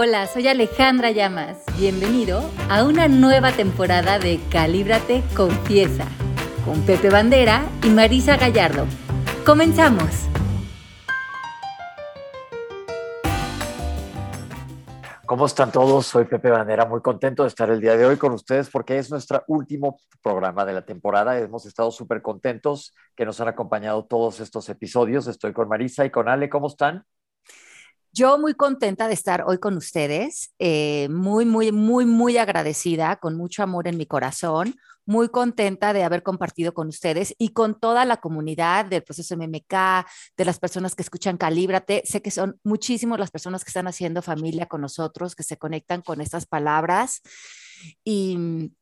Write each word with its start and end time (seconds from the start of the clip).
Hola, 0.00 0.28
soy 0.28 0.46
Alejandra 0.46 1.10
Llamas. 1.10 1.58
Bienvenido 1.76 2.40
a 2.70 2.84
una 2.84 3.08
nueva 3.08 3.50
temporada 3.50 4.20
de 4.20 4.38
Calíbrate 4.48 5.24
Confiesa 5.34 6.06
con 6.64 6.82
Pepe 6.82 7.10
Bandera 7.10 7.66
y 7.82 7.88
Marisa 7.88 8.36
Gallardo. 8.36 8.86
¡Comenzamos! 9.44 10.28
¿Cómo 15.26 15.46
están 15.46 15.72
todos? 15.72 16.06
Soy 16.06 16.26
Pepe 16.26 16.50
Bandera, 16.50 16.86
muy 16.86 17.00
contento 17.00 17.42
de 17.42 17.48
estar 17.48 17.68
el 17.68 17.80
día 17.80 17.96
de 17.96 18.06
hoy 18.06 18.18
con 18.18 18.32
ustedes 18.32 18.70
porque 18.70 18.98
es 18.98 19.10
nuestro 19.10 19.42
último 19.48 19.98
programa 20.22 20.64
de 20.64 20.74
la 20.74 20.86
temporada. 20.86 21.36
Hemos 21.40 21.66
estado 21.66 21.90
súper 21.90 22.22
contentos 22.22 22.94
que 23.16 23.26
nos 23.26 23.40
han 23.40 23.48
acompañado 23.48 24.04
todos 24.04 24.38
estos 24.38 24.68
episodios. 24.68 25.26
Estoy 25.26 25.52
con 25.52 25.68
Marisa 25.68 26.04
y 26.04 26.10
con 26.10 26.28
Ale. 26.28 26.48
¿Cómo 26.48 26.68
están? 26.68 27.04
Yo 28.18 28.36
muy 28.36 28.54
contenta 28.54 29.06
de 29.06 29.14
estar 29.14 29.44
hoy 29.46 29.58
con 29.58 29.76
ustedes, 29.76 30.52
eh, 30.58 31.08
muy, 31.08 31.44
muy, 31.44 31.70
muy, 31.70 32.04
muy 32.04 32.36
agradecida, 32.36 33.14
con 33.14 33.36
mucho 33.36 33.62
amor 33.62 33.86
en 33.86 33.96
mi 33.96 34.06
corazón, 34.06 34.74
muy 35.06 35.28
contenta 35.28 35.92
de 35.92 36.02
haber 36.02 36.24
compartido 36.24 36.74
con 36.74 36.88
ustedes 36.88 37.32
y 37.38 37.50
con 37.50 37.78
toda 37.78 38.04
la 38.04 38.16
comunidad 38.16 38.86
del 38.86 39.04
proceso 39.04 39.36
MMK, 39.36 40.04
de 40.36 40.44
las 40.44 40.58
personas 40.58 40.96
que 40.96 41.02
escuchan 41.02 41.36
Calíbrate. 41.36 42.02
Sé 42.06 42.20
que 42.20 42.32
son 42.32 42.58
muchísimas 42.64 43.20
las 43.20 43.30
personas 43.30 43.62
que 43.62 43.68
están 43.68 43.86
haciendo 43.86 44.20
familia 44.20 44.66
con 44.66 44.80
nosotros, 44.80 45.36
que 45.36 45.44
se 45.44 45.56
conectan 45.56 46.02
con 46.02 46.20
estas 46.20 46.44
palabras 46.44 47.22
y 48.02 48.72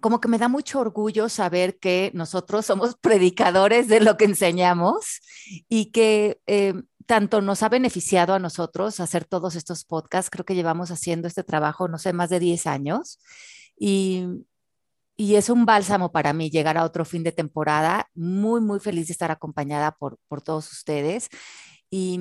como 0.00 0.20
que 0.20 0.28
me 0.28 0.38
da 0.38 0.48
mucho 0.48 0.80
orgullo 0.80 1.28
saber 1.28 1.78
que 1.78 2.10
nosotros 2.14 2.66
somos 2.66 2.96
predicadores 3.00 3.88
de 3.88 4.00
lo 4.00 4.16
que 4.16 4.24
enseñamos 4.24 5.20
y 5.68 5.86
que 5.92 6.40
eh, 6.46 6.74
tanto 7.06 7.40
nos 7.40 7.62
ha 7.62 7.68
beneficiado 7.68 8.34
a 8.34 8.38
nosotros 8.38 9.00
hacer 9.00 9.24
todos 9.24 9.56
estos 9.56 9.84
podcasts. 9.84 10.30
Creo 10.30 10.44
que 10.44 10.54
llevamos 10.54 10.90
haciendo 10.90 11.28
este 11.28 11.44
trabajo, 11.44 11.88
no 11.88 11.98
sé, 11.98 12.12
más 12.12 12.30
de 12.30 12.40
10 12.40 12.66
años. 12.66 13.18
Y, 13.78 14.26
y 15.16 15.36
es 15.36 15.50
un 15.50 15.66
bálsamo 15.66 16.12
para 16.12 16.32
mí 16.32 16.50
llegar 16.50 16.78
a 16.78 16.84
otro 16.84 17.04
fin 17.04 17.22
de 17.22 17.32
temporada. 17.32 18.08
Muy, 18.14 18.60
muy 18.60 18.80
feliz 18.80 19.08
de 19.08 19.12
estar 19.12 19.30
acompañada 19.30 19.92
por, 19.92 20.18
por 20.28 20.42
todos 20.42 20.70
ustedes. 20.72 21.28
Y, 21.90 22.18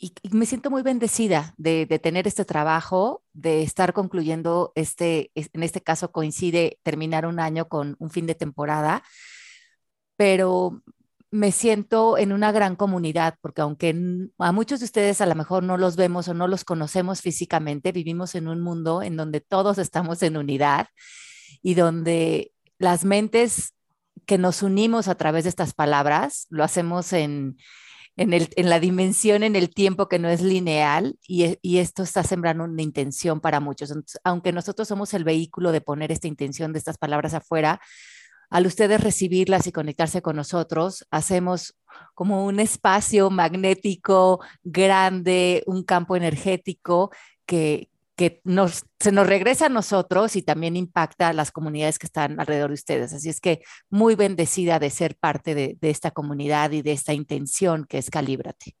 y, 0.00 0.14
me 0.30 0.46
siento 0.46 0.70
muy 0.70 0.82
bendecida 0.82 1.54
de, 1.58 1.84
de, 1.84 1.98
tener 1.98 2.26
este 2.26 2.46
trabajo, 2.46 3.22
de 3.34 3.62
estar 3.62 3.92
concluyendo 3.92 4.72
este, 4.74 5.30
en 5.34 5.62
este 5.62 5.82
caso 5.82 6.10
coincide 6.10 6.78
terminar 6.82 7.26
un 7.26 7.38
año 7.38 7.68
con 7.68 7.96
un 7.98 8.10
fin 8.10 8.26
de 8.26 8.34
temporada, 8.34 9.02
pero 10.16 10.82
me 11.30 11.52
siento 11.52 12.16
en 12.16 12.32
una 12.32 12.50
gran 12.50 12.76
comunidad, 12.76 13.36
porque 13.42 13.60
aunque 13.60 13.94
a 14.38 14.52
muchos 14.52 14.80
de 14.80 14.86
ustedes 14.86 15.20
a 15.20 15.26
lo 15.26 15.34
mejor 15.34 15.62
no 15.62 15.76
los 15.76 15.96
vemos 15.96 16.28
o 16.28 16.34
no 16.34 16.48
los 16.48 16.64
conocemos 16.64 17.20
físicamente, 17.20 17.92
vivimos 17.92 18.34
en 18.34 18.48
un 18.48 18.60
mundo 18.62 19.02
en 19.02 19.16
donde 19.16 19.40
todos 19.40 19.76
estamos 19.76 20.22
en 20.22 20.38
unidad 20.38 20.88
y 21.62 21.74
donde 21.74 22.52
las 22.78 23.04
mentes 23.04 23.74
que 24.24 24.38
nos 24.38 24.62
unimos 24.62 25.08
a 25.08 25.14
través 25.14 25.44
de 25.44 25.50
estas 25.50 25.74
palabras, 25.74 26.46
lo 26.48 26.64
hacemos 26.64 27.12
en, 27.12 27.58
en, 28.20 28.34
el, 28.34 28.50
en 28.56 28.68
la 28.68 28.80
dimensión, 28.80 29.42
en 29.42 29.56
el 29.56 29.70
tiempo 29.70 30.06
que 30.06 30.18
no 30.18 30.28
es 30.28 30.42
lineal 30.42 31.16
y, 31.26 31.56
y 31.62 31.78
esto 31.78 32.02
está 32.02 32.22
sembrando 32.22 32.64
una 32.64 32.82
intención 32.82 33.40
para 33.40 33.60
muchos. 33.60 33.94
Aunque 34.24 34.52
nosotros 34.52 34.86
somos 34.86 35.14
el 35.14 35.24
vehículo 35.24 35.72
de 35.72 35.80
poner 35.80 36.12
esta 36.12 36.28
intención 36.28 36.74
de 36.74 36.78
estas 36.80 36.98
palabras 36.98 37.32
afuera, 37.32 37.80
al 38.50 38.66
ustedes 38.66 39.00
recibirlas 39.00 39.66
y 39.66 39.72
conectarse 39.72 40.20
con 40.20 40.36
nosotros, 40.36 41.06
hacemos 41.10 41.78
como 42.14 42.44
un 42.44 42.60
espacio 42.60 43.30
magnético 43.30 44.40
grande, 44.62 45.62
un 45.66 45.82
campo 45.82 46.14
energético 46.14 47.10
que, 47.46 47.89
que 48.20 48.42
se 48.98 49.12
nos 49.12 49.26
regresa 49.26 49.64
a 49.66 49.68
nosotros 49.70 50.36
y 50.36 50.42
también 50.42 50.76
impacta 50.76 51.28
a 51.28 51.32
las 51.32 51.50
comunidades 51.50 51.98
que 51.98 52.04
están 52.04 52.38
alrededor 52.38 52.68
de 52.68 52.74
ustedes. 52.74 53.14
Así 53.14 53.30
es 53.30 53.40
que 53.40 53.62
muy 53.88 54.14
bendecida 54.14 54.78
de 54.78 54.90
ser 54.90 55.16
parte 55.16 55.54
de 55.54 55.78
esta 55.80 56.10
comunidad 56.10 56.70
y 56.72 56.82
de 56.82 56.92
esta 56.92 57.14
intención 57.14 57.86
que 57.88 57.96
es 57.96 58.10
Calíbrate. 58.10 58.76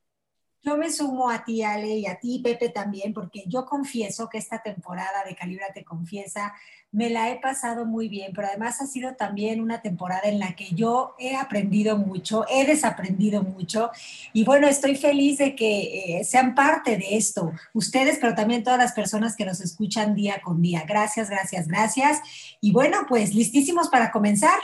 Yo 0.62 0.76
me 0.76 0.90
sumo 0.90 1.30
a 1.30 1.44
ti, 1.44 1.62
Ale, 1.62 1.96
y 1.96 2.06
a 2.06 2.18
ti, 2.18 2.40
Pepe, 2.44 2.68
también, 2.68 3.14
porque 3.14 3.44
yo 3.46 3.64
confieso 3.64 4.28
que 4.28 4.38
esta 4.38 4.62
temporada 4.62 5.24
de 5.26 5.34
Calíbrate 5.34 5.84
Confiesa 5.84 6.52
me 6.92 7.08
la 7.08 7.30
he 7.30 7.38
pasado 7.38 7.86
muy 7.86 8.08
bien, 8.08 8.32
pero 8.34 8.48
además 8.48 8.80
ha 8.80 8.86
sido 8.86 9.14
también 9.14 9.60
una 9.60 9.80
temporada 9.80 10.22
en 10.24 10.40
la 10.40 10.56
que 10.56 10.70
yo 10.74 11.14
he 11.18 11.36
aprendido 11.36 11.96
mucho, 11.96 12.44
he 12.50 12.66
desaprendido 12.66 13.42
mucho 13.42 13.90
y 14.32 14.44
bueno, 14.44 14.66
estoy 14.66 14.96
feliz 14.96 15.38
de 15.38 15.54
que 15.54 16.18
eh, 16.18 16.24
sean 16.24 16.54
parte 16.54 16.96
de 16.96 17.16
esto, 17.16 17.52
ustedes, 17.74 18.18
pero 18.20 18.34
también 18.34 18.64
todas 18.64 18.78
las 18.78 18.92
personas 18.92 19.36
que 19.36 19.44
nos 19.44 19.60
escuchan 19.60 20.16
día 20.16 20.40
con 20.42 20.60
día. 20.60 20.84
Gracias, 20.86 21.30
gracias, 21.30 21.68
gracias. 21.68 22.20
Y 22.60 22.72
bueno, 22.72 23.06
pues 23.08 23.34
listísimos 23.34 23.88
para 23.88 24.10
comenzar. 24.10 24.58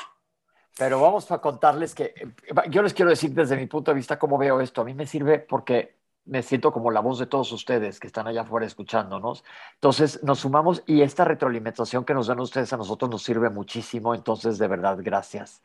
Pero 0.79 1.01
vamos 1.01 1.31
a 1.33 1.39
contarles 1.39 1.95
que 1.95 2.15
eh, 2.17 2.29
yo 2.71 2.83
les 2.83 2.93
quiero 2.93 3.11
decir 3.11 3.33
desde 3.33 3.57
mi 3.57 3.67
punto 3.67 3.91
de 3.91 3.97
vista 3.97 4.19
cómo 4.19 4.37
veo 4.37 4.61
esto. 4.61 4.83
A 4.83 4.85
mí 4.85 4.95
me 4.95 5.07
sirve 5.07 5.39
porque 5.39 5.97
me 6.27 6.43
siento 6.43 6.73
como 6.73 6.91
la 6.91 7.01
voz 7.01 7.19
de 7.19 7.27
todos 7.27 7.51
ustedes 7.53 7.99
que 8.01 8.09
están 8.09 8.27
allá 8.27 8.43
afuera 8.43 8.67
escuchándonos. 8.67 9.45
Entonces 9.75 10.23
nos 10.23 10.41
sumamos 10.41 10.83
y 10.87 11.03
esta 11.03 11.25
retroalimentación 11.25 12.05
que 12.05 12.15
nos 12.15 12.27
dan 12.27 12.41
ustedes 12.41 12.73
a 12.73 12.77
nosotros 12.77 13.11
nos 13.11 13.23
sirve 13.23 13.49
muchísimo. 13.49 14.15
Entonces, 14.15 14.59
de 14.59 14.69
verdad, 14.69 14.99
gracias. 15.01 15.63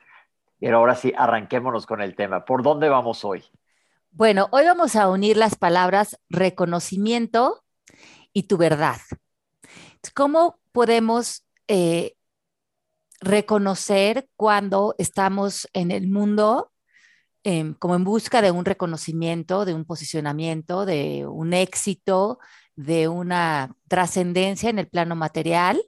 Y 0.59 0.67
ahora 0.67 0.95
sí, 0.95 1.11
arranquémonos 1.17 1.85
con 1.85 2.01
el 2.01 2.15
tema. 2.15 2.45
¿Por 2.45 2.61
dónde 2.63 2.87
vamos 2.87 3.25
hoy? 3.25 3.43
Bueno, 4.11 4.47
hoy 4.51 4.65
vamos 4.65 4.95
a 4.95 5.09
unir 5.09 5.35
las 5.35 5.55
palabras 5.55 6.19
reconocimiento 6.29 7.63
y 8.31 8.43
tu 8.43 8.57
verdad. 8.57 8.97
¿Cómo 10.13 10.59
podemos 10.71 11.43
eh, 11.67 12.15
reconocer 13.21 14.27
cuando 14.35 14.95
estamos 14.97 15.69
en 15.73 15.91
el 15.91 16.09
mundo 16.09 16.71
Em, 17.43 17.73
como 17.73 17.95
en 17.95 18.03
busca 18.03 18.41
de 18.43 18.51
un 18.51 18.65
reconocimiento, 18.65 19.65
de 19.65 19.73
un 19.73 19.83
posicionamiento, 19.85 20.85
de 20.85 21.25
un 21.27 21.53
éxito, 21.53 22.37
de 22.75 23.07
una 23.07 23.75
trascendencia 23.87 24.69
en 24.69 24.77
el 24.77 24.87
plano 24.87 25.15
material, 25.15 25.81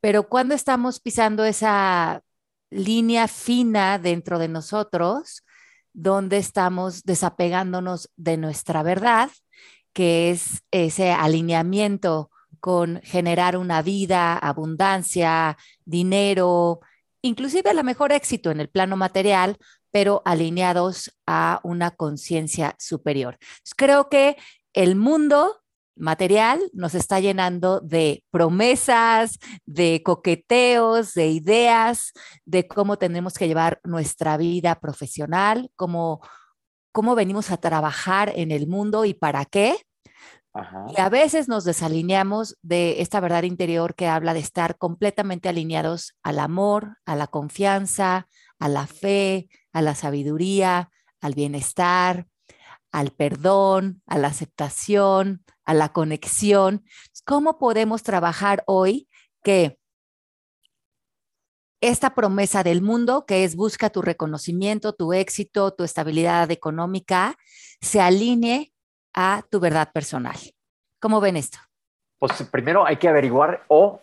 pero 0.00 0.28
cuando 0.28 0.54
estamos 0.54 1.00
pisando 1.00 1.44
esa 1.44 2.22
línea 2.70 3.28
fina 3.28 3.98
dentro 4.00 4.38
de 4.40 4.48
nosotros, 4.48 5.44
donde 5.92 6.38
estamos 6.38 7.04
desapegándonos 7.04 8.10
de 8.16 8.36
nuestra 8.36 8.82
verdad, 8.82 9.30
que 9.92 10.30
es 10.30 10.64
ese 10.72 11.12
alineamiento 11.12 12.30
con 12.64 13.02
generar 13.02 13.58
una 13.58 13.82
vida, 13.82 14.38
abundancia, 14.38 15.58
dinero, 15.84 16.80
inclusive 17.20 17.68
a 17.68 17.74
lo 17.74 17.84
mejor 17.84 18.10
éxito 18.10 18.50
en 18.50 18.58
el 18.58 18.70
plano 18.70 18.96
material, 18.96 19.58
pero 19.90 20.22
alineados 20.24 21.14
a 21.26 21.60
una 21.62 21.90
conciencia 21.90 22.74
superior. 22.78 23.36
Creo 23.76 24.08
que 24.08 24.38
el 24.72 24.96
mundo 24.96 25.60
material 25.94 26.58
nos 26.72 26.94
está 26.94 27.20
llenando 27.20 27.80
de 27.80 28.24
promesas, 28.30 29.38
de 29.66 30.02
coqueteos, 30.02 31.12
de 31.12 31.28
ideas, 31.28 32.14
de 32.46 32.66
cómo 32.66 32.96
tenemos 32.96 33.34
que 33.34 33.46
llevar 33.46 33.78
nuestra 33.84 34.38
vida 34.38 34.80
profesional, 34.80 35.70
cómo, 35.76 36.22
cómo 36.92 37.14
venimos 37.14 37.50
a 37.50 37.58
trabajar 37.58 38.32
en 38.34 38.52
el 38.52 38.68
mundo 38.68 39.04
y 39.04 39.12
para 39.12 39.44
qué. 39.44 39.76
Y 40.96 41.00
a 41.00 41.08
veces 41.08 41.48
nos 41.48 41.64
desalineamos 41.64 42.56
de 42.62 43.00
esta 43.00 43.18
verdad 43.18 43.42
interior 43.42 43.96
que 43.96 44.06
habla 44.06 44.34
de 44.34 44.40
estar 44.40 44.78
completamente 44.78 45.48
alineados 45.48 46.14
al 46.22 46.38
amor, 46.38 46.98
a 47.04 47.16
la 47.16 47.26
confianza, 47.26 48.28
a 48.60 48.68
la 48.68 48.86
fe, 48.86 49.48
a 49.72 49.82
la 49.82 49.96
sabiduría, 49.96 50.90
al 51.20 51.34
bienestar, 51.34 52.28
al 52.92 53.10
perdón, 53.10 54.02
a 54.06 54.18
la 54.18 54.28
aceptación, 54.28 55.44
a 55.64 55.74
la 55.74 55.92
conexión. 55.92 56.84
¿Cómo 57.24 57.58
podemos 57.58 58.04
trabajar 58.04 58.62
hoy 58.66 59.08
que 59.42 59.78
esta 61.80 62.14
promesa 62.14 62.62
del 62.62 62.80
mundo, 62.80 63.26
que 63.26 63.42
es 63.42 63.56
busca 63.56 63.90
tu 63.90 64.02
reconocimiento, 64.02 64.92
tu 64.92 65.12
éxito, 65.12 65.72
tu 65.74 65.82
estabilidad 65.82 66.50
económica, 66.52 67.36
se 67.80 68.00
alinee 68.00 68.73
a 69.14 69.42
tu 69.48 69.60
verdad 69.60 69.90
personal? 69.92 70.36
¿Cómo 71.00 71.20
ven 71.20 71.36
esto? 71.36 71.58
Pues 72.18 72.42
primero 72.50 72.86
hay 72.86 72.96
que 72.96 73.08
averiguar 73.08 73.64
o 73.68 74.00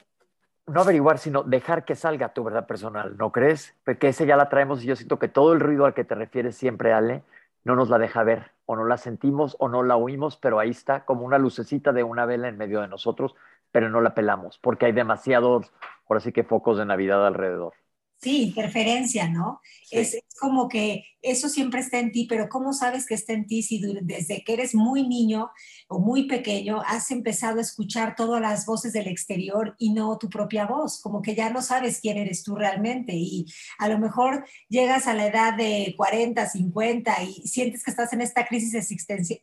no 0.68 0.82
averiguar, 0.82 1.18
sino 1.18 1.44
dejar 1.44 1.86
que 1.86 1.96
salga 1.96 2.34
tu 2.34 2.44
verdad 2.44 2.66
personal, 2.66 3.18
¿no 3.18 3.32
crees? 3.32 3.76
Porque 3.84 4.10
ese 4.10 4.26
ya 4.26 4.38
la 4.38 4.50
traemos 4.50 4.84
y 4.84 4.88
yo 4.88 4.96
siento 4.96 5.20
que 5.20 5.28
todo 5.28 5.54
el 5.54 5.60
ruido 5.60 5.86
al 5.86 5.94
que 5.94 6.04
te 6.04 6.16
refieres 6.16 6.56
siempre, 6.56 6.94
Ale, 6.94 7.24
no 7.64 7.76
nos 7.76 7.90
la 7.90 7.98
deja 7.98 8.24
ver, 8.24 8.52
o 8.66 8.76
no 8.76 8.86
la 8.86 8.98
sentimos 8.98 9.56
o 9.60 9.68
no 9.68 9.84
la 9.84 9.98
oímos, 9.98 10.38
pero 10.38 10.60
ahí 10.60 10.70
está 10.70 11.06
como 11.06 11.26
una 11.26 11.38
lucecita 11.38 11.92
de 11.92 12.04
una 12.04 12.26
vela 12.26 12.48
en 12.48 12.58
medio 12.58 12.82
de 12.82 12.88
nosotros, 12.88 13.36
pero 13.72 13.90
no 13.90 14.02
la 14.02 14.14
pelamos, 14.14 14.60
porque 14.60 14.86
hay 14.86 14.92
demasiados, 14.92 15.72
ahora 16.08 16.22
sí 16.22 16.32
que 16.32 16.44
focos 16.44 16.78
de 16.78 16.86
Navidad 16.86 17.26
alrededor. 17.26 17.74
Sí, 18.22 18.44
interferencia, 18.44 19.28
¿no? 19.30 19.62
Es, 19.90 20.18
como 20.40 20.70
que 20.70 21.06
eso 21.22 21.50
siempre 21.50 21.82
está 21.82 22.00
en 22.00 22.12
ti, 22.12 22.26
pero 22.28 22.50
¿cómo 22.50 22.74
sabes 22.74 23.06
que 23.06 23.14
está 23.14 23.34
en 23.34 23.46
ti 23.46 23.62
si 23.62 23.80
desde 24.02 24.44
que 24.44 24.54
eres 24.54 24.74
muy 24.74 25.08
niño 25.08 25.52
o 25.88 26.00
muy 26.00 26.28
pequeño 26.28 26.82
has 26.82 27.12
empezado 27.12 27.60
a 27.60 27.62
escuchar 27.62 28.16
todas 28.16 28.42
las 28.42 28.66
voces 28.66 28.94
del 28.94 29.08
exterior 29.08 29.76
y 29.78 29.94
no 29.94 30.18
tu 30.18 30.30
propia 30.30 30.66
voz? 30.66 31.00
Como 31.00 31.22
que 31.22 31.36
ya 31.36 31.52
no 31.52 31.62
sabes 31.62 32.00
quién 32.00 32.18
eres 32.18 32.44
tú 32.44 32.56
realmente 32.56 33.14
y 33.14 33.46
a 33.78 33.88
lo 33.88 34.00
mejor 34.00 34.46
llegas 34.68 35.06
a 35.06 35.14
la 35.14 35.28
edad 35.28 35.54
de 35.54 35.94
40, 35.96 36.50
50 36.50 37.24
y 37.24 37.48
sientes 37.48 37.84
que 37.84 37.92
estás 37.92 38.14
en 38.14 38.22
esta 38.22 38.48
crisis 38.48 38.74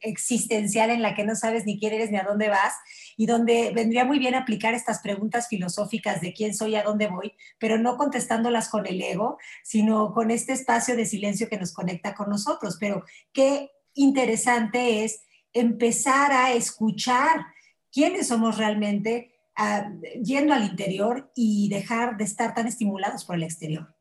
existencial 0.00 0.90
en 0.90 1.02
la 1.02 1.14
que 1.14 1.24
no 1.24 1.36
sabes 1.36 1.64
ni 1.64 1.78
quién 1.78 1.92
eres 1.92 2.10
ni 2.10 2.16
a 2.16 2.24
dónde 2.24 2.48
vas 2.48 2.74
y 3.16 3.26
donde 3.26 3.70
vendría 3.72 4.04
muy 4.04 4.18
bien 4.18 4.34
aplicar 4.34 4.74
estas 4.74 4.98
preguntas 4.98 5.46
filosóficas 5.46 6.20
de 6.20 6.32
quién 6.32 6.54
soy, 6.54 6.74
a 6.74 6.82
dónde 6.82 7.06
voy, 7.06 7.34
pero 7.60 7.78
no 7.78 7.96
contestándolas 7.96 8.67
con 8.68 8.86
el 8.86 9.00
ego, 9.00 9.38
sino 9.62 10.12
con 10.12 10.30
este 10.30 10.52
espacio 10.52 10.96
de 10.96 11.06
silencio 11.06 11.48
que 11.48 11.58
nos 11.58 11.72
conecta 11.72 12.14
con 12.14 12.28
nosotros. 12.28 12.76
Pero 12.78 13.04
qué 13.32 13.70
interesante 13.94 15.04
es 15.04 15.22
empezar 15.52 16.32
a 16.32 16.52
escuchar 16.52 17.46
quiénes 17.92 18.28
somos 18.28 18.58
realmente, 18.58 19.34
ah, 19.56 19.90
yendo 20.22 20.54
al 20.54 20.64
interior 20.64 21.30
y 21.34 21.68
dejar 21.68 22.16
de 22.16 22.24
estar 22.24 22.54
tan 22.54 22.66
estimulados 22.66 23.24
por 23.24 23.36
el 23.36 23.42
exterior. 23.42 23.94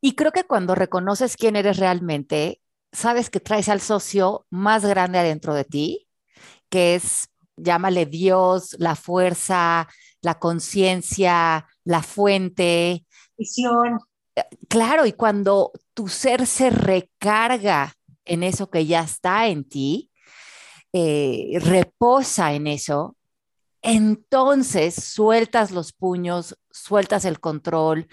Y 0.00 0.14
creo 0.14 0.32
que 0.32 0.44
cuando 0.44 0.74
reconoces 0.74 1.36
quién 1.36 1.56
eres 1.56 1.78
realmente, 1.78 2.60
sabes 2.92 3.30
que 3.30 3.40
traes 3.40 3.68
al 3.68 3.80
socio 3.80 4.46
más 4.50 4.84
grande 4.84 5.18
adentro 5.18 5.54
de 5.54 5.64
ti, 5.64 6.08
que 6.68 6.94
es, 6.94 7.28
llámale 7.56 8.06
Dios, 8.06 8.76
la 8.78 8.96
fuerza, 8.96 9.88
la 10.20 10.38
conciencia, 10.38 11.66
la 11.84 12.02
fuente. 12.02 13.04
Visión. 13.36 13.98
Claro, 14.68 15.06
y 15.06 15.12
cuando 15.12 15.72
tu 15.94 16.08
ser 16.08 16.46
se 16.46 16.70
recarga 16.70 17.94
en 18.24 18.42
eso 18.42 18.70
que 18.70 18.86
ya 18.86 19.00
está 19.00 19.46
en 19.46 19.64
ti, 19.64 20.10
eh, 20.92 21.58
reposa 21.60 22.52
en 22.54 22.66
eso, 22.66 23.16
entonces 23.82 24.94
sueltas 24.94 25.70
los 25.70 25.92
puños, 25.92 26.58
sueltas 26.70 27.24
el 27.24 27.38
control, 27.38 28.08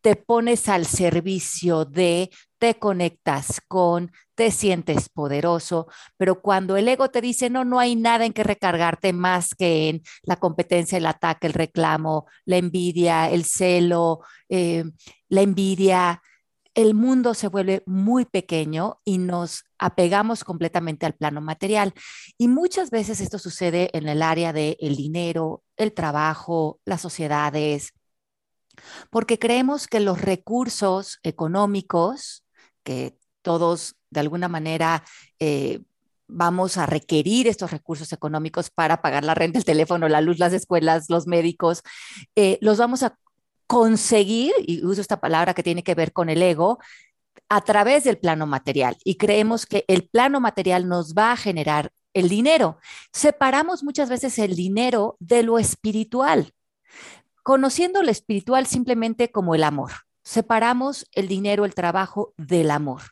te 0.00 0.14
pones 0.14 0.68
al 0.68 0.86
servicio 0.86 1.84
de, 1.84 2.30
te 2.58 2.78
conectas 2.78 3.60
con, 3.68 4.12
te 4.34 4.50
sientes 4.50 5.08
poderoso, 5.08 5.88
pero 6.16 6.40
cuando 6.40 6.76
el 6.76 6.88
ego 6.88 7.10
te 7.10 7.20
dice, 7.20 7.50
no, 7.50 7.64
no 7.64 7.78
hay 7.78 7.96
nada 7.96 8.24
en 8.24 8.32
que 8.32 8.44
recargarte 8.44 9.12
más 9.12 9.54
que 9.54 9.88
en 9.88 10.02
la 10.22 10.36
competencia, 10.36 10.98
el 10.98 11.06
ataque, 11.06 11.46
el 11.46 11.52
reclamo, 11.52 12.26
la 12.44 12.56
envidia, 12.56 13.30
el 13.30 13.44
celo, 13.44 14.20
eh, 14.48 14.84
la 15.28 15.42
envidia, 15.42 16.22
el 16.74 16.94
mundo 16.94 17.32
se 17.32 17.48
vuelve 17.48 17.82
muy 17.86 18.26
pequeño 18.26 19.00
y 19.04 19.16
nos 19.18 19.64
apegamos 19.78 20.44
completamente 20.44 21.06
al 21.06 21.14
plano 21.14 21.40
material. 21.40 21.94
Y 22.36 22.48
muchas 22.48 22.90
veces 22.90 23.20
esto 23.20 23.38
sucede 23.38 23.90
en 23.96 24.08
el 24.08 24.22
área 24.22 24.52
del 24.52 24.76
el 24.80 24.94
dinero, 24.94 25.62
el 25.78 25.94
trabajo, 25.94 26.78
las 26.84 27.00
sociedades, 27.00 27.94
porque 29.10 29.38
creemos 29.38 29.86
que 29.86 30.00
los 30.00 30.20
recursos 30.20 31.18
económicos, 31.22 32.44
que 32.86 33.18
todos 33.42 33.96
de 34.10 34.20
alguna 34.20 34.46
manera 34.48 35.02
eh, 35.40 35.80
vamos 36.28 36.78
a 36.78 36.86
requerir 36.86 37.48
estos 37.48 37.72
recursos 37.72 38.12
económicos 38.12 38.70
para 38.70 39.02
pagar 39.02 39.24
la 39.24 39.34
renta, 39.34 39.58
el 39.58 39.64
teléfono, 39.64 40.08
la 40.08 40.20
luz, 40.20 40.38
las 40.38 40.52
escuelas, 40.52 41.10
los 41.10 41.26
médicos, 41.26 41.82
eh, 42.36 42.58
los 42.60 42.78
vamos 42.78 43.02
a 43.02 43.18
conseguir, 43.66 44.52
y 44.60 44.84
uso 44.84 45.00
esta 45.00 45.20
palabra 45.20 45.52
que 45.52 45.64
tiene 45.64 45.82
que 45.82 45.96
ver 45.96 46.12
con 46.12 46.28
el 46.28 46.40
ego, 46.40 46.78
a 47.48 47.60
través 47.60 48.04
del 48.04 48.18
plano 48.18 48.46
material. 48.46 48.96
Y 49.04 49.16
creemos 49.16 49.66
que 49.66 49.84
el 49.88 50.08
plano 50.08 50.40
material 50.40 50.88
nos 50.88 51.14
va 51.14 51.32
a 51.32 51.36
generar 51.36 51.90
el 52.14 52.28
dinero. 52.28 52.78
Separamos 53.12 53.82
muchas 53.82 54.08
veces 54.08 54.38
el 54.38 54.54
dinero 54.54 55.16
de 55.18 55.42
lo 55.42 55.58
espiritual, 55.58 56.52
conociendo 57.42 58.02
lo 58.02 58.10
espiritual 58.10 58.66
simplemente 58.66 59.32
como 59.32 59.56
el 59.56 59.64
amor. 59.64 60.05
Separamos 60.26 61.06
el 61.12 61.28
dinero, 61.28 61.64
el 61.64 61.72
trabajo 61.76 62.34
del 62.36 62.72
amor. 62.72 63.02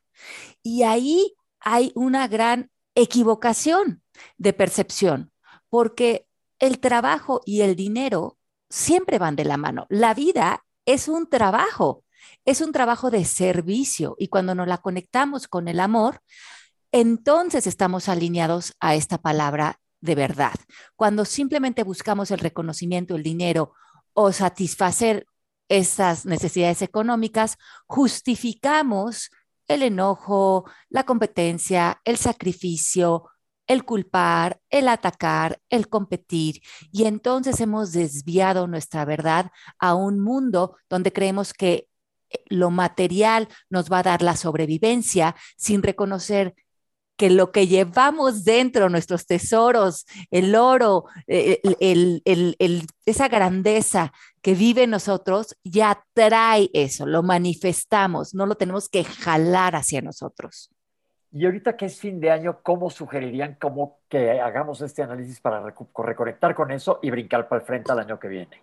Y 0.64 0.82
ahí 0.82 1.36
hay 1.60 1.92
una 1.94 2.26
gran 2.26 2.72
equivocación 2.96 4.02
de 4.36 4.52
percepción, 4.52 5.30
porque 5.68 6.26
el 6.58 6.80
trabajo 6.80 7.40
y 7.46 7.60
el 7.60 7.76
dinero 7.76 8.36
siempre 8.68 9.20
van 9.20 9.36
de 9.36 9.44
la 9.44 9.56
mano. 9.56 9.86
La 9.90 10.12
vida 10.12 10.64
es 10.86 11.06
un 11.06 11.28
trabajo, 11.28 12.02
es 12.44 12.60
un 12.60 12.72
trabajo 12.72 13.12
de 13.12 13.24
servicio 13.24 14.16
y 14.18 14.26
cuando 14.26 14.56
nos 14.56 14.66
la 14.66 14.78
conectamos 14.78 15.46
con 15.46 15.68
el 15.68 15.78
amor, 15.78 16.20
entonces 16.90 17.68
estamos 17.68 18.08
alineados 18.08 18.74
a 18.80 18.96
esta 18.96 19.18
palabra 19.18 19.78
de 20.00 20.16
verdad. 20.16 20.54
Cuando 20.96 21.24
simplemente 21.24 21.84
buscamos 21.84 22.32
el 22.32 22.40
reconocimiento, 22.40 23.14
el 23.14 23.22
dinero 23.22 23.72
o 24.14 24.32
satisfacer 24.32 25.28
esas 25.68 26.26
necesidades 26.26 26.82
económicas, 26.82 27.56
justificamos 27.86 29.30
el 29.68 29.82
enojo, 29.82 30.70
la 30.88 31.04
competencia, 31.04 32.00
el 32.04 32.16
sacrificio, 32.16 33.30
el 33.66 33.84
culpar, 33.84 34.60
el 34.70 34.88
atacar, 34.88 35.60
el 35.70 35.88
competir. 35.88 36.60
Y 36.92 37.04
entonces 37.04 37.60
hemos 37.60 37.92
desviado 37.92 38.66
nuestra 38.66 39.04
verdad 39.04 39.50
a 39.78 39.94
un 39.94 40.20
mundo 40.20 40.76
donde 40.88 41.12
creemos 41.12 41.52
que 41.54 41.88
eh, 42.30 42.44
lo 42.48 42.70
material 42.70 43.48
nos 43.70 43.90
va 43.90 44.00
a 44.00 44.02
dar 44.02 44.22
la 44.22 44.36
sobrevivencia 44.36 45.34
sin 45.56 45.82
reconocer 45.82 46.54
que 47.16 47.30
lo 47.30 47.52
que 47.52 47.68
llevamos 47.68 48.44
dentro, 48.44 48.88
nuestros 48.88 49.26
tesoros, 49.26 50.04
el 50.32 50.56
oro, 50.56 51.04
eh, 51.28 51.60
esa 53.06 53.28
grandeza 53.28 54.12
que 54.44 54.54
vive 54.54 54.82
en 54.82 54.90
nosotros, 54.90 55.56
ya 55.64 56.04
trae 56.12 56.68
eso, 56.74 57.06
lo 57.06 57.22
manifestamos, 57.22 58.34
no 58.34 58.44
lo 58.44 58.56
tenemos 58.56 58.90
que 58.90 59.02
jalar 59.02 59.74
hacia 59.74 60.02
nosotros. 60.02 60.70
Y 61.32 61.46
ahorita 61.46 61.78
que 61.78 61.86
es 61.86 61.98
fin 61.98 62.20
de 62.20 62.30
año, 62.30 62.60
¿cómo 62.62 62.90
sugerirían 62.90 63.56
cómo 63.58 64.00
que 64.06 64.38
hagamos 64.42 64.82
este 64.82 65.02
análisis 65.02 65.40
para 65.40 65.64
reconectar 65.96 66.54
con 66.54 66.70
eso 66.72 66.98
y 67.02 67.10
brincar 67.10 67.48
para 67.48 67.62
el 67.62 67.66
frente 67.66 67.90
al 67.90 68.00
año 68.00 68.20
que 68.20 68.28
viene? 68.28 68.62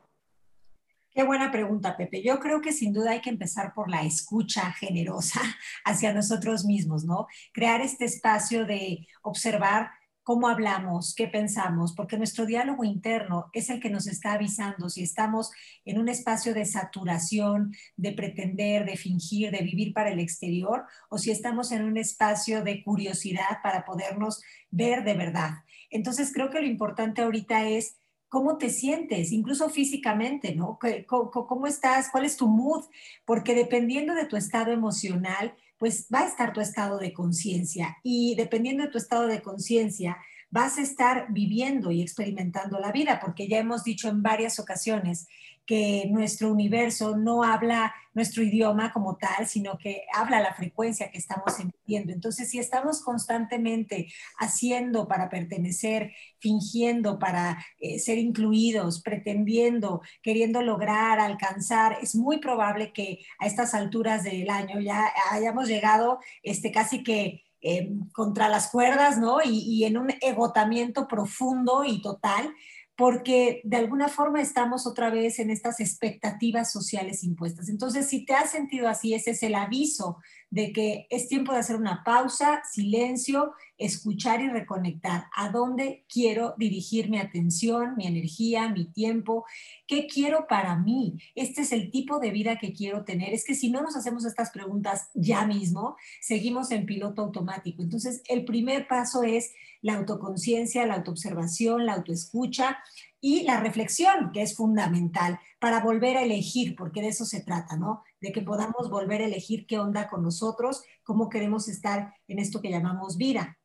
Qué 1.10 1.24
buena 1.24 1.51
pregunta, 1.51 1.98
Pepe. 1.98 2.22
Yo 2.22 2.39
creo 2.39 2.62
que 2.62 2.74
sin 2.74 2.94
duda 2.94 3.12
hay 3.12 3.22
que 3.22 3.31
empezar 3.31 3.74
por 3.74 3.89
la 3.89 4.04
escucha 4.04 4.72
generosa 4.74 5.42
hacia 5.84 6.13
nosotros 6.13 6.63
mismos, 6.63 7.06
¿no? 7.06 7.25
Crear 7.54 7.81
este 7.81 8.06
espacio 8.06 8.66
de 8.68 9.07
observar 9.24 9.89
cómo 10.24 10.48
hablamos, 10.48 11.16
qué 11.16 11.28
pensamos, 11.28 11.94
porque 11.94 12.18
nuestro 12.18 12.46
diálogo 12.46 12.84
interno 12.84 13.50
es 13.54 13.70
el 13.70 13.80
que 13.80 13.90
nos 13.90 14.08
está 14.08 14.34
avisando 14.34 14.90
si 14.90 15.04
estamos 15.04 15.51
en 15.86 16.00
un 16.00 16.10
espacio 16.10 16.54
de 16.54 16.66
saturación, 16.66 17.74
de 17.98 18.12
pretender, 18.12 18.86
de 18.86 18.98
fingir, 18.98 19.51
de 19.51 19.63
vivir 19.63 19.94
para 19.94 20.12
el 20.12 20.20
exterior, 20.20 20.86
o 21.10 21.18
si 21.18 21.32
estamos 21.32 21.72
en 21.72 21.84
un 21.84 21.98
espacio 21.98 22.63
de 22.63 22.84
curiosidad 22.84 23.62
para 23.63 23.84
podernos 23.86 24.42
ver 24.70 25.04
de 25.04 25.16
verdad. 25.16 25.51
Entonces 25.90 26.32
creo 26.34 26.50
que 26.50 26.62
lo 26.62 26.68
importante 26.68 27.22
ahorita 27.22 27.68
es 27.68 27.98
cómo 28.32 28.58
te 28.58 28.70
sientes, 28.70 29.34
incluso 29.34 29.70
físicamente, 29.70 30.56
¿no? 30.56 30.80
¿Cómo, 31.06 31.68
estás? 31.68 32.10
¿Cuál 32.10 32.24
es 32.24 32.38
tu 32.38 32.48
mood? 32.48 32.86
Porque 33.25 33.54
dependiendo 33.54 34.13
de 34.13 34.25
tu 34.25 34.38
estado 34.38 34.72
emocional, 34.72 35.54
pues 35.82 36.08
va 36.14 36.20
a 36.20 36.28
estar 36.28 36.54
tu 36.54 36.62
estado 36.62 37.00
de 37.00 37.12
conciencia 37.12 37.98
y 38.04 38.36
dependiendo 38.36 38.84
de 38.84 38.92
tu 38.92 39.00
estado 39.00 39.26
de 39.26 39.42
conciencia, 39.42 40.16
vas 40.52 40.78
a 40.78 40.84
estar 40.84 41.34
viviendo 41.34 41.90
y 41.90 42.04
experimentando 42.04 42.80
la 42.80 42.92
vida, 42.92 43.20
porque 43.20 43.48
ya 43.48 43.58
hemos 43.58 43.84
dicho 43.84 44.08
en 44.08 44.22
varias 44.22 44.60
ocasiones 44.60 45.28
que 45.72 46.06
nuestro 46.10 46.51
universo 46.51 47.16
no 47.16 47.46
habla 47.46 47.96
nuestro 48.13 48.44
idioma 48.44 48.92
como 48.92 49.16
tal, 49.16 49.48
sino 49.48 49.78
que 49.78 50.04
habla 50.13 50.42
la 50.42 50.54
frecuencia 50.54 51.10
que 51.10 51.18
estamos 51.18 51.58
emitiendo. 51.62 52.12
Entonces, 52.12 52.50
si 52.50 52.60
estamos 52.60 53.01
constantemente 53.01 54.12
haciendo 54.38 55.08
para 55.08 55.30
pertenecer, 55.30 56.12
fingiendo 56.40 57.20
para 57.20 57.66
eh, 57.80 58.00
ser 58.00 58.18
incluidos, 58.18 59.01
pretendiendo, 59.01 60.01
queriendo 60.22 60.62
lograr, 60.62 61.22
alcanzar, 61.22 62.00
es 62.01 62.16
muy 62.16 62.40
probable 62.40 62.92
que 62.92 63.20
a 63.40 63.46
estas 63.46 63.74
alturas 63.74 64.25
del 64.25 64.50
año 64.50 64.82
ya 64.82 65.10
hayamos 65.32 65.70
llegado 65.70 66.20
este, 66.44 66.74
casi 66.74 67.01
que 67.01 67.46
eh, 67.62 67.94
contra 68.12 68.50
las 68.50 68.72
cuerdas, 68.72 69.20
¿no? 69.20 69.38
Y, 69.42 69.60
y 69.60 69.86
en 69.86 69.98
un 69.98 70.13
agotamiento 70.28 71.08
profundo 71.08 71.86
y 71.86 72.01
total 72.01 72.54
porque 73.01 73.62
de 73.63 73.77
alguna 73.77 74.10
forma 74.10 74.43
estamos 74.43 74.86
otra 74.86 75.10
vez 75.10 75.39
en 75.39 75.50
estas 75.50 75.79
expectativas 75.79 76.72
sociales 76.72 77.24
impuestas. 77.24 77.67
Entonces, 77.67 78.08
si 78.08 78.25
te 78.25 78.36
has 78.36 78.51
sentido 78.51 78.88
así, 78.88 79.15
ese 79.15 79.31
es 79.31 79.41
el 79.41 79.55
aviso 79.55 80.20
de 80.51 80.74
que 80.74 81.08
es 81.10 81.29
tiempo 81.29 81.53
de 81.53 81.60
hacer 81.60 81.77
una 81.77 82.03
pausa, 82.03 82.62
silencio, 82.70 83.53
escuchar 83.77 84.41
y 84.41 84.50
reconectar. 84.50 85.25
¿A 85.36 85.50
dónde 85.50 86.05
quiero 86.08 86.55
dirigir 86.58 87.10
mi 87.10 87.20
atención, 87.20 87.96
mi 87.96 88.05
energía, 88.05 88.70
mi 88.70 88.86
tiempo? 88.91 89.46
¿Qué 89.88 90.08
quiero 90.08 90.46
para 90.48 90.75
mí? 90.75 91.17
Este 91.36 91.62
es 91.62 91.72
el 91.72 91.89
tipo 91.89 92.20
de 92.20 92.31
vida 92.31 92.60
que 92.60 92.74
quiero 92.74 93.05
tener. 93.05 93.34
Es 93.34 93.46
que 93.46 93.55
si 93.55 93.72
no 93.72 93.81
nos 93.81 93.96
hacemos 93.96 94.25
estas 94.25 94.51
preguntas 94.51 95.10
ya 95.13 95.46
mismo, 95.46 95.96
seguimos 96.20 96.72
en 96.72 96.86
piloto 96.86 97.22
automático. 97.22 97.81
Entonces, 97.81 98.22
el 98.27 98.43
primer 98.43 98.88
paso 98.89 99.24
es 99.24 99.53
la 99.81 99.96
autoconciencia, 99.96 100.86
la 100.86 100.96
autoobservación, 100.96 101.86
la 101.86 101.93
autoescucha 101.93 102.77
y 103.22 103.43
la 103.43 103.62
reflexión, 103.62 104.31
que 104.34 104.41
es 104.41 104.55
fundamental 104.55 105.39
para 105.60 105.79
volver 105.79 106.17
a 106.17 106.24
elegir, 106.24 106.75
porque 106.75 107.01
de 107.01 107.10
eso 107.10 107.24
se 107.24 107.41
trata, 107.41 107.77
¿no? 107.77 108.03
De 108.22 108.32
que 108.32 108.42
podamos 108.42 108.90
volver 108.90 109.22
a 109.22 109.25
elegir 109.25 109.66
qué 109.68 109.80
onda 109.80 110.08
con 110.08 110.24
nosotros, 110.24 110.84
cómo 111.04 111.28
queremos 111.30 111.68
estar 111.68 112.13
en 112.28 112.40
esto 112.40 112.62
que 112.62 112.70
llamamos 112.70 113.18
vida. 113.18 113.58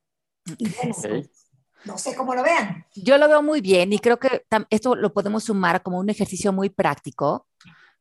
Y 0.59 0.69
bueno, 0.71 0.95
no 1.85 1.99
sé 1.99 2.17
cómo 2.17 2.35
lo 2.35 2.43
vean. 2.43 2.87
Yo 2.95 3.19
lo 3.19 3.29
veo 3.29 3.43
muy 3.43 3.61
bien 3.61 3.93
y 3.93 3.99
creo 3.99 4.19
que 4.19 4.45
esto 4.71 4.97
lo 4.97 5.13
podemos 5.13 5.45
sumar 5.45 5.83
como 5.83 5.99
un 5.99 6.11
ejercicio 6.11 6.53
muy 6.53 6.71
práctico, 6.71 7.47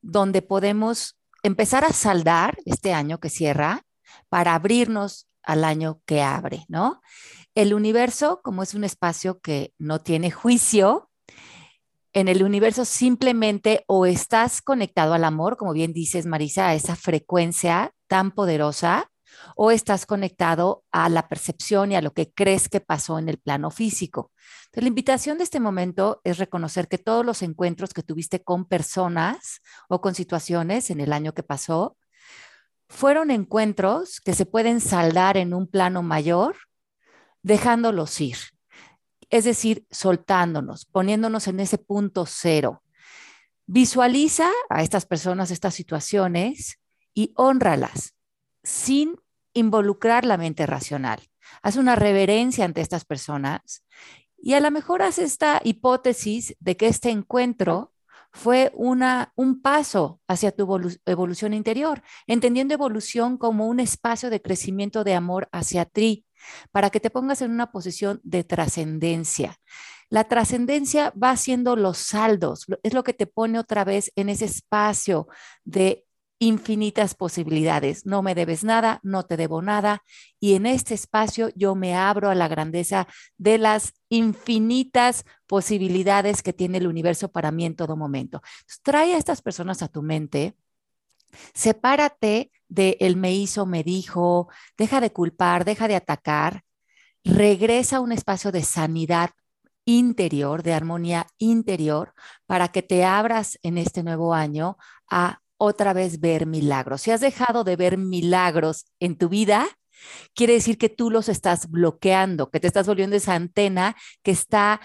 donde 0.02 0.42
podemos 0.42 1.18
empezar 1.44 1.84
a 1.84 1.94
saldar 1.94 2.58
este 2.66 2.94
año 2.94 3.20
que 3.20 3.30
cierra 3.30 3.86
para 4.30 4.56
abrirnos 4.56 5.28
al 5.44 5.64
año 5.64 6.02
que 6.06 6.24
abre, 6.24 6.66
¿no? 6.68 7.02
El 7.54 7.74
universo, 7.74 8.42
como 8.44 8.64
es 8.64 8.74
un 8.74 8.84
espacio 8.84 9.40
que 9.40 9.74
no 9.78 10.02
tiene 10.02 10.32
juicio, 10.32 11.10
en 12.16 12.30
el 12.30 12.44
universo 12.44 12.86
simplemente 12.86 13.84
o 13.88 14.06
estás 14.06 14.62
conectado 14.62 15.14
al 15.14 15.26
amor, 15.26 15.58
como 15.58 15.74
bien 15.74 15.92
dices, 15.92 16.26
Marisa, 16.26 16.70
a 16.70 16.74
esa 16.74 16.96
frecuencia 16.96 17.92
tan 18.08 18.32
poderosa, 18.32 19.12
o 19.58 19.70
estás 19.70 20.06
conectado 20.06 20.86
a 20.94 21.10
la 21.10 21.28
percepción 21.28 21.92
y 21.92 21.98
a 21.98 22.02
lo 22.02 22.14
que 22.14 22.32
crees 22.32 22.70
que 22.70 22.80
pasó 22.80 23.20
en 23.20 23.28
el 23.28 23.38
plano 23.38 23.70
físico. 23.70 24.32
La 24.72 24.88
invitación 24.88 25.38
de 25.38 25.44
este 25.44 25.60
momento 25.60 26.22
es 26.24 26.38
reconocer 26.38 26.88
que 26.88 26.98
todos 26.98 27.26
los 27.26 27.42
encuentros 27.42 27.94
que 27.94 28.02
tuviste 28.02 28.42
con 28.42 28.64
personas 28.64 29.60
o 29.90 30.00
con 30.00 30.16
situaciones 30.16 30.90
en 30.92 31.02
el 31.02 31.12
año 31.12 31.34
que 31.34 31.44
pasó, 31.44 31.98
fueron 32.88 33.30
encuentros 33.30 34.22
que 34.22 34.34
se 34.34 34.46
pueden 34.46 34.80
saldar 34.80 35.36
en 35.36 35.54
un 35.54 35.68
plano 35.68 36.02
mayor, 36.02 36.56
dejándolos 37.42 38.22
ir 38.22 38.38
es 39.38 39.44
decir, 39.44 39.86
soltándonos, 39.92 40.86
poniéndonos 40.86 41.48
en 41.48 41.60
ese 41.60 41.78
punto 41.78 42.26
cero. 42.26 42.84
Visualiza 43.68 44.50
a 44.70 44.84
estas 44.84 45.06
personas, 45.06 45.52
estas 45.52 45.74
situaciones 45.74 46.80
y 47.14 47.34
honralas 47.36 48.14
sin 48.64 49.16
involucrar 49.54 50.26
la 50.26 50.38
mente 50.38 50.66
racional. 50.66 51.20
Haz 51.62 51.78
una 51.78 51.96
reverencia 51.96 52.66
ante 52.66 52.82
estas 52.82 53.06
personas 53.06 53.84
y 54.38 54.54
a 54.54 54.60
lo 54.60 54.70
mejor 54.70 55.02
haz 55.02 55.18
esta 55.18 55.62
hipótesis 55.64 56.56
de 56.60 56.78
que 56.78 56.88
este 56.88 57.10
encuentro 57.10 57.94
fue 58.32 58.72
una, 58.76 59.32
un 59.36 59.62
paso 59.62 60.20
hacia 60.28 60.52
tu 60.52 60.68
evolución 61.06 61.54
interior, 61.54 62.04
entendiendo 62.28 62.74
evolución 62.74 63.38
como 63.38 63.68
un 63.68 63.80
espacio 63.80 64.30
de 64.30 64.42
crecimiento 64.42 65.06
de 65.06 65.16
amor 65.16 65.48
hacia 65.54 65.86
ti, 65.86 66.26
para 66.72 66.90
que 66.90 67.00
te 67.00 67.10
pongas 67.10 67.42
en 67.42 67.52
una 67.52 67.72
posición 67.72 68.20
de 68.24 68.44
trascendencia. 68.44 69.58
La 70.10 70.26
trascendencia 70.26 71.12
va 71.12 71.32
haciendo 71.32 71.76
los 71.76 71.98
saldos, 71.98 72.66
es 72.84 72.94
lo 72.94 73.04
que 73.04 73.14
te 73.14 73.28
pone 73.28 73.60
otra 73.60 73.84
vez 73.84 74.12
en 74.16 74.30
ese 74.30 74.46
espacio 74.46 75.28
de 75.64 76.06
infinitas 76.38 77.16
posibilidades. 77.16 78.06
No 78.06 78.22
me 78.22 78.36
debes 78.36 78.64
nada, 78.64 79.00
no 79.04 79.24
te 79.24 79.38
debo 79.38 79.62
nada. 79.62 80.04
Y 80.40 80.56
en 80.56 80.66
este 80.66 80.94
espacio 80.94 81.50
yo 81.56 81.76
me 81.76 81.96
abro 81.96 82.30
a 82.30 82.36
la 82.36 82.48
grandeza 82.48 83.08
de 83.38 83.58
las 83.58 83.94
infinitas 84.10 85.24
posibilidades 85.48 86.44
que 86.44 86.54
tiene 86.54 86.78
el 86.78 86.88
universo 86.88 87.32
para 87.32 87.52
mí 87.52 87.66
en 87.66 87.76
todo 87.76 87.96
momento. 87.96 88.42
trae 88.84 89.14
a 89.14 89.18
estas 89.18 89.42
personas 89.42 89.82
a 89.82 89.88
tu 89.88 90.04
mente 90.04 90.56
Sepárate 91.54 92.52
de 92.68 92.98
el 93.00 93.16
me 93.16 93.34
hizo, 93.34 93.66
me 93.66 93.84
dijo, 93.84 94.50
deja 94.78 95.02
de 95.02 95.12
culpar, 95.12 95.66
deja 95.66 95.88
de 95.88 95.96
atacar, 95.96 96.64
regresa 97.24 97.98
a 97.98 98.02
un 98.02 98.12
espacio 98.12 98.52
de 98.52 98.64
sanidad 98.64 99.32
interior, 99.86 100.64
de 100.64 100.74
armonía 100.74 101.28
interior, 101.38 102.14
para 102.46 102.70
que 102.70 102.82
te 102.82 103.06
abras 103.06 103.60
en 103.64 103.78
este 103.78 104.04
nuevo 104.04 104.34
año 104.34 104.78
a 105.10 105.42
otra 105.58 105.94
vez 105.94 106.20
ver 106.20 106.46
milagros. 106.46 107.02
Si 107.02 107.12
has 107.12 107.22
dejado 107.22 107.64
de 107.64 107.76
ver 107.76 107.98
milagros 107.98 108.86
en 109.00 109.18
tu 109.18 109.30
vida, 109.30 109.68
quiere 110.34 110.54
decir 110.54 110.78
que 110.78 110.90
tú 110.90 111.10
los 111.12 111.30
estás 111.30 111.70
bloqueando, 111.70 112.50
que 112.50 112.60
te 112.60 112.68
estás 112.68 112.88
volviendo 112.88 113.16
esa 113.16 113.36
antena 113.36 113.96
que 114.24 114.32
está 114.32 114.82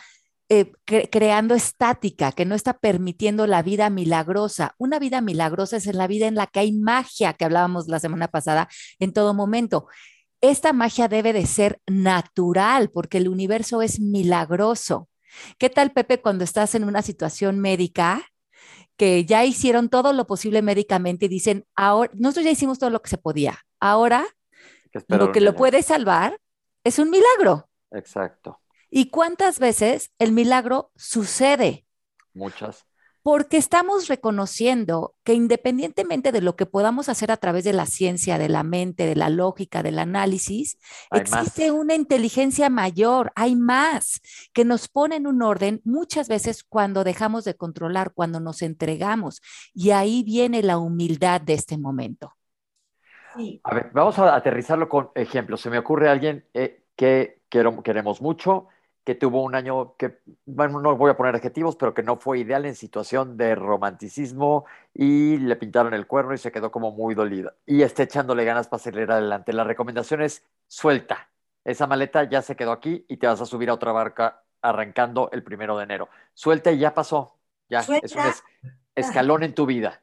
eh, 0.53 0.73
creando 0.85 1.55
estática, 1.55 2.33
que 2.33 2.45
no 2.45 2.57
está 2.57 2.77
permitiendo 2.77 3.47
la 3.47 3.63
vida 3.63 3.89
milagrosa. 3.89 4.75
Una 4.79 4.99
vida 4.99 5.21
milagrosa 5.21 5.77
es 5.77 5.87
la 5.87 6.09
vida 6.09 6.27
en 6.27 6.35
la 6.35 6.49
que 6.49 6.59
hay 6.59 6.73
magia, 6.73 7.35
que 7.35 7.45
hablábamos 7.45 7.87
la 7.87 8.01
semana 8.01 8.27
pasada, 8.27 8.69
en 8.99 9.13
todo 9.13 9.33
momento. 9.33 9.87
Esta 10.41 10.73
magia 10.73 11.07
debe 11.07 11.33
de 11.33 11.47
ser 11.47 11.81
natural 11.87 12.91
porque 12.91 13.19
el 13.19 13.29
universo 13.29 13.81
es 13.81 14.01
milagroso. 14.01 15.09
¿Qué 15.57 15.71
tal, 15.71 15.93
Pepe, 15.93 16.21
cuando 16.21 16.43
estás 16.43 16.75
en 16.75 16.83
una 16.83 17.03
situación 17.03 17.61
médica? 17.61 18.27
que 18.97 19.25
ya 19.25 19.47
hicieron 19.47 19.89
todo 19.89 20.13
lo 20.13 20.27
posible 20.27 20.61
médicamente 20.61 21.25
y 21.25 21.29
dicen, 21.29 21.65
ahora, 21.75 22.11
nosotros 22.15 22.45
ya 22.45 22.51
hicimos 22.51 22.79
todo 22.79 22.91
lo 22.91 23.01
que 23.01 23.09
se 23.09 23.17
podía. 23.17 23.59
Ahora, 23.81 24.27
lo 25.09 25.33
que 25.33 25.41
lo 25.41 25.57
puede 25.57 25.83
salvar 25.83 26.39
es 26.85 26.99
un 26.99 27.09
milagro. 27.09 27.71
Exacto. 27.93 28.60
¿Y 28.91 29.11
cuántas 29.11 29.59
veces 29.59 30.13
el 30.19 30.33
milagro 30.33 30.91
sucede? 30.97 31.87
Muchas. 32.35 32.85
Porque 33.23 33.59
estamos 33.59 34.09
reconociendo 34.09 35.15
que 35.25 35.35
independientemente 35.35 36.33
de 36.33 36.41
lo 36.41 36.57
que 36.57 36.65
podamos 36.65 37.11
hacer 37.11 37.31
a 37.31 37.37
través 37.37 37.65
de 37.65 37.75
la 37.75 37.85
ciencia, 37.85 38.39
de 38.39 38.49
la 38.49 38.63
mente, 38.63 39.05
de 39.05 39.15
la 39.15 39.29
lógica, 39.29 39.83
del 39.83 39.99
análisis, 39.99 40.79
existe 41.13 41.71
una 41.71 41.95
inteligencia 41.95 42.71
mayor, 42.71 43.31
hay 43.37 43.57
más, 43.57 44.23
que 44.55 44.65
nos 44.65 44.89
pone 44.89 45.17
en 45.17 45.27
un 45.27 45.43
orden 45.43 45.83
muchas 45.85 46.29
veces 46.29 46.65
cuando 46.65 47.05
dejamos 47.05 47.45
de 47.45 47.55
controlar, 47.55 48.13
cuando 48.15 48.41
nos 48.41 48.63
entregamos. 48.63 49.43
Y 49.75 49.91
ahí 49.91 50.23
viene 50.25 50.63
la 50.63 50.79
humildad 50.79 51.43
de 51.43 51.55
este 51.55 51.77
momento. 51.77 52.35
A 53.63 53.75
ver, 53.75 53.91
vamos 53.93 54.19
a 54.19 54.35
aterrizarlo 54.35 54.89
con 54.89 55.11
ejemplos. 55.15 55.61
Se 55.61 55.71
me 55.71 55.79
ocurre 55.79 56.09
alguien 56.09 56.47
eh, 56.55 56.85
que 56.97 57.43
queremos 57.49 58.21
mucho, 58.21 58.69
que 59.11 59.17
tuvo 59.17 59.43
un 59.43 59.57
año 59.57 59.97
que, 59.97 60.21
bueno, 60.47 60.81
no 60.81 60.97
voy 60.97 61.11
a 61.11 61.17
poner 61.17 61.35
adjetivos, 61.35 61.75
pero 61.75 61.93
que 61.93 62.05
no 62.05 62.17
fue 62.19 62.39
ideal 62.39 62.65
en 62.65 62.77
situación 62.77 63.37
de 63.37 63.57
romanticismo 63.57 64.67
y 64.95 65.37
le 65.39 65.57
pintaron 65.57 65.95
el 65.95 66.07
cuerno 66.07 66.33
y 66.33 66.39
se 66.39 66.53
quedó 66.53 66.71
como 66.71 66.93
muy 66.93 67.17
dolida. 67.17 67.57
Y 67.67 67.83
está 67.83 68.05
echándole 68.05 68.45
ganas 68.45 68.69
para 68.69 68.81
salir 68.81 69.11
adelante. 69.11 69.53
La 69.53 69.65
recomendación 69.65 70.23
es 70.23 70.47
suelta. 70.69 71.29
Esa 71.65 71.89
maleta 71.89 72.23
ya 72.23 72.41
se 72.41 72.55
quedó 72.55 72.71
aquí 72.71 73.05
y 73.09 73.17
te 73.17 73.27
vas 73.27 73.41
a 73.41 73.47
subir 73.47 73.71
a 73.71 73.75
otra 73.75 73.91
barca 73.91 74.45
arrancando 74.63 75.29
el 75.33 75.43
primero 75.43 75.77
de 75.77 75.83
enero. 75.83 76.09
Suelta 76.33 76.71
y 76.71 76.79
ya 76.79 76.95
pasó. 76.95 77.37
Ya, 77.69 77.81
es 77.81 78.15
un 78.15 78.23
escalón 78.95 79.43
en 79.43 79.57
tu 79.57 79.67
vida. 79.67 80.03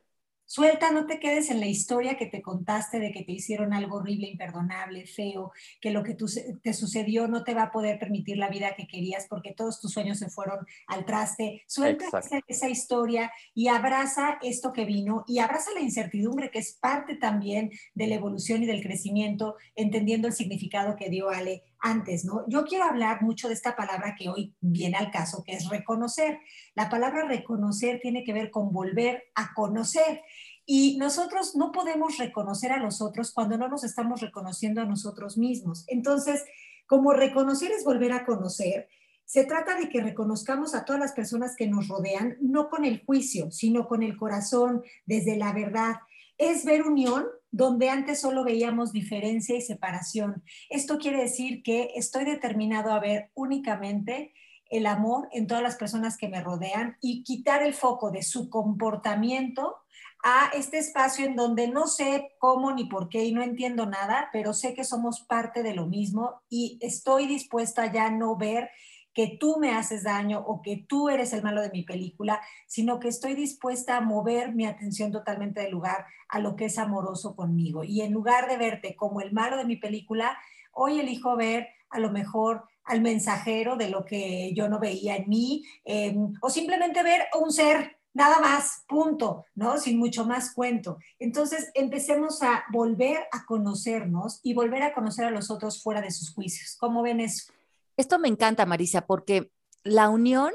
Suelta, 0.50 0.92
no 0.92 1.06
te 1.06 1.20
quedes 1.20 1.50
en 1.50 1.60
la 1.60 1.66
historia 1.66 2.16
que 2.16 2.26
te 2.26 2.42
contaste 2.42 3.00
de 3.00 3.12
que 3.12 3.22
te 3.22 3.34
hicieron 3.34 3.74
algo 3.74 3.98
horrible, 3.98 4.30
imperdonable, 4.30 5.06
feo, 5.06 5.52
que 5.82 5.92
lo 5.92 6.04
que 6.04 6.16
te 6.64 6.74
sucedió 6.74 7.28
no 7.28 7.44
te 7.44 7.54
va 7.54 7.64
a 7.64 7.72
poder 7.72 8.00
permitir 8.00 8.38
la 8.38 8.48
vida 8.48 8.74
que 8.74 8.88
querías 8.88 9.28
porque 9.28 9.54
todos 9.54 9.82
tus 9.82 9.92
sueños 9.92 10.20
se 10.20 10.30
fueron 10.30 10.66
al 10.88 11.04
traste. 11.04 11.64
Suelta 11.68 12.06
esa, 12.48 12.70
historia 12.70 13.30
y 13.54 13.68
abraza 13.68 14.40
esto 14.42 14.72
que 14.72 14.86
vino 14.86 15.26
y 15.28 15.40
abraza 15.40 15.72
la 15.74 15.82
incertidumbre 15.82 16.50
que 16.50 16.60
es 16.60 16.78
parte 16.80 17.18
también 17.18 17.70
de 17.94 18.08
la 18.08 18.16
evolución 18.16 18.64
y 18.64 18.68
del 18.68 18.82
crecimiento, 18.82 19.58
entendiendo 19.76 20.30
el 20.30 20.34
significado 20.34 20.96
que 20.96 21.10
dio 21.10 21.30
Ale 21.30 21.66
antes, 21.80 22.26
¿no? 22.26 22.44
Yo 22.48 22.66
quiero 22.66 22.86
hablar 22.86 23.22
mucho 23.22 23.48
de 23.48 23.54
esta 23.54 23.76
palabra 23.76 24.16
que 24.18 24.30
hoy 24.30 24.56
viene 24.60 24.98
al 24.98 25.12
caso, 25.12 25.44
que 25.46 25.54
es 25.54 25.70
reconocer. 25.70 26.40
La 26.76 26.90
palabra 26.90 27.28
reconocer 27.28 28.00
tiene 28.02 28.24
que 28.24 28.34
ver 28.34 28.52
con 28.52 28.72
volver 28.72 29.26
a 29.36 29.54
conocer. 29.54 30.22
Y 30.66 30.98
nosotros 30.98 31.56
no 31.56 31.72
podemos 31.72 32.18
reconocer 32.18 32.72
a 32.72 32.78
los 32.78 33.02
otros 33.02 33.32
cuando 33.32 33.58
no 33.58 33.70
nos 33.70 33.84
estamos 33.84 34.22
reconociendo 34.22 34.82
a 34.82 34.86
nosotros 34.86 35.38
mismos. 35.38 35.86
Entonces, 35.88 36.44
como 36.88 37.14
reconocer 37.14 37.72
es 37.72 37.84
volver 37.84 38.12
a 38.12 38.26
conocer, 38.26 38.90
se 39.24 39.44
trata 39.44 39.78
de 39.78 39.90
que 39.90 40.02
reconozcamos 40.02 40.74
a 40.74 40.86
todas 40.86 41.02
las 41.02 41.12
personas 41.12 41.56
que 41.58 41.68
nos 41.68 41.90
rodean, 41.90 42.38
no 42.42 42.70
con 42.70 42.86
el 42.86 43.06
juicio, 43.06 43.52
sino 43.52 43.88
con 43.88 44.02
el 44.02 44.18
corazón, 44.18 44.84
desde 45.06 45.36
la 45.36 45.52
verdad. 45.52 45.96
Es 46.38 46.64
ver 46.64 46.84
unión 46.84 47.26
donde 47.52 47.90
antes 47.90 48.22
solo 48.22 48.44
veíamos 48.44 48.92
diferencia 48.92 49.56
y 49.56 49.62
separación. 49.62 50.44
Esto 50.70 50.98
quiere 50.98 51.22
decir 51.22 51.64
que 51.64 51.92
estoy 51.96 52.26
determinado 52.26 52.92
a 52.92 53.00
ver 53.00 53.32
únicamente 53.34 54.34
el 54.70 54.86
amor 54.86 55.30
en 55.32 55.48
todas 55.48 55.64
las 55.64 55.76
personas 55.76 56.18
que 56.18 56.28
me 56.28 56.42
rodean 56.42 56.98
y 57.02 57.24
quitar 57.24 57.64
el 57.64 57.74
foco 57.74 58.12
de 58.12 58.22
su 58.22 58.50
comportamiento 58.50 59.78
a 60.24 60.50
este 60.54 60.78
espacio 60.78 61.26
en 61.26 61.36
donde 61.36 61.68
no 61.68 61.88
sé 61.88 62.36
cómo 62.40 62.74
ni 62.74 62.86
por 62.86 63.08
qué 63.08 63.24
y 63.24 63.32
no 63.32 63.42
entiendo 63.42 63.86
nada, 63.86 64.30
pero 64.34 64.54
sé 64.54 64.74
que 64.74 64.84
somos 64.84 65.22
parte 65.22 65.64
de 65.64 65.74
lo 65.74 65.86
mismo 65.86 66.42
y 66.50 66.78
estoy 66.82 67.28
dispuesta 67.28 67.92
ya 67.92 68.10
no 68.10 68.36
ver 68.36 68.70
que 69.18 69.36
tú 69.40 69.58
me 69.58 69.74
haces 69.74 70.04
daño 70.04 70.44
o 70.46 70.62
que 70.62 70.86
tú 70.88 71.10
eres 71.10 71.34
el 71.34 71.42
malo 71.42 71.64
de 71.64 71.72
mi 71.72 71.82
película, 71.82 72.40
sino 72.68 73.00
que 73.00 73.08
estoy 73.08 73.34
dispuesta 73.34 73.98
a 73.98 74.02
mover 74.02 74.54
mi 74.54 74.68
atención 74.68 75.12
totalmente 75.12 75.60
del 75.60 75.72
lugar 75.72 76.06
a 76.30 76.38
lo 76.38 76.56
que 76.56 76.66
es 76.66 76.78
amoroso 76.78 77.36
conmigo. 77.36 77.84
Y 77.84 78.02
en 78.02 78.14
lugar 78.14 78.48
de 78.48 78.58
verte 78.58 78.96
como 78.96 79.20
el 79.20 79.34
malo 79.34 79.58
de 79.58 79.66
mi 79.66 79.76
película, 79.78 80.38
hoy 80.72 81.00
elijo 81.00 81.36
ver 81.36 81.68
a 81.90 81.98
lo 81.98 82.12
mejor 82.12 82.66
al 82.84 83.02
mensajero 83.02 83.76
de 83.76 83.90
lo 83.90 84.06
que 84.06 84.54
yo 84.54 84.70
no 84.70 84.78
veía 84.78 85.16
en 85.16 85.28
mí, 85.28 85.66
em, 85.84 86.34
o 86.40 86.52
simplemente 86.52 87.02
ver 87.02 87.24
un 87.42 87.52
ser 87.52 87.98
nada 88.14 88.40
más, 88.40 88.84
punto, 88.88 89.46
¿no? 89.56 89.80
Sin 89.80 89.98
mucho 89.98 90.26
más 90.26 90.54
cuento. 90.54 91.00
Entonces, 91.18 91.72
empecemos 91.74 92.44
a 92.44 92.66
volver 92.72 93.18
a 93.32 93.46
conocernos 93.46 94.42
y 94.44 94.54
volver 94.54 94.84
a 94.84 94.94
conocer 94.94 95.26
a 95.26 95.32
los 95.32 95.50
otros 95.50 95.82
fuera 95.82 96.02
de 96.02 96.12
sus 96.12 96.36
juicios. 96.36 96.78
¿Cómo 96.80 97.02
ven 97.02 97.20
eso? 97.20 97.52
Esto 97.98 98.20
me 98.20 98.28
encanta, 98.28 98.68
Marisa, 98.68 99.08
porque 99.08 99.52
la 99.84 100.10
unión, 100.10 100.52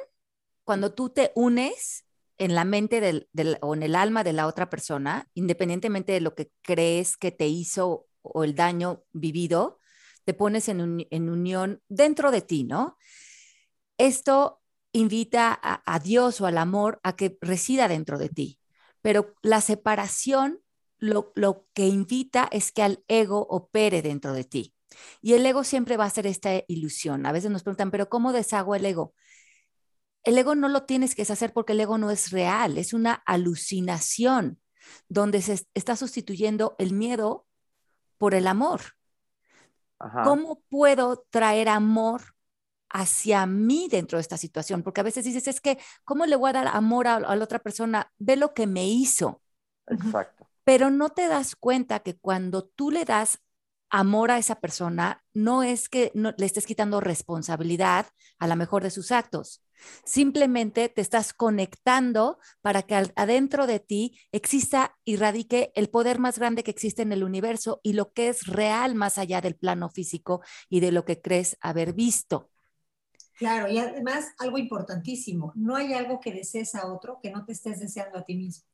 cuando 0.63 0.95
tú 0.95 1.11
te 1.11 1.33
unes 1.35 2.07
en 2.39 2.55
la 2.55 2.65
mente 2.65 3.01
del, 3.01 3.29
o 3.61 3.75
en 3.75 3.83
el 3.83 3.97
alma 3.97 4.23
de 4.23 4.33
la 4.33 4.47
otra 4.47 4.71
persona, 4.71 5.29
independientemente 5.35 6.13
de 6.13 6.21
lo 6.21 6.37
que 6.37 6.53
crees 6.63 7.17
que 7.17 7.33
te 7.33 7.49
hizo 7.49 8.07
o 8.23 8.45
el 8.45 8.55
daño 8.55 9.03
vivido, 9.13 9.81
te 10.25 10.35
pones 10.35 10.69
en, 10.69 10.81
unión 10.81 11.83
dentro 11.89 12.31
de 12.31 12.43
ti, 12.43 12.63
¿no? 12.63 12.97
Esto 13.99 14.61
invita 14.93 15.59
a, 15.63 15.99
Dios 15.99 16.41
o 16.41 16.47
al 16.47 16.59
amor 16.59 17.01
a 17.03 17.17
que 17.17 17.39
resida 17.41 17.89
dentro 17.89 18.19
de 18.19 18.29
ti. 18.29 18.61
Pero 19.01 19.35
la 19.43 19.61
separación 19.61 20.61
lo 20.99 21.67
que 21.75 21.89
invita 21.89 22.49
es 22.53 22.71
que 22.71 22.83
al 22.83 23.05
ego 23.09 23.45
opere 23.51 24.01
dentro 24.01 24.33
de 24.33 24.45
ti. 24.45 24.75
Y 25.21 25.35
el 25.35 25.45
ego 25.47 25.65
siempre 25.65 25.97
va 25.97 26.05
a 26.05 26.11
ser 26.11 26.27
esta 26.27 26.51
ilusión. 26.69 27.27
A 27.27 27.33
veces 27.33 27.51
nos 27.51 27.63
preguntan, 27.63 27.91
pero 27.91 28.09
¿cómo 28.09 28.33
deshago 28.33 28.75
el 28.75 28.85
ego? 28.85 29.15
El 30.25 30.39
ego 30.39 30.55
no 30.55 30.69
lo 30.69 30.85
tienes 30.85 31.15
que 31.15 31.23
deshacer 31.23 31.53
porque 31.53 31.73
el 31.73 31.81
ego 31.81 31.99
no 31.99 32.11
es 32.11 32.31
real, 32.31 32.79
es 32.79 32.93
una 32.93 33.15
alucinación 33.27 34.61
donde 35.09 35.43
se 35.43 35.67
está 35.75 35.97
sustituyendo 35.97 36.77
el 36.79 36.93
miedo 36.93 37.47
por 38.19 38.35
el 38.35 38.47
amor. 38.47 38.81
¿Cómo 40.25 40.63
puedo 40.69 41.25
traer 41.31 41.69
amor 41.69 42.23
hacia 42.93 43.47
mí 43.47 43.89
dentro 43.91 44.19
de 44.19 44.21
esta 44.21 44.37
situación, 44.37 44.83
porque 44.83 45.01
a 45.01 45.05
veces 45.05 45.25
dices, 45.25 45.49
es 45.49 45.61
que, 45.61 45.79
¿cómo 46.05 46.27
le 46.27 46.37
voy 46.37 46.51
a 46.51 46.53
dar 46.53 46.67
amor 46.69 47.09
a, 47.09 47.21
la 47.21 47.45
otra 47.45 47.59
persona? 47.59 48.13
Ve 48.19 48.37
lo 48.37 48.53
que 48.53 48.67
me 48.67 48.87
hizo. 48.87 49.43
Exacto. 49.87 50.47
Pero 50.65 50.91
no 50.91 51.09
te 51.11 51.27
das 51.27 51.57
cuenta 51.57 52.01
que 52.01 52.17
cuando 52.17 52.65
tú 52.65 52.91
le 52.91 53.05
das 53.05 53.41
amor 53.93 54.31
a 54.31 54.39
esa 54.39 54.57
persona, 54.57 55.23
no 55.35 55.63
es 55.63 55.89
que 55.89 56.11
no, 56.15 56.35
le 56.39 56.47
estés 56.47 56.67
quitando 56.67 57.01
responsabilidad 57.01 58.07
a 58.39 58.47
la 58.49 58.57
mejor 58.57 58.83
de 58.83 58.91
sus 58.91 59.13
actos. 59.13 59.63
Simplemente 60.05 60.89
te 60.89 61.01
estás 61.01 61.35
conectando 61.35 62.39
para 62.63 62.83
que 62.83 62.95
adentro 63.15 63.67
de 63.67 63.81
ti 63.81 64.19
exista 64.33 64.97
y 65.05 65.17
radique 65.17 65.73
el 65.75 65.91
poder 65.91 66.19
más 66.19 66.39
grande 66.39 66.65
que 66.65 66.71
existe 66.71 67.03
en 67.03 67.13
el 67.13 67.23
universo 67.23 67.81
y 67.83 67.93
lo 67.93 68.13
que 68.13 68.29
es 68.29 68.47
real 68.47 68.95
más 68.95 69.19
allá 69.19 69.41
del 69.41 69.57
plano 69.57 69.91
físico 69.91 70.41
y 70.69 70.81
de 70.81 70.93
lo 70.93 71.05
que 71.05 71.21
crees 71.21 71.57
haber 71.61 71.93
visto. 71.93 72.51
Claro, 73.35 73.71
y 73.71 73.79
además 73.79 74.33
algo 74.39 74.57
importantísimo, 74.57 75.53
no 75.55 75.77
hay 75.77 75.93
algo 75.93 76.21
que 76.21 76.33
desees 76.33 76.75
a 76.75 76.87
otro 76.87 77.19
que 77.21 77.31
no 77.31 77.45
te 77.45 77.53
estés 77.53 77.81
deseando 77.81 78.19
a 78.19 78.25
ti 78.25 78.37
mismo. 78.37 78.72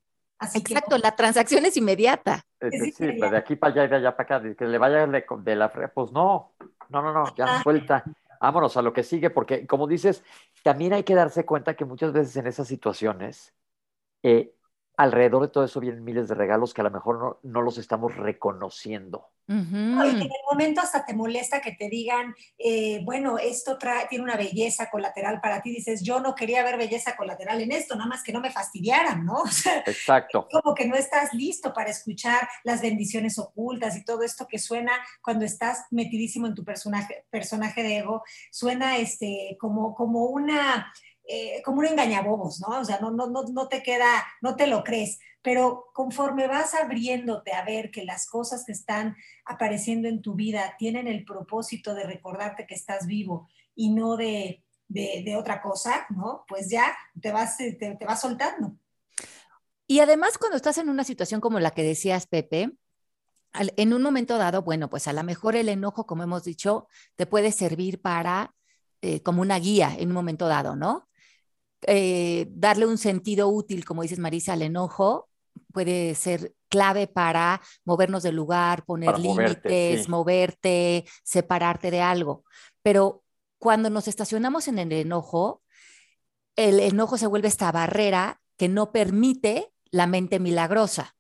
Exacto, 0.55 0.99
la 0.99 1.17
transacción 1.17 1.67
es 1.67 1.77
inmediata. 1.77 2.45
sí, 2.61 2.93
pues, 3.19 3.31
de 3.31 3.37
aquí 3.37 3.57
para 3.57 3.73
allá 3.73 3.85
y 3.85 3.89
de 3.89 3.97
allá 3.97 4.17
para 4.17 4.37
acá, 4.37 4.55
que 4.57 4.65
le 4.65 4.79
vaya 4.79 5.07
de, 5.07 5.25
de 5.39 5.57
la 5.57 5.73
pues 5.93 6.13
no, 6.13 6.53
no, 6.89 7.03
no, 7.03 7.13
no, 7.13 7.35
ya 7.35 7.63
suelta. 7.63 8.05
Vámonos 8.41 8.77
a 8.77 8.83
lo 8.83 8.93
que 8.93 9.03
sigue, 9.03 9.31
porque 9.31 9.67
como 9.67 9.89
dices, 9.89 10.23
también 10.63 10.93
hay 10.93 11.03
que 11.03 11.15
darse 11.15 11.45
cuenta 11.45 11.75
que 11.75 11.85
muchas 11.85 12.13
veces 12.13 12.37
en 12.37 12.47
esas 12.47 12.69
situaciones 12.69 13.53
eh, 14.23 14.55
alrededor 14.99 15.43
de 15.43 15.49
todo 15.49 15.65
eso 15.65 15.79
vienen 15.79 16.05
miles 16.05 16.29
de 16.29 16.35
regalos 16.35 16.75
que 16.75 16.81
a 16.81 16.85
lo 16.85 16.91
mejor 16.91 17.39
no, 17.45 17.63
los 17.63 17.79
estamos 17.79 18.17
reconociendo. 18.17 19.31
en 19.47 20.21
el 20.21 20.31
momento 20.51 20.81
hasta 20.81 21.07
te 21.07 21.15
molesta 21.15 21.61
que 21.61 21.71
te 21.71 21.89
digan, 21.89 22.35
eh, 22.59 23.01
bueno, 23.05 23.39
esto 23.39 23.79
trae, 23.79 24.09
tiene 24.09 24.25
una 24.25 24.37
belleza 24.37 24.91
colateral 24.91 25.41
para 25.41 25.63
ti. 25.63 25.71
Dices, 25.71 26.03
yo 26.03 26.19
no 26.19 26.35
quería 26.35 26.65
ver 26.65 26.77
belleza 26.77 27.17
colateral 27.17 27.61
en 27.61 27.71
esto, 27.71 27.95
nada 27.95 28.09
más 28.09 28.25
que 28.25 28.33
no 28.33 28.41
me 28.41 28.51
fastidiaran, 28.51 29.25
¿no? 29.25 29.45
Exacto. 29.87 30.49
Como 30.51 30.75
que 30.75 30.89
no 30.89 30.97
estás 30.97 31.33
listo 31.33 31.73
para 31.73 31.91
escuchar 31.91 32.49
las 32.65 32.83
bendiciones 32.83 33.39
ocultas 33.39 33.97
y 33.97 34.05
todo 34.05 34.25
esto 34.25 34.49
que 34.49 34.59
suena 34.59 34.93
cuando 35.23 35.45
estás 35.45 35.87
metidísimo 35.93 36.49
en 36.49 36.57
tu 36.57 36.65
personaje, 36.65 37.25
personaje 37.31 37.85
de 37.85 37.99
ego, 37.99 38.25
suena 38.51 38.97
este, 38.97 39.57
como, 39.61 39.95
como 39.95 40.25
una 40.25 40.93
eh, 41.31 41.61
como 41.63 41.81
un 41.81 41.87
engañabobos, 41.87 42.61
¿no? 42.61 42.81
O 42.81 42.85
sea, 42.85 42.99
no, 43.01 43.11
no, 43.11 43.29
no, 43.29 43.43
no 43.43 43.69
te 43.69 43.83
queda, 43.83 44.25
no 44.41 44.57
te 44.57 44.67
lo 44.67 44.83
crees, 44.83 45.19
pero 45.43 45.87
conforme 45.93 46.49
vas 46.49 46.75
abriéndote 46.75 47.53
a 47.53 47.65
ver 47.65 47.91
que 47.91 48.05
las 48.05 48.27
cosas 48.27 48.65
que 48.65 48.73
están 48.73 49.15
apareciendo 49.45 50.09
en 50.09 50.23
tu 50.23 50.35
vida 50.35 50.75
tienen 50.79 51.07
el 51.07 51.25
propósito 51.25 51.95
de 51.95 52.05
recordarte 52.05 52.67
que 52.67 52.75
estás 52.75 53.07
vivo 53.07 53.49
y 53.75 53.91
no 53.91 54.17
de, 54.17 54.65
de, 54.89 55.37
otra 55.37 55.61
cosa, 55.61 56.07
¿no? 56.11 56.45
Pues 56.49 56.71
ya 56.71 56.97
te 57.21 57.31
vas, 57.31 57.59
te, 57.59 57.75
te 57.75 58.05
vas 58.07 58.21
soltando. 58.21 58.77
Y 59.87 60.01
además 60.01 60.39
cuando 60.39 60.57
estás 60.57 60.79
en 60.79 60.89
una 60.89 61.05
situación 61.05 61.41
como 61.41 61.61
la 61.61 61.73
que 61.73 61.83
decías, 61.83 62.27
Pepe, 62.27 62.73
en 63.53 63.93
un 63.93 64.03
momento 64.03 64.39
dado, 64.39 64.63
bueno, 64.63 64.89
pues 64.91 65.09
a 65.09 65.13
lo 65.13 65.23
mejor 65.25 65.57
el 65.57 65.69
enojo, 65.69 66.07
como 66.07 66.23
hemos 66.23 66.45
dicho, 66.45 66.89
te 67.17 67.27
puede 67.27 67.53
servir 67.53 68.01
para, 68.01 68.55
eh, 69.01 69.23
como 69.23 69.43
una 69.43 69.59
guía 69.59 69.95
en 69.99 70.09
un 70.09 70.15
momento 70.15 70.49
dado, 70.49 70.77
¿no? 70.77 71.09
Eh, 71.87 72.47
darle 72.51 72.87
un 72.87 72.99
sentido 72.99 73.49
útil, 73.49 73.85
como 73.85 74.03
dices 74.03 74.19
Marisa, 74.19 74.55
al 74.55 74.63
enojo 74.63 75.29
puede 75.73 76.15
ser 76.15 76.55
clave 76.69 77.07
para 77.07 77.61
movernos 77.85 78.23
del 78.23 78.37
lugar, 78.37 78.85
poner 78.85 79.19
límites, 79.19 80.09
moverte, 80.09 81.05
separarte 81.23 81.91
de 81.91 82.01
algo. 82.01 82.45
Pero 82.83 83.23
cuando 83.59 83.91
nos 83.91 84.09
estacionamos 84.09 84.69
en 84.69 84.79
el 84.79 84.93
enojo, 84.93 85.63
el 86.57 86.81
enojo 86.81 87.19
se 87.19 87.27
vuelve 87.27 87.49
esta 87.49 87.71
barrera 87.73 88.41
que 88.57 88.69
no 88.69 88.93
permite 88.93 89.73
la 89.91 90.07
mente 90.07 90.39
milagrosa. 90.41 91.15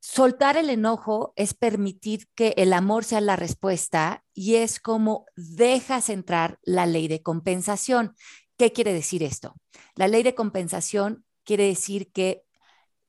Soltar 0.00 0.56
el 0.56 0.68
enojo 0.68 1.32
es 1.36 1.54
permitir 1.54 2.28
que 2.34 2.54
el 2.56 2.72
amor 2.72 3.04
sea 3.04 3.20
la 3.20 3.36
respuesta 3.36 4.24
y 4.34 4.56
es 4.56 4.80
como 4.80 5.26
dejas 5.36 6.10
entrar 6.10 6.58
la 6.62 6.86
ley 6.86 7.08
de 7.08 7.22
compensación. 7.22 8.14
¿Qué 8.62 8.72
quiere 8.72 8.94
decir 8.94 9.24
esto? 9.24 9.56
La 9.96 10.06
ley 10.06 10.22
de 10.22 10.36
compensación 10.36 11.24
quiere 11.42 11.64
decir 11.64 12.12
que 12.12 12.44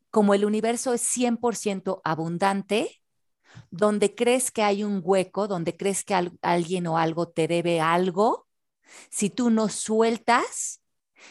como 0.10 0.34
el 0.34 0.46
universo 0.46 0.96
es 0.96 1.02
100% 1.04 2.02
abundante, 2.04 3.04
donde 3.70 4.16
crees 4.16 4.50
que 4.50 4.64
hay 4.64 4.84
un 4.84 5.00
hueco, 5.04 5.48
donde 5.48 5.78
crees 5.78 6.04
que 6.04 6.16
alguien 6.42 6.88
o 6.88 6.98
algo 6.98 7.30
te 7.30 7.48
debe 7.48 7.80
algo, 7.80 8.48
si 9.12 9.30
tú 9.30 9.52
no 9.52 9.70
sueltas, 9.70 10.82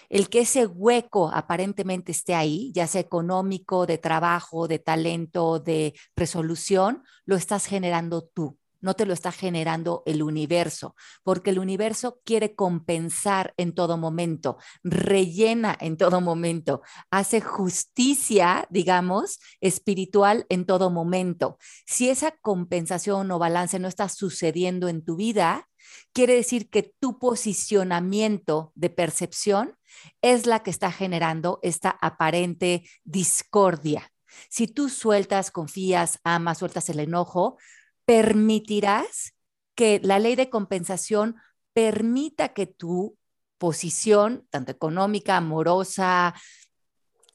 el 0.09 0.29
que 0.29 0.43
ese 0.43 0.67
hueco 0.67 1.29
aparentemente 1.35 2.13
esté 2.13 2.37
ahí, 2.37 2.71
ya 2.77 2.87
sea 2.87 3.01
económico, 3.01 3.87
de 3.87 3.99
trabajo, 3.99 4.69
de 4.69 4.79
talento, 4.79 5.59
de 5.59 5.95
resolución, 6.15 7.03
lo 7.25 7.35
estás 7.35 7.67
generando 7.67 8.23
tú 8.23 8.57
no 8.83 8.95
te 8.95 9.07
lo 9.07 9.15
está 9.15 9.33
generando 9.33 10.03
el 10.05 10.23
universo, 10.23 10.95
porque 11.23 11.51
el 11.51 11.59
universo 11.59 12.21
quiere 12.25 12.55
compensar 12.55 13.55
en 13.57 13.75
todo 13.75 13.97
momento, 13.97 14.59
rellena 14.83 15.77
en 15.81 15.97
todo 15.97 16.21
momento, 16.21 16.83
hace 17.11 17.41
justicia, 17.41 18.67
digamos, 18.71 19.41
espiritual 19.61 20.45
en 20.51 20.67
todo 20.67 20.91
momento. 20.91 21.57
Si 21.87 22.11
esa 22.11 22.33
compensación 22.33 23.31
o 23.31 23.39
balance 23.39 23.79
no 23.79 23.89
está 23.89 24.09
sucediendo 24.09 24.89
en 24.89 25.05
tu 25.05 25.17
vida, 25.17 25.69
quiere 26.13 26.35
decir 26.35 26.69
que 26.69 26.83
tu 26.83 27.19
posicionamiento 27.19 28.73
de 28.75 28.91
percepción 28.91 29.79
es 30.21 30.47
la 30.47 30.63
que 30.63 30.71
está 30.71 30.91
generando 30.91 31.59
esta 31.63 31.91
aparente 31.91 32.85
discordia. 33.05 34.13
Si 34.49 34.67
tú 34.67 34.89
sueltas, 34.89 35.51
confías, 35.51 36.19
amas, 36.25 36.59
sueltas 36.59 36.89
el 36.89 37.01
enojo, 37.01 37.59
permitirás 38.13 39.35
que 39.75 39.99
la 40.03 40.19
ley 40.19 40.37
de 40.37 40.51
compensación 40.51 41.37
permita 41.73 42.53
que 42.53 42.67
tu 42.67 43.17
posición, 43.57 44.47
tanto 44.51 44.71
económica, 44.71 45.39
amorosa, 45.39 46.35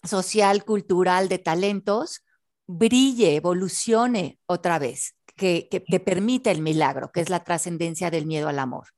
social, 0.03 0.65
cultural, 0.65 1.29
de 1.29 1.39
talentos, 1.39 2.23
brille, 2.67 3.35
evolucione 3.35 4.37
otra 4.45 4.77
vez, 4.77 5.15
que, 5.35 5.67
que, 5.67 5.99
permita 5.99 6.51
el 6.51 6.61
milagro, 6.61 7.11
que 7.11 7.21
es 7.21 7.29
la 7.31 7.43
trascendencia 7.43 8.11
del 8.11 8.27
miedo 8.27 8.47
al 8.47 8.59
amor. 8.59 8.89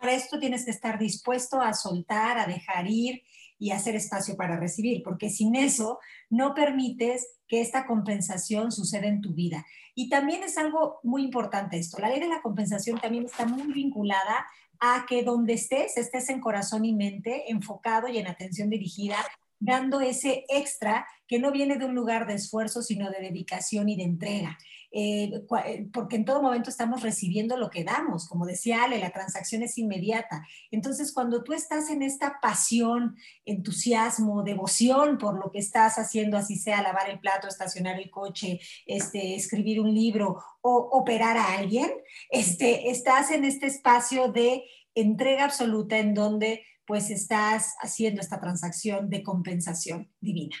Para 0.00 0.14
esto 0.14 0.40
tienes 0.40 0.64
que 0.64 0.72
estar 0.72 0.98
dispuesto 0.98 1.60
a 1.60 1.72
soltar, 1.72 2.36
a 2.36 2.46
dejar 2.46 2.88
ir 2.88 3.22
y 3.58 3.72
hacer 3.72 3.96
espacio 3.96 4.36
para 4.36 4.56
recibir, 4.56 5.02
porque 5.02 5.30
sin 5.30 5.56
eso 5.56 5.98
no 6.30 6.54
permites 6.54 7.38
que 7.46 7.60
esta 7.60 7.86
compensación 7.86 8.72
suceda 8.72 9.06
en 9.06 9.20
tu 9.20 9.34
vida. 9.34 9.66
Y 9.94 10.08
también 10.08 10.42
es 10.42 10.58
algo 10.58 11.00
muy 11.02 11.24
importante 11.24 11.78
esto, 11.78 11.98
la 11.98 12.08
ley 12.08 12.20
de 12.20 12.28
la 12.28 12.42
compensación 12.42 13.00
también 13.00 13.24
está 13.24 13.46
muy 13.46 13.72
vinculada 13.72 14.46
a 14.80 15.06
que 15.08 15.24
donde 15.24 15.54
estés, 15.54 15.96
estés 15.96 16.28
en 16.28 16.40
corazón 16.40 16.84
y 16.84 16.94
mente, 16.94 17.50
enfocado 17.50 18.06
y 18.06 18.18
en 18.18 18.28
atención 18.28 18.70
dirigida 18.70 19.16
dando 19.60 20.00
ese 20.00 20.44
extra 20.48 21.06
que 21.26 21.38
no 21.38 21.50
viene 21.50 21.76
de 21.76 21.84
un 21.84 21.94
lugar 21.94 22.26
de 22.26 22.34
esfuerzo, 22.34 22.82
sino 22.82 23.10
de 23.10 23.20
dedicación 23.20 23.88
y 23.88 23.96
de 23.96 24.04
entrega. 24.04 24.58
Eh, 24.90 25.30
eh, 25.66 25.88
porque 25.92 26.16
en 26.16 26.24
todo 26.24 26.42
momento 26.42 26.70
estamos 26.70 27.02
recibiendo 27.02 27.56
lo 27.56 27.70
que 27.70 27.84
damos. 27.84 28.28
Como 28.28 28.46
decía 28.46 28.84
Ale, 28.84 28.98
la 28.98 29.10
transacción 29.10 29.62
es 29.62 29.76
inmediata. 29.78 30.46
Entonces, 30.70 31.12
cuando 31.12 31.44
tú 31.44 31.52
estás 31.52 31.90
en 31.90 32.02
esta 32.02 32.38
pasión, 32.40 33.16
entusiasmo, 33.44 34.42
devoción 34.42 35.18
por 35.18 35.38
lo 35.38 35.50
que 35.50 35.58
estás 35.58 35.98
haciendo, 35.98 36.36
así 36.36 36.56
sea 36.56 36.82
lavar 36.82 37.10
el 37.10 37.20
plato, 37.20 37.48
estacionar 37.48 37.98
el 37.98 38.10
coche, 38.10 38.60
este, 38.86 39.34
escribir 39.34 39.80
un 39.80 39.94
libro 39.94 40.38
o 40.62 40.88
operar 40.92 41.36
a 41.36 41.54
alguien, 41.58 41.90
este, 42.30 42.90
estás 42.90 43.30
en 43.30 43.44
este 43.44 43.66
espacio 43.66 44.32
de 44.32 44.64
entrega 44.94 45.44
absoluta 45.44 45.98
en 45.98 46.14
donde 46.14 46.64
pues 46.86 47.10
estás 47.10 47.74
haciendo 47.82 48.22
esta 48.22 48.40
transacción 48.40 49.10
de 49.10 49.22
compensación 49.22 50.10
divina. 50.20 50.56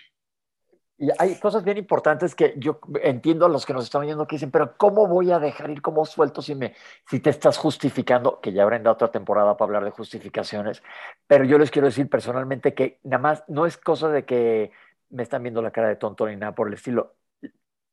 Y 1.00 1.10
hay 1.16 1.38
cosas 1.38 1.62
bien 1.62 1.78
importantes 1.78 2.34
que 2.34 2.54
yo 2.56 2.80
entiendo 3.02 3.46
a 3.46 3.48
los 3.48 3.64
que 3.64 3.72
nos 3.72 3.84
están 3.84 4.02
viendo 4.02 4.26
que 4.26 4.34
dicen, 4.34 4.50
pero 4.50 4.76
¿cómo 4.76 5.06
voy 5.06 5.30
a 5.30 5.38
dejar 5.38 5.70
ir 5.70 5.80
como 5.80 6.04
suelto 6.04 6.42
si, 6.42 6.56
me, 6.56 6.74
si 7.08 7.20
te 7.20 7.30
estás 7.30 7.56
justificando? 7.56 8.40
Que 8.40 8.52
ya 8.52 8.64
habrán 8.64 8.82
dado 8.82 8.94
otra 8.94 9.12
temporada 9.12 9.56
para 9.56 9.68
hablar 9.68 9.84
de 9.84 9.90
justificaciones, 9.92 10.82
pero 11.28 11.44
yo 11.44 11.56
les 11.56 11.70
quiero 11.70 11.86
decir 11.86 12.10
personalmente 12.10 12.74
que 12.74 12.98
nada 13.04 13.22
más 13.22 13.44
no 13.46 13.64
es 13.64 13.78
cosa 13.78 14.08
de 14.08 14.24
que 14.24 14.72
me 15.10 15.22
están 15.22 15.42
viendo 15.44 15.62
la 15.62 15.70
cara 15.70 15.88
de 15.88 15.96
tonto 15.96 16.26
ni 16.26 16.34
nada 16.34 16.54
por 16.54 16.66
el 16.66 16.74
estilo. 16.74 17.14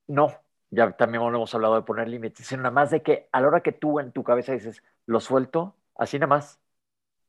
No, 0.08 0.34
ya 0.72 0.92
también 0.94 1.24
hemos 1.24 1.54
hablado 1.54 1.76
de 1.76 1.84
poner 1.84 2.08
límites, 2.08 2.48
sino 2.48 2.64
nada 2.64 2.74
más 2.74 2.90
de 2.90 3.04
que 3.04 3.30
a 3.32 3.40
la 3.42 3.48
hora 3.48 3.62
que 3.62 3.72
tú 3.72 4.00
en 4.00 4.12
tu 4.14 4.24
cabeza 4.24 4.54
dices, 4.54 4.84
lo 5.06 5.20
suelto, 5.20 5.76
así 5.96 6.18
nada 6.18 6.28
más, 6.28 6.60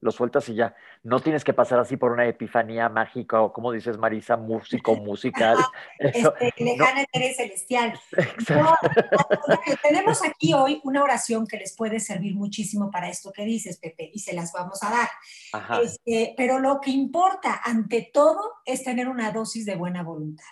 lo 0.01 0.13
sueltas 0.13 0.49
y 0.49 0.55
ya. 0.55 0.75
No 1.03 1.21
tienes 1.21 1.45
que 1.45 1.53
pasar 1.53 1.79
así 1.79 1.97
por 1.97 2.13
una 2.13 2.27
epifanía 2.27 2.89
mágica 2.89 3.41
o, 3.41 3.53
como 3.53 3.73
dices, 3.73 3.99
Marisa, 3.99 4.37
músico, 4.37 4.97
musical. 4.97 5.59
este, 5.99 6.53
lejana 6.59 7.05
celestial. 7.13 7.99
tenemos 9.83 10.23
aquí 10.25 10.53
hoy 10.55 10.81
una 10.85 11.03
oración 11.03 11.47
que 11.47 11.57
les 11.57 11.75
puede 11.75 12.01
servir 12.01 12.35
muchísimo 12.35 12.91
para 12.91 13.09
esto 13.09 13.33
que 13.33 13.45
dices, 13.45 13.79
Pepe, 13.79 14.11
y 14.13 14.21
se 14.21 14.35
las 14.35 14.53
vamos 14.53 14.83
a 14.83 14.91
dar. 14.91 15.83
Este, 15.83 16.35
pero 16.37 16.59
lo 16.59 16.81
que 16.81 16.91
importa 16.91 17.61
ante 17.65 18.11
todo 18.13 18.55
es 18.65 18.85
tener 18.85 19.09
una 19.09 19.33
dosis 19.33 19.65
de 19.65 19.77
buena 19.77 20.03
voluntad. 20.03 20.45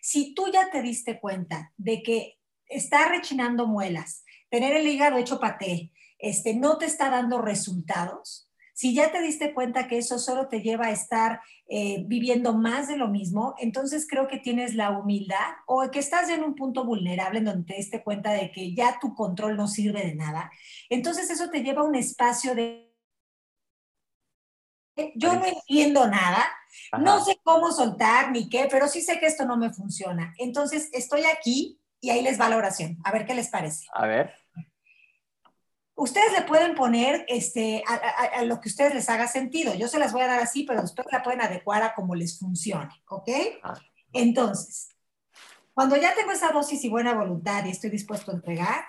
Si 0.00 0.34
tú 0.34 0.50
ya 0.52 0.70
te 0.70 0.82
diste 0.82 1.20
cuenta 1.20 1.72
de 1.76 2.02
que 2.02 2.38
está 2.66 3.08
rechinando 3.08 3.66
muelas, 3.66 4.24
tener 4.50 4.74
el 4.74 4.86
hígado 4.86 5.16
hecho 5.16 5.38
paté, 5.38 5.92
este, 6.18 6.54
no 6.54 6.78
te 6.78 6.86
está 6.86 7.10
dando 7.10 7.40
resultados, 7.40 8.48
si 8.72 8.94
ya 8.94 9.12
te 9.12 9.20
diste 9.20 9.52
cuenta 9.52 9.86
que 9.86 9.98
eso 9.98 10.18
solo 10.18 10.48
te 10.48 10.60
lleva 10.60 10.86
a 10.86 10.90
estar 10.90 11.40
eh, 11.68 12.04
viviendo 12.06 12.54
más 12.54 12.88
de 12.88 12.96
lo 12.96 13.08
mismo, 13.08 13.54
entonces 13.58 14.06
creo 14.08 14.28
que 14.28 14.38
tienes 14.38 14.74
la 14.74 14.90
humildad 14.90 15.56
o 15.66 15.88
que 15.90 15.98
estás 15.98 16.28
en 16.30 16.42
un 16.42 16.54
punto 16.54 16.84
vulnerable 16.84 17.38
en 17.38 17.44
donde 17.44 17.64
te 17.66 17.78
diste 17.78 18.02
cuenta 18.02 18.32
de 18.32 18.50
que 18.50 18.74
ya 18.74 18.98
tu 19.00 19.14
control 19.14 19.56
no 19.56 19.68
sirve 19.68 20.04
de 20.04 20.14
nada. 20.14 20.50
Entonces 20.88 21.30
eso 21.30 21.50
te 21.50 21.62
lleva 21.62 21.82
a 21.82 21.86
un 21.86 21.94
espacio 21.94 22.54
de... 22.54 22.90
Yo 25.16 25.32
no 25.34 25.46
entiendo 25.46 26.06
nada, 26.06 26.44
no 26.98 27.24
sé 27.24 27.40
cómo 27.42 27.72
soltar 27.72 28.30
ni 28.30 28.50
qué, 28.50 28.68
pero 28.70 28.88
sí 28.88 29.00
sé 29.00 29.18
que 29.18 29.26
esto 29.26 29.46
no 29.46 29.56
me 29.56 29.72
funciona. 29.72 30.34
Entonces 30.38 30.90
estoy 30.92 31.22
aquí 31.24 31.80
y 32.00 32.10
ahí 32.10 32.22
les 32.22 32.38
va 32.38 32.48
la 32.48 32.58
oración. 32.58 32.98
A 33.04 33.12
ver 33.12 33.24
qué 33.24 33.34
les 33.34 33.48
parece. 33.48 33.86
A 33.94 34.06
ver. 34.06 34.34
Ustedes 35.94 36.32
le 36.32 36.42
pueden 36.42 36.74
poner 36.74 37.24
este, 37.28 37.82
a, 37.86 38.44
lo 38.44 38.60
que 38.60 38.68
ustedes 38.68 38.94
les 38.94 39.08
haga 39.08 39.28
sentido. 39.28 39.74
Yo 39.74 39.88
se 39.88 39.98
las 39.98 40.12
voy 40.12 40.22
a 40.22 40.26
dar 40.26 40.40
así, 40.40 40.64
pero 40.64 40.80
después 40.80 41.06
la 41.12 41.22
pueden 41.22 41.42
adecuar 41.42 41.82
a 41.82 41.94
como 41.94 42.14
les 42.14 42.38
funcione, 42.38 42.90
¿ok? 43.08 43.28
Ah. 43.62 43.74
Entonces, 44.12 44.88
cuando 45.74 45.96
ya 45.96 46.14
tengo 46.14 46.32
esa 46.32 46.52
dosis 46.52 46.82
y 46.84 46.88
buena 46.88 47.14
voluntad 47.14 47.64
y 47.64 47.70
estoy 47.70 47.90
dispuesto 47.90 48.30
a 48.30 48.34
entregar, 48.34 48.84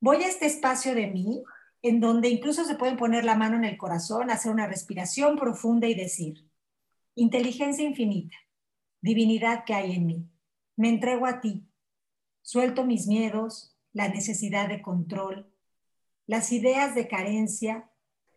voy 0.00 0.22
a 0.22 0.28
este 0.28 0.46
espacio 0.46 0.94
de 0.94 1.08
mí 1.08 1.42
en 1.82 2.00
donde 2.00 2.28
incluso 2.28 2.64
se 2.64 2.74
pueden 2.74 2.96
poner 2.96 3.24
la 3.24 3.36
mano 3.36 3.56
en 3.56 3.64
el 3.64 3.76
corazón, 3.76 4.30
hacer 4.30 4.50
una 4.50 4.66
respiración 4.66 5.36
profunda 5.36 5.86
y 5.86 5.94
decir, 5.94 6.48
inteligencia 7.14 7.84
infinita, 7.84 8.36
divinidad 9.00 9.64
que 9.64 9.74
hay 9.74 9.94
en 9.94 10.06
mí, 10.06 10.28
me 10.76 10.88
entrego 10.88 11.26
a 11.26 11.40
ti, 11.40 11.68
suelto 12.42 12.84
mis 12.84 13.06
miedos, 13.06 13.76
la 13.92 14.08
necesidad 14.08 14.68
de 14.68 14.82
control, 14.82 15.52
las 16.28 16.52
ideas 16.52 16.94
de 16.94 17.08
carencia, 17.08 17.90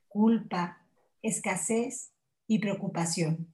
culpa, 0.08 0.88
escasez 1.22 2.14
y 2.48 2.60
preocupación. 2.60 3.54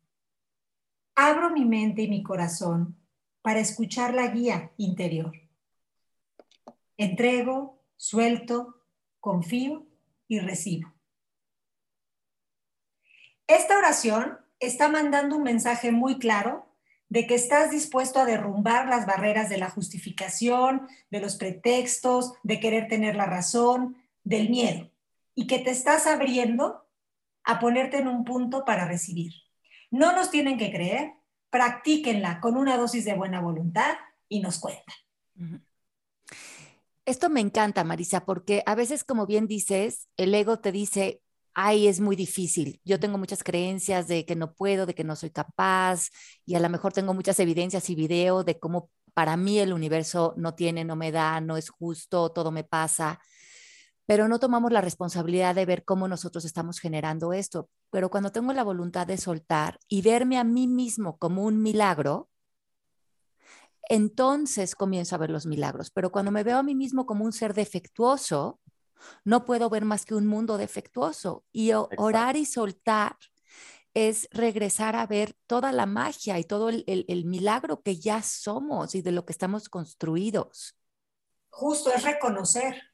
Abro 1.15 1.49
mi 1.49 1.65
mente 1.65 2.03
y 2.03 2.07
mi 2.07 2.21
corazón 2.21 2.95
para 3.41 3.59
escuchar 3.59 4.13
la 4.13 4.27
guía 4.27 4.71
interior. 4.77 5.33
Entrego, 6.97 7.83
suelto, 7.95 8.83
confío 9.19 9.87
y 10.27 10.39
recibo. 10.39 10.93
Esta 13.47 13.75
oración 13.79 14.37
está 14.59 14.87
mandando 14.87 15.35
un 15.35 15.43
mensaje 15.43 15.91
muy 15.91 16.19
claro 16.19 16.67
de 17.09 17.25
que 17.25 17.33
estás 17.33 17.71
dispuesto 17.71 18.19
a 18.19 18.25
derrumbar 18.25 18.87
las 18.87 19.07
barreras 19.07 19.49
de 19.49 19.57
la 19.57 19.71
justificación, 19.71 20.87
de 21.09 21.21
los 21.21 21.37
pretextos, 21.37 22.33
de 22.43 22.59
querer 22.59 22.87
tener 22.87 23.15
la 23.15 23.25
razón, 23.25 23.97
del 24.27 24.49
miedo 24.49 24.91
y 25.35 25.47
que 25.47 25.59
te 25.59 25.71
estás 25.71 26.05
abriendo 26.05 26.85
a 27.43 27.59
ponerte 27.59 27.97
en 27.97 28.07
un 28.07 28.25
punto 28.25 28.65
para 28.65 28.87
recibir. 28.87 29.31
No 29.89 30.11
nos 30.11 30.29
tienen 30.29 30.57
que 30.57 30.69
creer, 30.69 31.13
practíquenla 31.49 32.41
con 32.41 32.57
una 32.57 32.75
dosis 32.75 33.05
de 33.05 33.15
buena 33.15 33.39
voluntad 33.39 33.95
y 34.27 34.41
nos 34.41 34.59
cuentan. 34.59 34.95
Esto 37.05 37.29
me 37.29 37.39
encanta, 37.39 37.85
Marisa, 37.85 38.25
porque 38.25 38.63
a 38.65 38.75
veces, 38.75 39.05
como 39.05 39.25
bien 39.25 39.47
dices, 39.47 40.09
el 40.17 40.35
ego 40.35 40.59
te 40.59 40.73
dice, 40.73 41.21
ay, 41.53 41.87
es 41.87 42.01
muy 42.01 42.17
difícil. 42.17 42.81
Yo 42.83 42.99
tengo 42.99 43.17
muchas 43.17 43.43
creencias 43.43 44.09
de 44.09 44.25
que 44.25 44.35
no 44.35 44.53
puedo, 44.53 44.85
de 44.85 44.93
que 44.93 45.05
no 45.05 45.15
soy 45.15 45.29
capaz, 45.29 46.09
y 46.45 46.55
a 46.55 46.59
lo 46.59 46.67
mejor 46.67 46.91
tengo 46.91 47.13
muchas 47.13 47.39
evidencias 47.39 47.89
y 47.89 47.95
video 47.95 48.43
de 48.43 48.59
cómo 48.59 48.89
para 49.13 49.37
mí 49.37 49.59
el 49.59 49.71
universo 49.71 50.33
no 50.35 50.53
tiene, 50.53 50.83
no 50.83 50.97
me 50.97 51.13
da, 51.13 51.39
no 51.39 51.55
es 51.55 51.69
justo, 51.69 52.33
todo 52.33 52.51
me 52.51 52.65
pasa 52.65 53.21
pero 54.07 54.29
no 54.29 54.39
tomamos 54.39 54.71
la 54.71 54.79
responsabilidad 54.79 55.53
de 55.53 55.65
ver 55.65 55.83
cómo 55.83 56.07
nosotros 56.07 56.45
estamos 56.45 56.79
generando 56.79 57.33
esto. 57.33 57.69
Pero 57.91 58.09
cuando 58.09 58.31
tengo 58.31 58.53
la 58.53 58.63
voluntad 58.63 59.05
de 59.05 59.17
soltar 59.17 59.79
y 59.89 60.01
verme 60.01 60.39
a 60.39 60.45
mí 60.45 60.65
mismo 60.65 61.17
como 61.17 61.43
un 61.43 61.61
milagro, 61.61 62.29
entonces 63.89 64.75
comienzo 64.75 65.13
a 65.13 65.17
ver 65.17 65.29
los 65.29 65.45
milagros. 65.45 65.91
Pero 65.91 66.09
cuando 66.09 66.31
me 66.31 66.43
veo 66.43 66.57
a 66.57 66.63
mí 66.63 66.73
mismo 66.73 67.05
como 67.05 67.25
un 67.25 67.33
ser 67.33 67.53
defectuoso, 67.53 68.61
no 69.25 69.43
puedo 69.43 69.69
ver 69.69 69.83
más 69.83 70.05
que 70.05 70.15
un 70.15 70.25
mundo 70.25 70.57
defectuoso. 70.57 71.43
Y 71.51 71.73
orar 71.73 72.37
y 72.37 72.45
soltar 72.45 73.17
es 73.93 74.29
regresar 74.31 74.95
a 74.95 75.05
ver 75.05 75.35
toda 75.47 75.73
la 75.73 75.85
magia 75.85 76.39
y 76.39 76.45
todo 76.45 76.69
el, 76.69 76.85
el 76.87 77.25
milagro 77.25 77.81
que 77.81 77.97
ya 77.97 78.23
somos 78.23 78.95
y 78.95 79.01
de 79.01 79.11
lo 79.11 79.25
que 79.25 79.33
estamos 79.33 79.67
construidos. 79.67 80.77
Justo 81.49 81.91
es 81.91 82.03
reconocer 82.03 82.86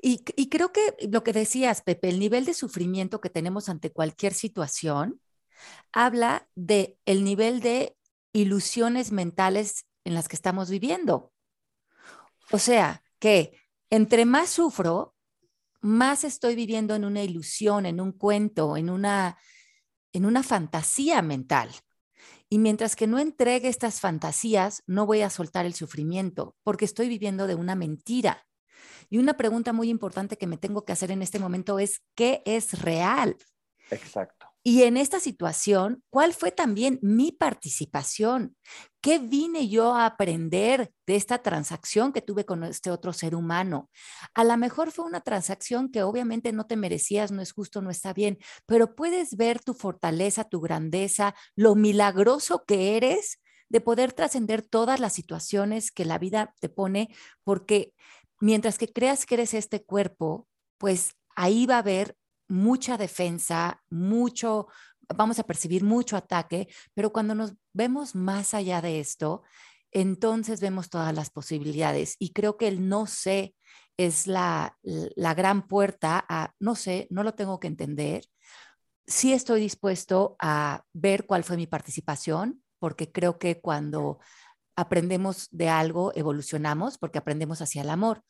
y, 0.00 0.48
creo 0.48 0.72
que 0.72 0.80
lo 1.10 1.22
que 1.22 1.32
decías, 1.32 1.82
Pepe, 1.82 2.08
el 2.08 2.18
nivel 2.18 2.44
de 2.44 2.54
sufrimiento 2.54 3.20
que 3.20 3.30
tenemos 3.30 3.68
ante 3.68 3.92
cualquier 3.92 4.34
situación 4.34 5.20
habla 5.92 6.48
de 6.54 6.98
el 7.06 7.24
nivel 7.24 7.60
de 7.60 7.96
ilusiones 8.32 9.12
mentales 9.12 9.86
en 10.04 10.14
las 10.14 10.28
que 10.28 10.36
estamos 10.36 10.70
viviendo. 10.70 11.32
O 12.52 12.58
sea, 12.58 13.02
que 13.18 13.58
entre 13.90 14.24
más 14.24 14.50
sufro, 14.50 15.14
más 15.80 16.24
estoy 16.24 16.54
viviendo 16.54 16.94
en 16.94 17.04
una 17.04 17.22
ilusión, 17.22 17.86
en 17.86 18.00
un 18.00 18.12
cuento, 18.12 18.76
en 18.76 18.90
una, 18.90 19.38
en 20.12 20.26
una 20.26 20.42
fantasía 20.42 21.22
mental. 21.22 21.70
Y 22.48 22.58
mientras 22.58 22.94
que 22.94 23.06
no 23.06 23.18
entregue 23.18 23.68
estas 23.68 24.00
fantasías, 24.00 24.82
no 24.86 25.06
voy 25.06 25.22
a 25.22 25.30
soltar 25.30 25.66
el 25.66 25.74
sufrimiento, 25.74 26.54
porque 26.62 26.84
estoy 26.84 27.08
viviendo 27.08 27.46
de 27.46 27.56
una 27.56 27.74
mentira. 27.74 28.45
Y 29.08 29.18
una 29.18 29.36
pregunta 29.36 29.72
muy 29.72 29.88
importante 29.88 30.36
que 30.36 30.46
me 30.46 30.58
tengo 30.58 30.84
que 30.84 30.92
hacer 30.92 31.10
en 31.10 31.22
este 31.22 31.38
momento 31.38 31.78
es, 31.78 32.02
¿qué 32.14 32.42
es 32.44 32.80
real? 32.82 33.36
Exacto. 33.90 34.46
Y 34.68 34.82
en 34.82 34.96
esta 34.96 35.20
situación, 35.20 36.02
¿cuál 36.10 36.34
fue 36.34 36.50
también 36.50 36.98
mi 37.00 37.30
participación? 37.30 38.56
¿Qué 39.00 39.20
vine 39.20 39.68
yo 39.68 39.94
a 39.94 40.06
aprender 40.06 40.90
de 41.06 41.14
esta 41.14 41.38
transacción 41.38 42.12
que 42.12 42.20
tuve 42.20 42.44
con 42.44 42.64
este 42.64 42.90
otro 42.90 43.12
ser 43.12 43.36
humano? 43.36 43.90
A 44.34 44.42
lo 44.42 44.56
mejor 44.56 44.90
fue 44.90 45.04
una 45.04 45.20
transacción 45.20 45.88
que 45.88 46.02
obviamente 46.02 46.52
no 46.52 46.66
te 46.66 46.74
merecías, 46.74 47.30
no 47.30 47.42
es 47.42 47.52
justo, 47.52 47.80
no 47.80 47.90
está 47.90 48.12
bien, 48.12 48.38
pero 48.66 48.96
puedes 48.96 49.36
ver 49.36 49.60
tu 49.62 49.72
fortaleza, 49.72 50.42
tu 50.42 50.60
grandeza, 50.60 51.36
lo 51.54 51.76
milagroso 51.76 52.64
que 52.66 52.96
eres 52.96 53.38
de 53.68 53.80
poder 53.80 54.12
trascender 54.14 54.62
todas 54.62 54.98
las 54.98 55.12
situaciones 55.12 55.92
que 55.92 56.04
la 56.04 56.18
vida 56.18 56.54
te 56.60 56.68
pone, 56.68 57.14
porque 57.44 57.94
mientras 58.40 58.78
que 58.78 58.92
creas 58.92 59.26
que 59.26 59.34
eres 59.34 59.54
este 59.54 59.84
cuerpo, 59.84 60.48
pues 60.78 61.14
ahí 61.34 61.66
va 61.66 61.76
a 61.76 61.80
haber 61.80 62.16
mucha 62.48 62.96
defensa, 62.96 63.82
mucho, 63.90 64.68
vamos 65.14 65.38
a 65.38 65.44
percibir 65.44 65.82
mucho 65.84 66.16
ataque, 66.16 66.68
pero 66.94 67.12
cuando 67.12 67.34
nos 67.34 67.54
vemos 67.72 68.14
más 68.14 68.54
allá 68.54 68.80
de 68.80 69.00
esto, 69.00 69.42
entonces 69.92 70.60
vemos 70.60 70.90
todas 70.90 71.14
las 71.14 71.30
posibilidades. 71.30 72.16
Y 72.18 72.32
creo 72.32 72.56
que 72.56 72.68
el 72.68 72.88
no 72.88 73.06
sé 73.06 73.54
es 73.96 74.26
la, 74.26 74.76
la 74.82 75.34
gran 75.34 75.66
puerta 75.66 76.24
a, 76.28 76.52
no 76.60 76.74
sé, 76.74 77.06
no 77.10 77.22
lo 77.22 77.34
tengo 77.34 77.58
que 77.60 77.68
entender. 77.68 78.24
Sí 79.06 79.32
estoy 79.32 79.60
dispuesto 79.60 80.36
a 80.38 80.84
ver 80.92 81.26
cuál 81.26 81.44
fue 81.44 81.56
mi 81.56 81.66
participación, 81.66 82.62
porque 82.78 83.10
creo 83.10 83.38
que 83.38 83.60
cuando 83.60 84.18
aprendemos 84.76 85.48
de 85.50 85.68
algo, 85.68 86.12
evolucionamos, 86.14 86.98
porque 86.98 87.18
aprendemos 87.18 87.62
hacia 87.62 87.82
el 87.82 87.90
amor. 87.90 88.22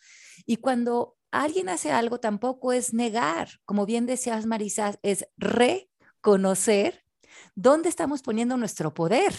Y 0.46 0.56
cuando 0.56 1.16
alguien 1.30 1.68
hace 1.68 1.92
algo, 1.92 2.20
tampoco 2.20 2.72
es 2.72 2.94
negar, 2.94 3.48
como 3.64 3.84
bien 3.84 4.06
decías, 4.06 4.46
Marisa, 4.46 4.94
es 5.02 5.26
reconocer 5.36 7.04
dónde 7.54 7.88
estamos 7.88 8.22
poniendo 8.22 8.56
nuestro 8.56 8.94
poder. 8.94 9.34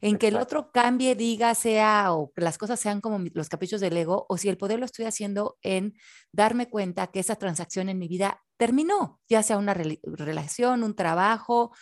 En 0.00 0.18
que 0.18 0.28
el 0.28 0.36
otro 0.36 0.72
cambie, 0.72 1.14
diga, 1.14 1.54
sea, 1.54 2.12
o 2.12 2.32
que 2.32 2.42
las 2.42 2.58
cosas 2.58 2.80
sean 2.80 3.00
como 3.00 3.24
los 3.34 3.48
caprichos 3.48 3.80
del 3.80 3.96
ego, 3.96 4.26
o 4.28 4.36
si 4.36 4.48
el 4.48 4.58
poder 4.58 4.80
lo 4.80 4.84
estoy 4.84 5.04
haciendo 5.04 5.58
en 5.62 5.94
darme 6.32 6.68
cuenta 6.68 7.06
que 7.06 7.20
esa 7.20 7.36
transacción 7.36 7.88
en 7.88 7.98
mi 7.98 8.08
vida 8.08 8.42
terminó, 8.56 9.20
ya 9.28 9.44
sea 9.44 9.58
una 9.58 9.74
relación, 9.74 10.82
un 10.82 10.96
trabajo, 10.96 11.72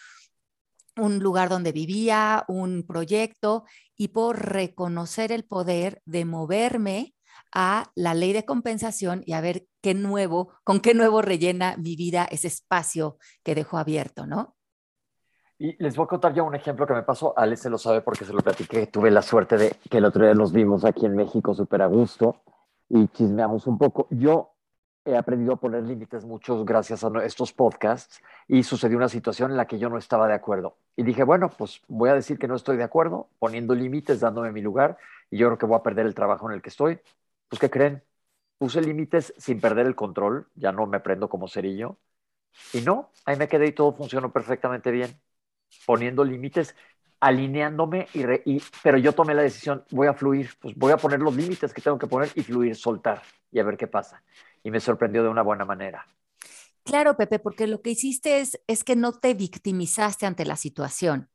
un 1.00 1.18
lugar 1.18 1.48
donde 1.48 1.72
vivía, 1.72 2.44
un 2.48 2.84
proyecto, 2.86 3.64
y 3.96 4.08
por 4.08 4.38
reconocer 4.38 5.32
el 5.32 5.44
poder 5.44 6.02
de 6.04 6.24
moverme 6.24 7.14
a 7.52 7.90
la 7.94 8.14
ley 8.14 8.32
de 8.32 8.44
compensación 8.44 9.22
y 9.26 9.32
a 9.32 9.40
ver 9.40 9.66
qué 9.82 9.94
nuevo, 9.94 10.52
con 10.64 10.80
qué 10.80 10.94
nuevo 10.94 11.22
rellena 11.22 11.76
mi 11.76 11.96
vida 11.96 12.26
ese 12.30 12.48
espacio 12.48 13.18
que 13.42 13.54
dejó 13.54 13.78
abierto, 13.78 14.26
¿no? 14.26 14.56
Y 15.58 15.76
les 15.82 15.94
voy 15.94 16.04
a 16.04 16.08
contar 16.08 16.32
ya 16.32 16.42
un 16.42 16.54
ejemplo 16.54 16.86
que 16.86 16.94
me 16.94 17.02
pasó. 17.02 17.34
Alex 17.36 17.60
se 17.60 17.70
lo 17.70 17.76
sabe 17.76 18.00
porque 18.00 18.24
se 18.24 18.32
lo 18.32 18.40
platiqué. 18.40 18.86
Tuve 18.86 19.10
la 19.10 19.20
suerte 19.20 19.58
de 19.58 19.76
que 19.90 19.98
el 19.98 20.06
otro 20.06 20.24
día 20.24 20.32
nos 20.32 20.52
vimos 20.52 20.86
aquí 20.86 21.04
en 21.04 21.14
México 21.14 21.54
súper 21.54 21.82
a 21.82 21.86
gusto 21.86 22.42
y 22.88 23.08
chismeamos 23.08 23.66
un 23.66 23.76
poco. 23.76 24.06
Yo 24.10 24.54
he 25.04 25.16
aprendido 25.16 25.54
a 25.54 25.56
poner 25.60 25.82
límites 25.84 26.24
muchos 26.24 26.64
gracias 26.64 27.04
a 27.04 27.10
estos 27.24 27.52
podcasts 27.52 28.20
y 28.48 28.62
sucedió 28.62 28.96
una 28.96 29.08
situación 29.08 29.50
en 29.50 29.56
la 29.56 29.66
que 29.66 29.78
yo 29.78 29.88
no 29.88 29.98
estaba 29.98 30.28
de 30.28 30.34
acuerdo. 30.34 30.76
Y 30.96 31.02
dije, 31.02 31.24
bueno, 31.24 31.50
pues 31.50 31.82
voy 31.88 32.10
a 32.10 32.14
decir 32.14 32.38
que 32.38 32.48
no 32.48 32.54
estoy 32.56 32.76
de 32.76 32.84
acuerdo, 32.84 33.28
poniendo 33.38 33.74
límites, 33.74 34.20
dándome 34.20 34.52
mi 34.52 34.60
lugar 34.62 34.98
y 35.30 35.38
yo 35.38 35.46
creo 35.48 35.58
que 35.58 35.66
voy 35.66 35.78
a 35.78 35.82
perder 35.82 36.06
el 36.06 36.14
trabajo 36.14 36.48
en 36.48 36.56
el 36.56 36.62
que 36.62 36.68
estoy. 36.70 37.00
Pues, 37.48 37.60
¿qué 37.60 37.70
creen? 37.70 38.02
Puse 38.58 38.80
límites 38.82 39.34
sin 39.38 39.60
perder 39.60 39.86
el 39.86 39.94
control, 39.96 40.48
ya 40.54 40.72
no 40.72 40.86
me 40.86 41.00
prendo 41.00 41.28
como 41.28 41.48
cerillo. 41.48 41.98
Y 42.72 42.82
no, 42.82 43.10
ahí 43.24 43.36
me 43.36 43.48
quedé 43.48 43.68
y 43.68 43.72
todo 43.72 43.92
funcionó 43.94 44.32
perfectamente 44.32 44.90
bien 44.90 45.20
poniendo 45.86 46.24
límites, 46.24 46.74
alineándome, 47.20 48.08
y, 48.14 48.62
pero 48.82 48.98
yo 48.98 49.12
tomé 49.12 49.34
la 49.34 49.42
decisión, 49.42 49.84
voy 49.90 50.08
a 50.08 50.14
fluir, 50.14 50.50
pues 50.60 50.74
voy 50.76 50.92
a 50.92 50.96
poner 50.96 51.20
los 51.20 51.34
límites 51.36 51.72
que 51.72 51.82
tengo 51.82 51.98
que 51.98 52.06
poner 52.06 52.30
y 52.34 52.42
fluir, 52.42 52.76
soltar 52.76 53.22
y 53.52 53.58
a 53.60 53.64
ver 53.64 53.76
qué 53.76 53.86
pasa. 53.86 54.22
Y 54.62 54.70
me 54.70 54.80
sorprendió 54.80 55.22
de 55.22 55.28
una 55.28 55.42
buena 55.42 55.64
manera. 55.64 56.06
Claro, 56.84 57.16
Pepe, 57.16 57.38
porque 57.38 57.66
lo 57.66 57.82
que 57.82 57.90
hiciste 57.90 58.40
es, 58.40 58.60
es 58.66 58.84
que 58.84 58.96
no 58.96 59.12
te 59.12 59.34
victimizaste 59.34 60.26
ante 60.26 60.44
la 60.44 60.56
situación. 60.56 61.30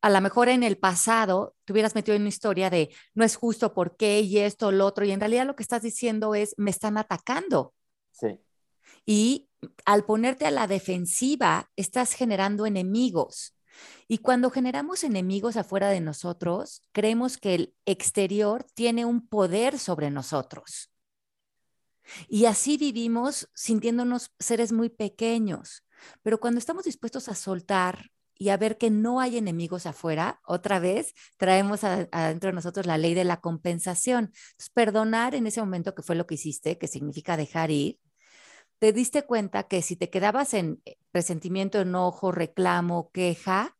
A 0.00 0.10
lo 0.10 0.20
mejor 0.20 0.48
en 0.48 0.64
el 0.64 0.78
pasado 0.78 1.54
te 1.64 1.72
hubieras 1.72 1.94
metido 1.94 2.16
en 2.16 2.22
una 2.22 2.28
historia 2.28 2.68
de 2.68 2.92
no 3.14 3.24
es 3.24 3.36
justo, 3.36 3.72
por 3.72 3.96
qué 3.96 4.20
y 4.20 4.38
esto, 4.38 4.72
lo 4.72 4.84
otro, 4.84 5.04
y 5.04 5.12
en 5.12 5.20
realidad 5.20 5.46
lo 5.46 5.54
que 5.54 5.62
estás 5.62 5.82
diciendo 5.82 6.34
es 6.34 6.54
me 6.58 6.70
están 6.70 6.98
atacando. 6.98 7.74
Sí. 8.10 8.40
Y 9.06 9.48
al 9.84 10.04
ponerte 10.04 10.46
a 10.46 10.50
la 10.50 10.66
defensiva, 10.66 11.70
estás 11.76 12.14
generando 12.14 12.66
enemigos. 12.66 13.56
Y 14.08 14.18
cuando 14.18 14.50
generamos 14.50 15.04
enemigos 15.04 15.56
afuera 15.56 15.88
de 15.88 16.00
nosotros, 16.00 16.84
creemos 16.92 17.38
que 17.38 17.54
el 17.54 17.74
exterior 17.86 18.64
tiene 18.74 19.04
un 19.04 19.26
poder 19.26 19.78
sobre 19.78 20.10
nosotros. 20.10 20.91
Y 22.28 22.46
así 22.46 22.76
vivimos 22.76 23.48
sintiéndonos 23.54 24.32
seres 24.38 24.72
muy 24.72 24.88
pequeños. 24.88 25.84
Pero 26.22 26.40
cuando 26.40 26.58
estamos 26.58 26.84
dispuestos 26.84 27.28
a 27.28 27.34
soltar 27.34 28.10
y 28.34 28.48
a 28.48 28.56
ver 28.56 28.76
que 28.76 28.90
no 28.90 29.20
hay 29.20 29.38
enemigos 29.38 29.86
afuera, 29.86 30.40
otra 30.44 30.80
vez 30.80 31.14
traemos 31.36 31.84
adentro 31.84 32.50
de 32.50 32.54
nosotros 32.54 32.86
la 32.86 32.98
ley 32.98 33.14
de 33.14 33.24
la 33.24 33.40
compensación. 33.40 34.32
perdonar 34.74 35.34
en 35.34 35.46
ese 35.46 35.60
momento 35.60 35.94
que 35.94 36.02
fue 36.02 36.16
lo 36.16 36.26
que 36.26 36.34
hiciste, 36.34 36.78
que 36.78 36.88
significa 36.88 37.36
dejar 37.36 37.70
ir, 37.70 37.98
te 38.82 38.92
diste 38.92 39.22
cuenta 39.22 39.68
que 39.68 39.80
si 39.80 39.94
te 39.94 40.10
quedabas 40.10 40.54
en 40.54 40.82
eh, 40.84 40.96
resentimiento, 41.12 41.80
enojo, 41.80 42.32
reclamo, 42.32 43.12
queja, 43.12 43.76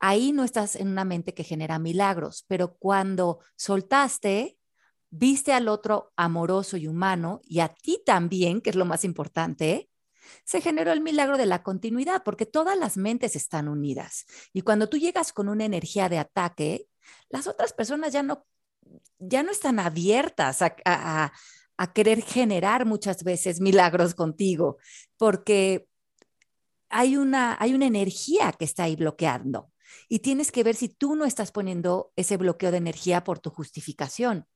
ahí 0.00 0.32
no 0.32 0.44
estás 0.44 0.76
en 0.76 0.88
una 0.88 1.04
mente 1.04 1.32
que 1.32 1.44
genera 1.44 1.78
milagros, 1.78 2.44
pero 2.46 2.76
cuando 2.76 3.40
soltaste, 3.56 4.57
viste 5.10 5.52
al 5.52 5.68
otro 5.68 6.12
amoroso 6.16 6.76
y 6.76 6.86
humano 6.86 7.40
y 7.44 7.60
a 7.60 7.68
ti 7.68 8.02
también, 8.04 8.60
que 8.60 8.70
es 8.70 8.76
lo 8.76 8.84
más 8.84 9.04
importante, 9.04 9.90
se 10.44 10.60
generó 10.60 10.92
el 10.92 11.00
milagro 11.00 11.38
de 11.38 11.46
la 11.46 11.62
continuidad, 11.62 12.22
porque 12.22 12.44
todas 12.44 12.76
las 12.78 12.96
mentes 12.96 13.34
están 13.34 13.68
unidas. 13.68 14.26
Y 14.52 14.62
cuando 14.62 14.88
tú 14.88 14.98
llegas 14.98 15.32
con 15.32 15.48
una 15.48 15.64
energía 15.64 16.08
de 16.08 16.18
ataque, 16.18 16.86
las 17.30 17.46
otras 17.46 17.72
personas 17.72 18.12
ya 18.12 18.22
no, 18.22 18.46
ya 19.18 19.42
no 19.42 19.50
están 19.50 19.78
abiertas 19.78 20.60
a, 20.62 21.32
a 21.78 21.92
querer 21.92 22.22
generar 22.22 22.84
muchas 22.84 23.24
veces 23.24 23.60
milagros 23.60 24.14
contigo, 24.14 24.76
porque 25.16 25.88
hay 26.90 27.16
una, 27.16 27.56
hay 27.58 27.74
una 27.74 27.86
energía 27.86 28.52
que 28.52 28.64
está 28.64 28.84
ahí 28.84 28.96
bloqueando 28.96 29.72
y 30.08 30.18
tienes 30.18 30.52
que 30.52 30.64
ver 30.64 30.74
si 30.74 30.88
tú 30.88 31.16
no 31.16 31.24
estás 31.24 31.52
poniendo 31.52 32.12
ese 32.16 32.36
bloqueo 32.36 32.70
de 32.70 32.78
energía 32.78 33.24
por 33.24 33.38
tu 33.38 33.50
justificación. 33.50 34.46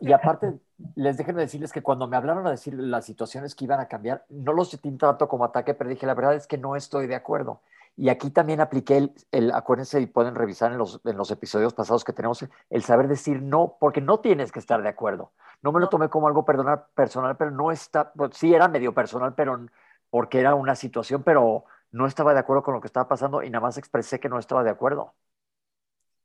Y 0.00 0.12
aparte, 0.12 0.60
les 0.94 1.16
déjenme 1.16 1.40
decirles 1.40 1.72
que 1.72 1.82
cuando 1.82 2.06
me 2.06 2.16
hablaron 2.16 2.46
a 2.46 2.50
decir 2.50 2.74
las 2.74 3.04
situaciones 3.04 3.54
que 3.54 3.64
iban 3.64 3.80
a 3.80 3.88
cambiar, 3.88 4.24
no 4.28 4.52
los 4.52 4.70
sentí 4.70 4.90
tanto 4.96 5.28
como 5.28 5.44
ataque, 5.44 5.74
pero 5.74 5.90
dije, 5.90 6.06
la 6.06 6.14
verdad 6.14 6.34
es 6.34 6.46
que 6.46 6.56
no 6.56 6.76
estoy 6.76 7.08
de 7.08 7.16
acuerdo. 7.16 7.60
Y 7.96 8.08
aquí 8.08 8.30
también 8.30 8.60
apliqué 8.60 8.96
el, 8.96 9.12
el, 9.32 9.52
acuérdense 9.52 10.00
y 10.00 10.06
pueden 10.06 10.34
revisar 10.34 10.72
en 10.72 10.78
los, 10.78 11.00
en 11.04 11.16
los 11.16 11.30
episodios 11.30 11.74
pasados 11.74 12.04
que 12.04 12.12
tenemos, 12.12 12.46
el 12.70 12.82
saber 12.84 13.08
decir 13.08 13.42
no, 13.42 13.76
porque 13.80 14.00
no 14.00 14.20
tienes 14.20 14.52
que 14.52 14.60
estar 14.60 14.80
de 14.82 14.88
acuerdo. 14.88 15.32
No 15.62 15.72
me 15.72 15.80
lo 15.80 15.88
tomé 15.88 16.08
como 16.08 16.28
algo 16.28 16.44
personal, 16.44 16.84
personal 16.94 17.36
pero 17.36 17.50
no 17.50 17.72
está, 17.72 18.12
pues, 18.12 18.36
sí 18.36 18.54
era 18.54 18.68
medio 18.68 18.94
personal, 18.94 19.34
pero 19.34 19.66
porque 20.10 20.38
era 20.40 20.54
una 20.54 20.76
situación, 20.76 21.22
pero 21.22 21.64
no 21.90 22.06
estaba 22.06 22.34
de 22.34 22.40
acuerdo 22.40 22.62
con 22.62 22.74
lo 22.74 22.80
que 22.80 22.86
estaba 22.86 23.08
pasando 23.08 23.42
y 23.42 23.50
nada 23.50 23.62
más 23.62 23.78
expresé 23.78 24.20
que 24.20 24.28
no 24.28 24.38
estaba 24.38 24.62
de 24.62 24.70
acuerdo. 24.70 25.14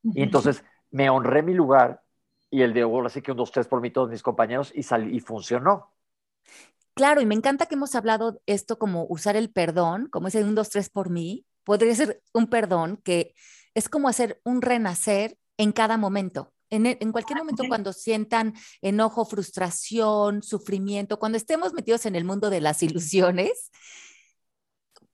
Y 0.04 0.22
entonces 0.22 0.64
me 0.92 1.10
honré 1.10 1.42
mi 1.42 1.54
lugar 1.54 2.02
y 2.50 2.62
el 2.62 2.74
de 2.74 2.82
ahora 2.82 3.10
sí 3.10 3.22
que 3.22 3.32
un, 3.32 3.38
dos, 3.38 3.52
tres 3.52 3.68
por 3.68 3.82
mí, 3.82 3.92
todos 3.92 4.10
mis 4.10 4.24
compañeros, 4.24 4.72
y, 4.74 4.84
salí, 4.84 5.16
y 5.16 5.20
funcionó. 5.20 5.94
Claro, 6.94 7.22
y 7.22 7.26
me 7.26 7.36
encanta 7.36 7.68
que 7.68 7.76
hemos 7.76 7.94
hablado 7.94 8.42
esto 8.46 8.80
como 8.80 9.06
usar 9.08 9.36
el 9.36 9.52
perdón, 9.52 10.08
como 10.10 10.30
ese 10.30 10.44
un, 10.44 10.56
dos, 10.56 10.70
tres 10.70 10.90
por 10.90 11.10
mí, 11.10 11.46
podría 11.64 11.94
ser 11.94 12.24
un 12.34 12.48
perdón 12.48 12.98
que 13.04 13.36
es 13.76 13.90
como 13.90 14.08
hacer 14.08 14.42
un 14.44 14.62
renacer 14.62 15.38
en 15.58 15.72
cada 15.72 15.98
momento. 15.98 16.54
En, 16.70 16.86
e, 16.86 16.98
cualquier 17.12 17.40
momento 17.40 17.64
cuando 17.68 17.94
sientan 17.94 18.54
enojo, 18.82 19.26
frustración, 19.26 20.42
sufrimiento, 20.44 21.20
cuando 21.20 21.38
estemos 21.38 21.74
metidos 21.74 22.06
en 22.06 22.16
el 22.16 22.26
mundo 22.26 22.50
de 22.50 22.62
las 22.62 22.82
ilusiones, 22.84 23.72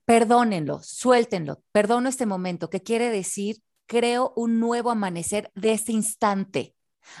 perdónenlo, 0.04 0.80
suéltenlo, 0.82 1.62
perdono 1.72 2.08
este 2.08 2.26
momento, 2.26 2.70
que 2.70 2.82
quiere 2.82 3.10
decir, 3.10 3.56
creo 3.86 4.32
un 4.36 4.58
nuevo 4.60 4.90
amanecer 4.90 5.50
de 5.54 5.72
este 5.72 5.92
instante. 5.92 6.74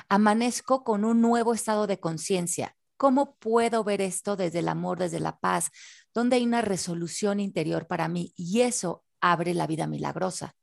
Amanezco 0.08 0.84
con 0.84 1.04
un 1.04 1.20
nuevo 1.20 1.54
estado 1.54 1.86
de 1.86 2.00
conciencia. 2.00 2.76
¿Cómo 2.96 3.36
puedo 3.36 3.84
ver 3.84 4.00
esto 4.00 4.36
desde 4.36 4.60
el 4.60 4.68
amor, 4.68 4.98
desde 4.98 5.20
la 5.20 5.38
paz, 5.38 5.70
donde 6.14 6.36
hay 6.36 6.44
una 6.44 6.62
resolución 6.62 7.40
interior 7.40 7.86
para 7.86 8.08
mí? 8.08 8.32
Y 8.36 8.60
eso 8.60 9.04
abre 9.20 9.54
la 9.54 9.66
vida 9.66 9.86
milagrosa. 9.86 10.54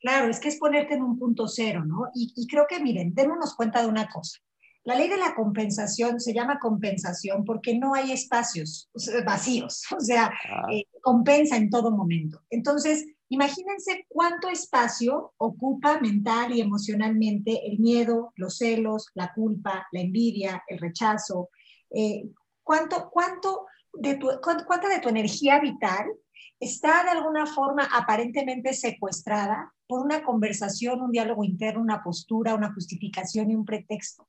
Claro, 0.00 0.28
es 0.28 0.38
que 0.38 0.48
es 0.48 0.58
ponerte 0.58 0.94
en 0.94 1.02
un 1.02 1.18
punto 1.18 1.48
cero, 1.48 1.84
¿no? 1.84 2.10
Y, 2.14 2.46
creo 2.46 2.66
que, 2.68 2.78
miren, 2.80 3.14
démonos 3.14 3.54
cuenta 3.54 3.82
de 3.82 3.88
una 3.88 4.08
cosa. 4.08 4.38
La 4.84 4.94
ley 4.94 5.08
de 5.08 5.16
la 5.16 5.34
compensación 5.34 6.20
se 6.20 6.32
llama 6.32 6.58
compensación 6.58 7.44
porque 7.44 7.76
no 7.76 7.94
hay 7.94 8.12
espacios 8.12 8.88
vacíos, 9.26 9.82
o 9.96 10.00
sea, 10.00 10.26
ah. 10.26 10.66
eh, 10.72 10.84
compensa 11.02 11.56
en 11.56 11.68
todo 11.68 11.90
momento. 11.90 12.42
Entonces, 12.50 13.06
Imagínense 13.30 14.06
cuánto 14.08 14.48
espacio 14.48 15.34
ocupa 15.36 16.00
mental 16.00 16.54
y 16.54 16.60
emocionalmente 16.60 17.66
el 17.66 17.78
miedo, 17.78 18.32
los 18.36 18.56
celos, 18.56 19.08
la 19.14 19.32
culpa, 19.34 19.86
la 19.92 20.00
envidia, 20.00 20.62
el 20.66 20.78
rechazo. 20.78 21.50
Eh, 21.90 22.24
¿cuánto, 22.62 23.10
cuánto 23.10 23.66
de 23.92 24.18
¿Cuánta 24.20 24.88
de 24.88 25.00
tu 25.00 25.08
energía 25.08 25.60
vital 25.60 26.06
está 26.60 27.04
de 27.04 27.10
alguna 27.10 27.46
forma 27.46 27.88
aparentemente 27.92 28.72
secuestrada 28.72 29.72
por 29.86 30.00
una 30.00 30.22
conversación, 30.22 31.00
un 31.00 31.12
diálogo 31.12 31.44
interno, 31.44 31.80
una 31.80 32.02
postura, 32.02 32.54
una 32.54 32.72
justificación 32.72 33.50
y 33.50 33.56
un 33.56 33.64
pretexto? 33.64 34.28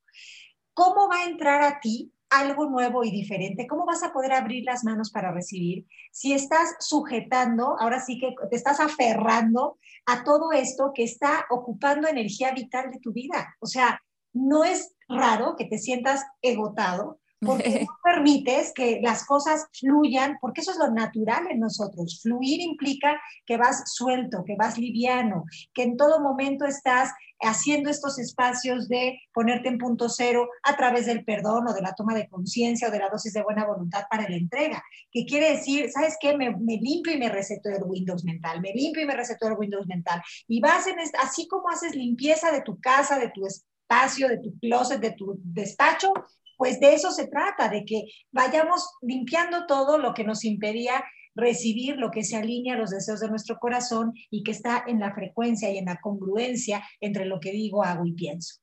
¿Cómo 0.73 1.07
va 1.09 1.19
a 1.19 1.29
entrar 1.29 1.61
a 1.61 1.79
ti 1.79 2.11
algo 2.29 2.69
nuevo 2.69 3.03
y 3.03 3.11
diferente? 3.11 3.67
¿Cómo 3.67 3.85
vas 3.85 4.03
a 4.03 4.11
poder 4.11 4.33
abrir 4.33 4.63
las 4.65 4.83
manos 4.83 5.11
para 5.11 5.31
recibir 5.31 5.85
si 6.11 6.33
estás 6.33 6.75
sujetando, 6.79 7.75
ahora 7.79 7.99
sí 7.99 8.19
que 8.19 8.35
te 8.49 8.55
estás 8.55 8.79
aferrando 8.79 9.77
a 10.05 10.23
todo 10.23 10.51
esto 10.51 10.91
que 10.93 11.03
está 11.03 11.45
ocupando 11.49 12.07
energía 12.07 12.51
vital 12.51 12.91
de 12.91 12.99
tu 12.99 13.11
vida? 13.11 13.55
O 13.59 13.65
sea, 13.65 14.01
no 14.33 14.63
es 14.63 14.95
raro 15.07 15.55
que 15.57 15.65
te 15.65 15.77
sientas 15.77 16.23
egotado 16.41 17.19
porque 17.39 17.85
no 17.85 17.97
permites 18.03 18.73
que 18.73 18.99
las 19.01 19.25
cosas 19.25 19.67
fluyan, 19.79 20.37
porque 20.41 20.61
eso 20.61 20.71
es 20.71 20.77
lo 20.77 20.91
natural 20.91 21.47
en 21.49 21.59
nosotros. 21.59 22.19
Fluir 22.21 22.61
implica 22.61 23.19
que 23.45 23.57
vas 23.57 23.93
suelto, 23.93 24.43
que 24.45 24.55
vas 24.55 24.77
liviano, 24.77 25.45
que 25.73 25.83
en 25.83 25.97
todo 25.97 26.19
momento 26.19 26.65
estás 26.65 27.11
haciendo 27.41 27.89
estos 27.89 28.19
espacios 28.19 28.89
de 28.89 29.19
ponerte 29.33 29.69
en 29.69 29.77
punto 29.77 30.09
cero 30.09 30.49
a 30.63 30.75
través 30.75 31.05
del 31.05 31.23
perdón 31.23 31.67
o 31.67 31.73
de 31.73 31.81
la 31.81 31.93
toma 31.93 32.13
de 32.13 32.27
conciencia 32.27 32.89
o 32.89 32.91
de 32.91 32.99
la 32.99 33.09
dosis 33.09 33.33
de 33.33 33.43
buena 33.43 33.65
voluntad 33.65 34.03
para 34.09 34.27
la 34.27 34.35
entrega, 34.35 34.83
que 35.11 35.25
quiere 35.25 35.51
decir, 35.51 35.89
¿sabes 35.89 36.17
qué? 36.19 36.35
Me, 36.35 36.51
limpio 36.59 37.13
y 37.13 37.17
me 37.17 37.29
reseto 37.29 37.69
el 37.69 37.83
Windows 37.83 38.25
mental, 38.25 38.61
me 38.61 38.73
limpio 38.73 39.03
y 39.03 39.05
me 39.05 39.15
reseto 39.15 39.47
el 39.47 39.57
Windows 39.57 39.87
mental. 39.87 40.21
Y 40.47 40.59
vas 40.59 40.87
en, 40.87 40.97
así 41.19 41.47
como 41.47 41.69
haces 41.69 41.95
limpieza 41.95 42.51
de 42.51 42.61
tu 42.61 42.79
casa, 42.79 43.17
de 43.17 43.29
tu 43.29 43.45
espacio, 43.45 44.27
de 44.27 44.39
tu 44.39 44.57
closet, 44.59 44.99
de 44.99 45.11
tu 45.11 45.39
despacho, 45.43 46.11
pues 46.59 46.81
de 46.81 46.93
eso 46.93 47.09
se 47.11 47.27
trata, 47.27 47.69
de 47.69 47.85
que 47.85 48.03
vayamos 48.33 48.85
limpiando 49.01 49.65
todo 49.65 49.97
lo 49.97 50.13
que 50.13 50.25
nos 50.25 50.43
impedía 50.43 51.05
recibir 51.33 51.95
lo 51.95 52.11
que 52.11 52.25
se 52.25 52.35
alinea 52.35 52.73
a 52.73 52.77
los 52.77 52.89
deseos 52.89 53.21
de 53.21 53.29
nuestro 53.29 53.59
corazón 53.59 54.11
y 54.29 54.43
que 54.43 54.51
está 54.51 54.83
en 54.85 54.99
la 54.99 55.13
frecuencia 55.15 55.71
y 55.71 55.77
en 55.77 55.85
la 55.85 56.01
congruencia 56.01 56.83
entre 56.99 57.25
lo 57.25 57.39
que 57.39 57.53
digo, 57.53 57.81
hago 57.81 58.05
y 58.05 58.11
pienso. 58.11 58.55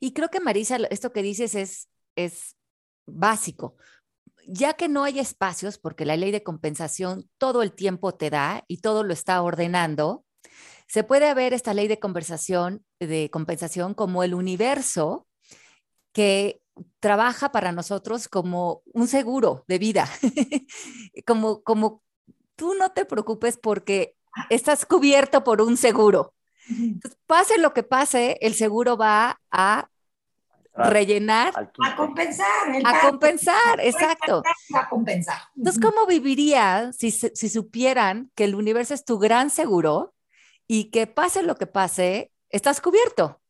Y 0.00 0.12
creo 0.12 0.28
que 0.28 0.40
Marisa, 0.40 0.78
esto 0.90 1.12
que 1.12 1.22
dices 1.22 1.54
es, 1.54 1.88
es 2.16 2.56
básico. 3.06 3.76
Ya 4.48 4.72
que 4.72 4.88
no 4.88 5.04
hay 5.04 5.20
espacios, 5.20 5.78
porque 5.78 6.04
la 6.04 6.16
ley 6.16 6.32
de 6.32 6.42
compensación 6.42 7.30
todo 7.38 7.62
el 7.62 7.72
tiempo 7.72 8.12
te 8.12 8.30
da 8.30 8.64
y 8.66 8.78
todo 8.78 9.04
lo 9.04 9.12
está 9.12 9.40
ordenando, 9.40 10.24
se 10.88 11.04
puede 11.04 11.32
ver 11.34 11.54
esta 11.54 11.74
ley 11.74 11.86
de 11.86 12.00
conversación, 12.00 12.84
de 12.98 13.30
compensación 13.30 13.94
como 13.94 14.24
el 14.24 14.34
universo 14.34 15.28
que 16.12 16.60
trabaja 17.00 17.52
para 17.52 17.72
nosotros 17.72 18.28
como 18.28 18.82
un 18.92 19.08
seguro 19.08 19.64
de 19.68 19.78
vida, 19.78 20.08
como, 21.26 21.62
como 21.62 22.02
tú 22.56 22.74
no 22.74 22.92
te 22.92 23.04
preocupes 23.04 23.58
porque 23.58 24.16
estás 24.48 24.86
cubierto 24.86 25.44
por 25.44 25.62
un 25.62 25.76
seguro. 25.76 26.34
pase 27.26 27.58
lo 27.58 27.72
que 27.72 27.82
pase, 27.82 28.38
el 28.40 28.54
seguro 28.54 28.96
va 28.96 29.40
a 29.50 29.88
rellenar. 30.74 31.52
A 31.84 31.96
compensar. 31.96 32.46
A 32.84 33.00
compensar, 33.00 33.80
exacto. 33.80 34.42
A 34.74 34.88
compensar. 34.88 35.38
Entonces, 35.56 35.82
¿cómo 35.82 36.06
viviría 36.06 36.92
si, 36.92 37.10
si 37.10 37.48
supieran 37.48 38.30
que 38.34 38.44
el 38.44 38.54
universo 38.54 38.94
es 38.94 39.04
tu 39.04 39.18
gran 39.18 39.50
seguro 39.50 40.14
y 40.66 40.90
que 40.90 41.06
pase 41.06 41.42
lo 41.42 41.56
que 41.56 41.66
pase, 41.66 42.32
estás 42.50 42.80
cubierto? 42.80 43.40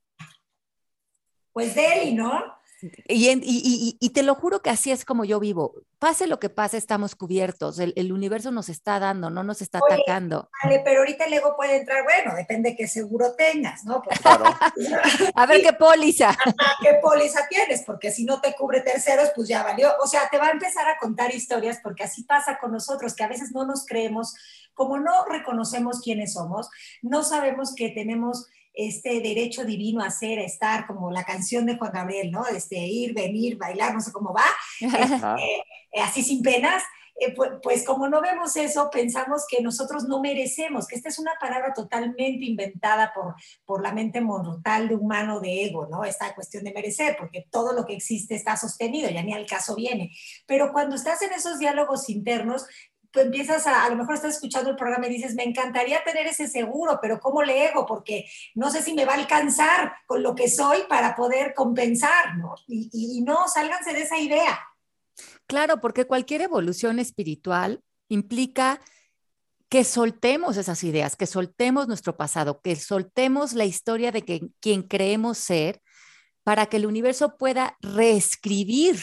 Pues 1.53 1.75
Deli, 1.75 2.15
¿no? 2.15 2.60
Y, 3.09 4.11
te 4.11 4.23
lo 4.23 4.35
juro 4.35 4.61
que 4.63 4.71
así 4.71 4.91
es 4.91 5.05
como 5.05 5.25
yo 5.25 5.41
vivo. 5.41 5.75
Pase 5.99 6.27
lo 6.27 6.41
que 6.41 6.49
pase, 6.49 6.77
estamos 6.77 7.15
cubiertos. 7.15 7.79
El, 7.79 8.13
universo 8.13 8.51
nos 8.51 8.69
está 8.69 8.99
dando, 8.99 9.31
no 9.31 9.43
nos 9.43 9.63
está 9.63 9.79
atacando. 9.79 10.49
Vale, 10.63 10.81
pero 10.85 11.01
ahorita 11.01 11.25
el 11.25 11.35
ego 11.35 11.55
puede 11.57 11.77
entrar, 11.77 12.05
bueno, 12.05 12.35
depende 12.35 12.71
de 12.71 12.77
qué 12.77 12.87
seguro 12.89 13.35
tengas, 13.35 13.85
¿no? 13.85 14.03
A 15.35 15.47
ver 15.47 15.63
qué 15.63 15.73
póliza. 15.73 16.37
¿Qué 16.83 16.99
póliza 17.03 17.47
tienes? 17.49 17.83
Porque 17.85 18.11
si 18.11 18.25
no 18.25 18.41
te 18.41 18.55
cubre 18.55 18.81
terceros, 18.81 19.31
pues 19.35 19.49
ya 19.49 19.63
valió. 19.63 19.91
O 20.03 20.07
sea, 20.07 20.29
te 20.31 20.39
va 20.39 20.47
a 20.47 20.53
empezar 20.53 20.89
a 20.89 20.99
contar 20.99 21.35
historias 21.35 21.79
porque 21.83 22.05
así 22.05 22.25
pasa 22.25 22.59
con 22.59 22.73
nosotros, 22.73 23.15
que 23.15 23.25
a 23.25 23.29
veces 23.29 23.53
no 23.53 23.67
nos 23.67 23.85
creemos, 23.87 24.35
como 24.75 24.99
no 24.99 25.25
reconocemos 25.27 26.01
quiénes 26.01 26.33
somos, 26.33 26.71
no 27.03 27.23
sabemos 27.23 27.75
que 27.75 27.91
tenemos 27.91 28.47
este 28.73 29.21
derecho 29.21 29.65
divino 29.65 30.03
a 30.03 30.11
ser, 30.11 30.39
a 30.39 30.45
estar, 30.45 30.87
como 30.87 31.11
la 31.11 31.25
canción 31.25 31.67
de 31.67 31.77
Juan 31.77 31.93
Gabriel, 31.93 32.31
¿no? 32.31 32.47
Este, 32.47 32.79
ir, 32.79 33.15
venir, 33.15 33.57
bailar, 33.57 33.95
no 33.95 34.01
sé 34.01 34.13
cómo 34.13 34.33
va, 34.33 34.45
este, 34.81 35.57
eh, 35.93 36.01
así 36.01 36.23
sin 36.23 36.43
penas. 36.43 36.83
Eh, 37.23 37.35
pues, 37.35 37.51
pues, 37.63 37.85
como 37.85 38.09
no 38.09 38.23
vemos 38.23 38.57
eso, 38.57 38.89
pensamos 38.91 39.45
que 39.47 39.63
nosotros 39.63 40.05
no 40.05 40.23
merecemos, 40.23 40.87
que 40.87 40.97
esta 40.97 41.11
es 41.11 41.19
una 41.19 41.33
palabra 41.39 41.75
totalmente 41.75 42.47
inventada 42.47 43.13
por, 43.15 43.35
por 43.67 43.83
la 43.83 43.93
mente 43.93 44.23
mortal 44.23 44.89
de 44.89 44.95
humano 44.95 45.39
de 45.39 45.67
ego, 45.67 45.87
¿no? 45.87 46.03
Esta 46.03 46.35
cuestión 46.35 46.65
de 46.65 46.73
merecer, 46.73 47.17
porque 47.19 47.47
todo 47.51 47.75
lo 47.75 47.85
que 47.85 47.93
existe 47.93 48.35
está 48.35 48.57
sostenido, 48.57 49.11
ya 49.11 49.23
ni 49.23 49.35
al 49.35 49.45
caso 49.45 49.75
viene. 49.77 50.13
Pero 50.47 50.73
cuando 50.73 50.97
estás 50.97 51.21
en 51.21 51.35
esos 51.35 51.59
diálogos 51.59 52.09
internos, 52.09 52.65
tú 53.11 53.21
empiezas 53.21 53.67
a, 53.67 53.85
a 53.85 53.91
lo 53.91 53.97
mejor 53.97 54.15
estás 54.15 54.35
escuchando 54.35 54.71
el 54.71 54.77
programa 54.77 55.07
y 55.07 55.11
dices, 55.11 55.35
me 55.35 55.45
encantaría 55.45 56.03
tener 56.05 56.27
ese 56.27 56.49
seguro, 56.49 56.99
pero 57.01 57.21
¿cómo 57.21 57.43
le 57.43 57.67
ego? 57.69 57.87
Porque 57.87 58.27
no 58.55 58.71
sé 58.71 58.83
si 58.83 58.95
me 58.95 59.05
va 59.05 59.15
a 59.15 59.19
alcanzar 59.19 59.93
con 60.07 60.23
lo 60.23 60.35
que 60.35 60.49
soy 60.49 60.81
para 60.89 61.15
poder 61.15 61.55
compensar, 61.55 62.37
¿no? 62.37 62.55
Y, 62.67 62.91
y 62.93 63.23
no, 63.23 63.49
sálganse 63.49 63.93
de 63.93 64.03
esa 64.03 64.19
idea. 64.19 64.59
Claro, 65.47 65.81
porque 65.81 66.07
cualquier 66.07 66.43
evolución 66.43 66.99
espiritual 66.99 67.83
implica 68.09 68.81
que 69.71 69.85
soltemos 69.85 70.57
esas 70.57 70.83
ideas, 70.83 71.15
que 71.15 71.27
soltemos 71.27 71.87
nuestro 71.87 72.17
pasado, 72.17 72.61
que 72.61 72.75
soltemos 72.75 73.53
la 73.53 73.65
historia 73.65 74.11
de 74.11 74.23
que, 74.23 74.49
quien 74.59 74.83
creemos 74.83 75.39
ser 75.39 75.81
para 76.43 76.67
que 76.67 76.77
el 76.77 76.87
universo 76.87 77.37
pueda 77.37 77.77
reescribir 77.81 79.01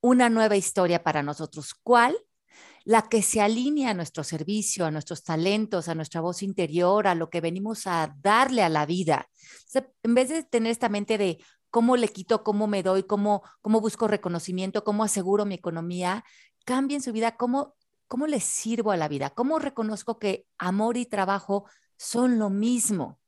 una 0.00 0.28
nueva 0.28 0.56
historia 0.56 1.02
para 1.02 1.24
nosotros. 1.24 1.74
¿Cuál? 1.82 2.16
La 2.88 3.02
que 3.02 3.20
se 3.20 3.42
alinea 3.42 3.90
a 3.90 3.94
nuestro 3.94 4.24
servicio, 4.24 4.86
a 4.86 4.90
nuestros 4.90 5.22
talentos, 5.22 5.88
a 5.88 5.94
nuestra 5.94 6.22
voz 6.22 6.42
interior, 6.42 7.06
a 7.06 7.14
lo 7.14 7.28
que 7.28 7.42
venimos 7.42 7.86
a 7.86 8.16
darle 8.22 8.62
a 8.62 8.70
la 8.70 8.86
vida. 8.86 9.28
en 10.02 10.14
vez 10.14 10.30
de 10.30 10.42
tener 10.42 10.72
esta 10.72 10.88
mente 10.88 11.18
de 11.18 11.36
cómo 11.68 11.98
le 11.98 12.08
quito, 12.08 12.42
cómo 12.42 12.66
me 12.66 12.82
doy, 12.82 13.02
cómo, 13.02 13.42
cómo 13.60 13.82
busco 13.82 14.08
reconocimiento, 14.08 14.84
cómo 14.84 15.04
aseguro 15.04 15.44
mi 15.44 15.56
economía, 15.56 16.24
cambien 16.64 17.02
su 17.02 17.12
vida, 17.12 17.36
cómo, 17.36 17.74
cómo 18.06 18.26
les 18.26 18.42
sirvo 18.44 18.90
a 18.90 18.96
la 18.96 19.08
vida, 19.08 19.28
cómo 19.28 19.58
reconozco 19.58 20.18
que 20.18 20.46
amor 20.56 20.96
y 20.96 21.04
trabajo 21.04 21.66
son 21.98 22.38
lo 22.38 22.48
mismo. 22.48 23.20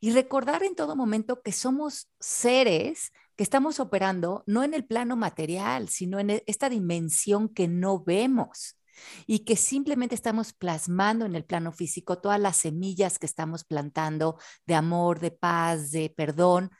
Y 0.00 0.12
recordar 0.12 0.62
en 0.62 0.74
todo 0.74 0.96
momento 0.96 1.42
que 1.42 1.52
somos 1.52 2.08
seres 2.20 3.12
que 3.36 3.42
estamos 3.42 3.80
operando 3.80 4.44
no 4.46 4.64
en 4.64 4.72
el 4.72 4.86
plano 4.86 5.14
material, 5.14 5.90
sino 5.90 6.20
en 6.20 6.42
esta 6.46 6.70
dimensión 6.70 7.50
que 7.50 7.68
no 7.68 8.02
vemos 8.02 8.78
y 9.26 9.40
que 9.40 9.56
simplemente 9.56 10.14
estamos 10.14 10.52
plasmando 10.52 11.26
en 11.26 11.34
el 11.34 11.44
plano 11.44 11.72
físico 11.72 12.18
todas 12.18 12.40
las 12.40 12.56
semillas 12.56 13.18
que 13.18 13.26
estamos 13.26 13.64
plantando 13.64 14.38
de 14.66 14.74
amor, 14.74 15.20
de 15.20 15.30
paz, 15.30 15.90
de 15.90 16.10
perdón 16.10 16.70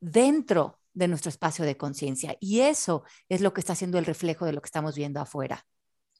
dentro 0.00 0.78
de 0.92 1.08
nuestro 1.08 1.28
espacio 1.28 1.64
de 1.64 1.76
conciencia. 1.76 2.36
Y 2.40 2.60
eso 2.60 3.04
es 3.28 3.40
lo 3.40 3.52
que 3.52 3.60
está 3.60 3.74
haciendo 3.74 3.98
el 3.98 4.06
reflejo 4.06 4.46
de 4.46 4.52
lo 4.52 4.60
que 4.60 4.66
estamos 4.66 4.96
viendo 4.96 5.20
afuera. 5.20 5.66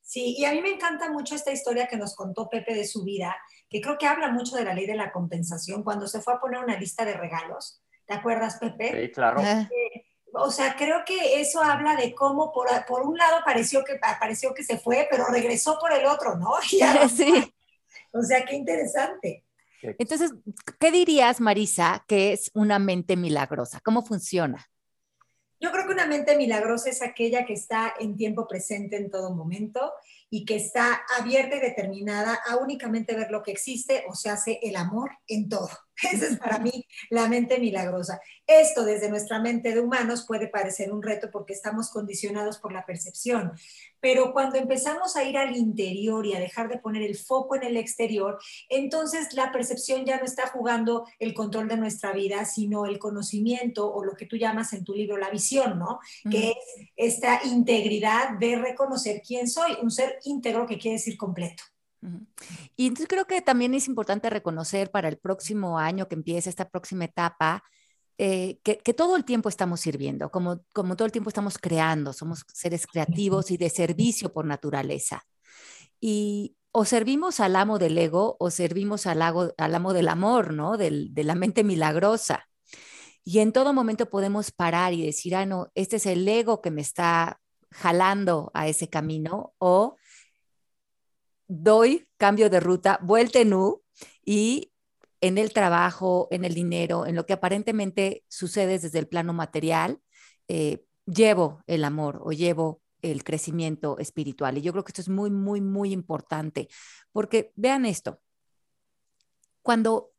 Sí, 0.03 0.37
y 0.39 0.45
a 0.45 0.53
mí 0.53 0.61
me 0.61 0.71
encanta 0.71 1.11
mucho 1.11 1.35
esta 1.35 1.51
historia 1.51 1.89
que 1.89 1.97
nos 1.97 2.15
contó 2.15 2.49
Pepe 2.49 2.75
de 2.75 2.87
su 2.87 3.03
vida, 3.03 3.37
que 3.69 3.81
creo 3.81 3.99
que 3.99 4.07
habla 4.07 4.31
mucho 4.31 4.55
de 4.55 4.65
la 4.65 4.73
ley 4.73 4.87
de 4.87 4.95
la 4.95 5.11
compensación 5.11 5.83
cuando 5.83 6.07
se 6.07 6.21
fue 6.21 6.35
a 6.35 6.39
poner 6.39 6.63
una 6.63 6.79
lista 6.79 7.05
de 7.05 7.15
regalos. 7.15 7.83
¿Te 8.07 8.15
acuerdas, 8.15 8.59
Pepe? 8.59 9.07
Sí, 9.07 9.13
claro. 9.13 9.41
Eh, 9.41 9.69
o 10.39 10.51
sea, 10.51 10.77
creo 10.77 11.05
que 11.05 11.41
eso 11.41 11.63
habla 11.63 11.97
de 11.97 12.15
cómo 12.15 12.53
por, 12.53 12.69
por 12.87 13.03
un 13.03 13.17
lado 13.17 13.39
pareció 13.45 13.85
que, 13.85 13.99
pareció 14.21 14.55
que 14.55 14.65
se 14.65 14.79
fue, 14.79 15.07
pero 15.11 15.27
regresó 15.27 15.79
por 15.79 15.93
el 15.93 16.07
otro, 16.07 16.37
¿no? 16.37 16.53
sí. 16.63 17.55
O 18.13 18.23
sea, 18.23 18.45
qué 18.45 18.55
interesante. 18.55 19.45
Entonces, 19.83 20.33
¿qué 20.81 20.91
dirías, 20.91 21.41
Marisa, 21.41 22.05
que 22.09 22.33
es 22.33 22.51
una 22.55 22.79
mente 22.79 23.17
milagrosa? 23.17 23.81
¿Cómo 23.85 24.03
funciona? 24.03 24.67
Yo 25.61 25.73
creo 25.73 25.87
que 25.87 25.93
una 25.93 26.07
mente 26.07 26.37
milagrosa 26.37 26.91
es 26.91 27.03
aquella 27.03 27.47
que 27.47 27.55
está 27.55 27.95
en 27.99 28.17
tiempo 28.17 28.47
presente 28.47 28.97
en 28.97 29.11
todo 29.11 29.35
momento 29.35 29.93
y 30.29 30.45
que 30.45 30.57
está 30.57 31.03
abierta 31.19 31.57
y 31.57 31.61
determinada 31.61 32.39
a 32.47 32.57
únicamente 32.57 33.15
ver 33.15 33.31
lo 33.31 33.43
que 33.43 33.53
existe, 33.53 34.05
o 34.09 34.15
sea, 34.15 34.35
hace 34.35 34.59
el 34.63 34.77
amor 34.77 35.11
en 35.27 35.49
todo. 35.49 35.71
Esa 36.13 36.27
es 36.27 36.39
para 36.39 36.59
mí 36.59 36.87
la 37.11 37.29
mente 37.29 37.59
milagrosa. 37.59 38.21
Esto 38.47 38.85
desde 38.85 39.09
nuestra 39.09 39.41
mente 39.41 39.75
de 39.75 39.81
humanos 39.81 40.25
puede 40.27 40.49
parecer 40.49 40.93
un 40.93 41.03
reto 41.03 41.31
porque 41.31 41.53
estamos 41.53 41.91
condicionados 41.91 42.59
por 42.59 42.73
la 42.73 42.85
percepción, 42.85 43.53
pero 44.01 44.33
cuando 44.33 44.57
empezamos 44.57 45.17
a 45.17 45.25
ir 45.25 45.37
al 45.39 45.57
interior 45.57 46.27
y 46.27 46.35
a 46.35 46.41
dejar 46.41 46.69
de 46.69 46.79
poner 46.79 47.03
el 47.03 47.17
foco 47.17 47.57
en 47.57 47.65
el 47.65 47.77
exterior, 47.77 48.39
entonces 48.69 49.33
la 49.33 49.51
percepción 49.53 50.05
ya 50.05 50.19
no 50.19 50.25
está 50.25 50.49
jugando 50.49 51.07
el 51.19 51.35
control 51.35 51.69
de 51.69 51.77
nuestra 51.77 52.13
vida, 52.13 52.45
sino 52.45 52.87
el 52.87 52.99
conocimiento 52.99 53.93
o 53.93 54.05
lo 54.05 54.15
que 54.15 54.27
tú 54.27 54.37
llamas 54.37 54.73
en 54.75 54.85
tu 54.85 54.95
libro 54.95 55.17
la 55.17 55.31
visión, 55.31 55.79
¿no? 55.79 55.99
Que 56.31 56.51
es 56.51 57.17
esta 57.17 57.41
integridad 57.45 58.39
de 58.39 58.57
reconocer 58.57 59.23
quién 59.27 59.49
soy, 59.49 59.77
un 59.83 59.91
ser 59.91 60.19
íntegro 60.25 60.67
que 60.67 60.79
quiere 60.79 60.99
decir 60.99 61.17
completo. 61.17 61.65
Y 62.77 62.87
entonces 62.87 63.09
creo 63.09 63.27
que 63.27 63.43
también 63.43 63.75
es 63.75 63.89
importante 63.89 64.31
reconocer 64.31 64.91
para 64.91 65.09
el 65.09 65.19
próximo 65.19 65.79
año 65.79 66.09
que 66.09 66.15
empiece 66.15 66.51
esta 66.51 66.69
próxima 66.69 67.05
etapa, 67.05 67.63
eh, 68.19 68.59
que, 68.63 68.95
todo 68.95 69.17
el 69.17 69.25
tiempo 69.25 69.49
estamos 69.49 69.81
sirviendo, 69.81 70.31
como, 70.31 70.65
como 70.73 70.97
todo 70.97 71.07
el 71.07 71.13
tiempo 71.13 71.29
estamos 71.29 71.59
creando, 71.59 72.13
somos 72.13 72.45
seres 72.53 72.87
creativos 72.87 73.51
y 73.51 73.57
de 73.57 73.71
servicio 73.71 74.33
por 74.33 74.47
naturaleza. 74.47 75.23
Y 76.01 76.57
o 76.73 76.85
servimos 76.85 77.41
al 77.41 77.57
amo 77.57 77.79
del 77.79 77.97
ego 77.99 78.37
o 78.39 78.51
servimos 78.51 79.07
al, 79.07 79.23
al 79.23 79.75
amo 79.75 79.93
del 79.93 80.09
amor, 80.09 80.53
¿no? 80.53 80.77
Del, 80.77 81.15
de 81.15 81.25
la 81.25 81.35
mente 81.35 81.65
milagrosa. 81.65 82.47
Y 83.25 83.41
en 83.41 83.53
todo 83.53 83.73
momento 83.73 84.09
podemos 84.09 84.53
parar 84.53 84.93
y 84.93 85.05
decir, 85.05 85.35
ah, 85.35 85.47
no, 85.47 85.71
este 85.75 85.97
es 85.97 86.07
el 86.07 86.27
ego 86.29 86.63
que 86.63 86.71
me 86.71 86.83
está 86.83 87.41
jalando 87.71 88.51
a 88.55 88.69
ese 88.69 88.89
camino, 88.89 89.55
o 89.59 89.97
doy 91.49 92.09
cambio 92.17 92.51
de 92.51 92.61
ruta, 92.61 92.99
vuelta 93.03 93.41
en 93.41 93.55
U 93.55 93.83
y 94.25 94.73
en 95.21 95.39
el 95.39 95.53
trabajo, 95.53 96.29
en 96.31 96.45
el 96.45 96.55
dinero, 96.55 97.07
en 97.07 97.17
lo 97.17 97.27
que 97.27 97.33
aparentemente 97.33 98.25
sucede 98.29 98.79
desde 98.79 98.99
el 98.99 99.09
plano 99.09 99.33
material, 99.33 100.01
eh, 100.49 100.85
llevo 101.07 101.63
el 101.67 101.85
amor 101.85 102.21
o 102.23 102.33
llevo 102.33 102.83
el 103.03 103.25
crecimiento 103.25 103.99
espiritual. 103.99 104.59
Y 104.59 104.63
yo 104.63 104.73
creo 104.73 104.85
que 104.85 104.91
esto 104.91 105.01
es 105.01 105.09
muy, 105.09 105.31
muy, 105.31 105.61
muy 105.61 105.93
importante, 105.93 106.69
porque 107.13 107.53
vean 107.57 107.87
esto, 107.87 108.21
cuando 109.63 110.13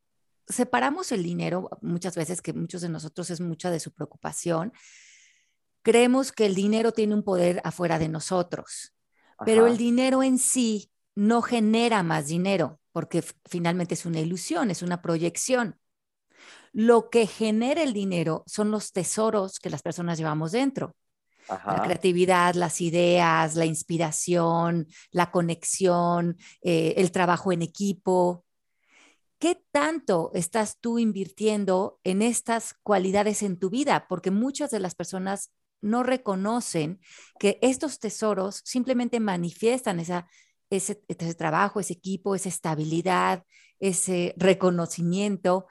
separamos 0.47 1.11
el 1.11 1.23
dinero, 1.23 1.69
muchas 1.81 2.15
veces 2.15 2.41
que 2.41 2.53
muchos 2.53 2.81
de 2.81 2.89
nosotros 2.89 3.29
es 3.29 3.41
mucha 3.41 3.69
de 3.69 3.79
su 3.79 3.93
preocupación, 3.93 4.73
creemos 5.83 6.31
que 6.31 6.45
el 6.45 6.55
dinero 6.55 6.91
tiene 6.91 7.13
un 7.13 7.23
poder 7.23 7.61
afuera 7.63 7.99
de 7.99 8.09
nosotros, 8.09 8.93
pero 9.45 9.67
el 9.67 9.77
dinero 9.77 10.23
en 10.23 10.37
sí 10.37 10.91
no 11.17 11.41
genera 11.41 12.03
más 12.03 12.27
dinero, 12.27 12.79
porque 12.91 13.23
finalmente 13.49 13.95
es 13.95 14.05
una 14.05 14.19
ilusión, 14.19 14.69
es 14.69 14.83
una 14.83 15.01
proyección. 15.01 15.79
Lo 16.73 17.09
que 17.09 17.25
genera 17.25 17.81
el 17.81 17.91
dinero 17.91 18.43
son 18.45 18.69
los 18.69 18.91
tesoros 18.91 19.57
que 19.57 19.71
las 19.71 19.81
personas 19.81 20.19
llevamos 20.19 20.51
dentro. 20.51 20.95
La 21.49 21.81
creatividad, 21.83 22.53
las 22.53 22.81
ideas, 22.81 23.55
la 23.55 23.65
inspiración, 23.65 24.85
la 25.09 25.31
conexión, 25.31 26.37
eh, 26.61 26.93
el 26.97 27.11
trabajo 27.11 27.51
en 27.51 27.63
equipo. 27.63 28.45
¿Qué 29.39 29.63
tanto 29.71 30.29
estás 30.35 30.77
tú 30.79 30.99
invirtiendo 30.99 31.99
en 32.03 32.21
estas 32.21 32.75
cualidades 32.83 33.41
en 33.41 33.57
tu 33.57 33.71
vida? 33.71 34.05
Porque 34.07 34.29
muchas 34.29 34.69
de 34.69 34.81
las 34.81 34.93
personas 34.93 35.51
no 35.81 36.03
reconocen 36.03 36.99
que 37.39 37.57
estos 37.63 37.99
tesoros 37.99 38.61
simplemente 38.65 39.19
manifiestan 39.19 39.99
esa 39.99 40.27
ese, 40.69 40.95
trabajo, 41.35 41.79
ese 41.79 41.93
equipo, 41.93 42.35
esa 42.35 42.49
estabilidad, 42.49 43.43
ese 43.79 44.33
reconocimiento 44.37 45.67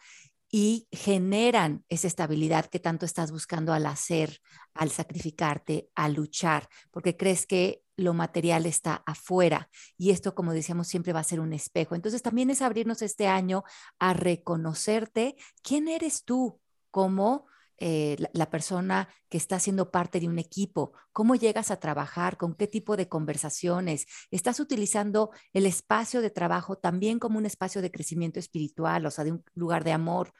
y 0.50 0.88
generan 0.92 1.84
esa 1.88 2.06
estabilidad 2.06 2.66
que 2.66 2.78
tanto 2.78 3.04
estás 3.04 3.30
buscando 3.30 3.72
al 3.72 3.86
hacer, 3.86 4.38
al 4.74 4.90
sacrificarte, 4.90 5.90
al 5.94 6.14
luchar, 6.14 6.68
porque 6.90 7.16
crees 7.16 7.46
que 7.46 7.82
lo 7.96 8.14
material 8.14 8.66
está 8.66 9.02
afuera 9.06 9.68
y 9.96 10.10
esto, 10.10 10.34
como 10.34 10.52
decíamos, 10.52 10.86
siempre 10.86 11.12
va 11.12 11.20
a 11.20 11.24
ser 11.24 11.40
un 11.40 11.52
espejo. 11.52 11.94
Entonces 11.94 12.22
también 12.22 12.50
es 12.50 12.62
abrirnos 12.62 13.02
este 13.02 13.26
año 13.26 13.64
a 13.98 14.12
reconocerte 14.12 15.36
quién 15.62 15.88
eres 15.88 16.24
tú 16.24 16.60
como 16.90 17.46
eh, 17.78 18.16
la, 18.32 18.50
persona 18.50 19.08
que 19.28 19.36
está 19.36 19.58
siendo 19.58 19.90
parte 19.90 20.18
de 20.18 20.28
un 20.28 20.38
equipo, 20.38 20.92
cómo 21.12 21.34
llegas 21.34 21.70
a 21.70 21.78
trabajar, 21.78 22.36
con 22.38 22.54
qué 22.54 22.66
tipo 22.66 22.96
de 22.96 23.08
conversaciones, 23.08 24.06
estás 24.30 24.60
utilizando 24.60 25.30
el 25.52 25.66
espacio 25.66 26.22
de 26.22 26.30
trabajo 26.30 26.76
también 26.78 27.18
como 27.18 27.38
un 27.38 27.46
espacio 27.46 27.82
de 27.82 27.90
crecimiento 27.90 28.38
espiritual, 28.38 29.04
o 29.04 29.10
sea, 29.10 29.24
de 29.24 29.32
un 29.32 29.44
lugar 29.54 29.84
de 29.84 29.92
amor. 29.92 30.32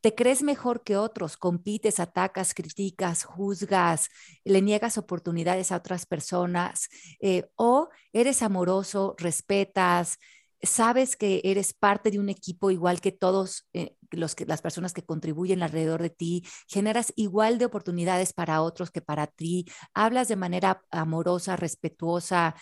Te 0.00 0.14
crees 0.14 0.42
mejor 0.42 0.84
que 0.84 0.96
otros, 0.96 1.36
compites, 1.36 1.98
atacas, 1.98 2.54
criticas, 2.54 3.24
juzgas, 3.24 4.08
le 4.44 4.62
niegas 4.62 4.98
oportunidades 4.98 5.72
a 5.72 5.76
otras 5.78 6.06
personas 6.06 6.88
eh, 7.18 7.48
o 7.56 7.88
eres 8.12 8.42
amoroso, 8.42 9.16
respetas, 9.18 10.18
sabes 10.66 11.16
que 11.16 11.40
eres 11.44 11.72
parte 11.72 12.10
de 12.10 12.18
un 12.18 12.28
equipo 12.28 12.70
igual 12.70 13.00
que 13.00 13.12
todos 13.12 13.66
eh, 13.72 13.96
los 14.10 14.34
que, 14.34 14.46
las 14.46 14.62
personas 14.62 14.92
que 14.92 15.04
contribuyen 15.04 15.62
alrededor 15.62 16.02
de 16.02 16.10
ti, 16.10 16.44
generas 16.68 17.12
igual 17.16 17.58
de 17.58 17.64
oportunidades 17.66 18.32
para 18.32 18.62
otros 18.62 18.90
que 18.90 19.00
para 19.00 19.26
ti, 19.26 19.66
hablas 19.94 20.28
de 20.28 20.36
manera 20.36 20.82
amorosa, 20.90 21.56
respetuosa, 21.56 22.54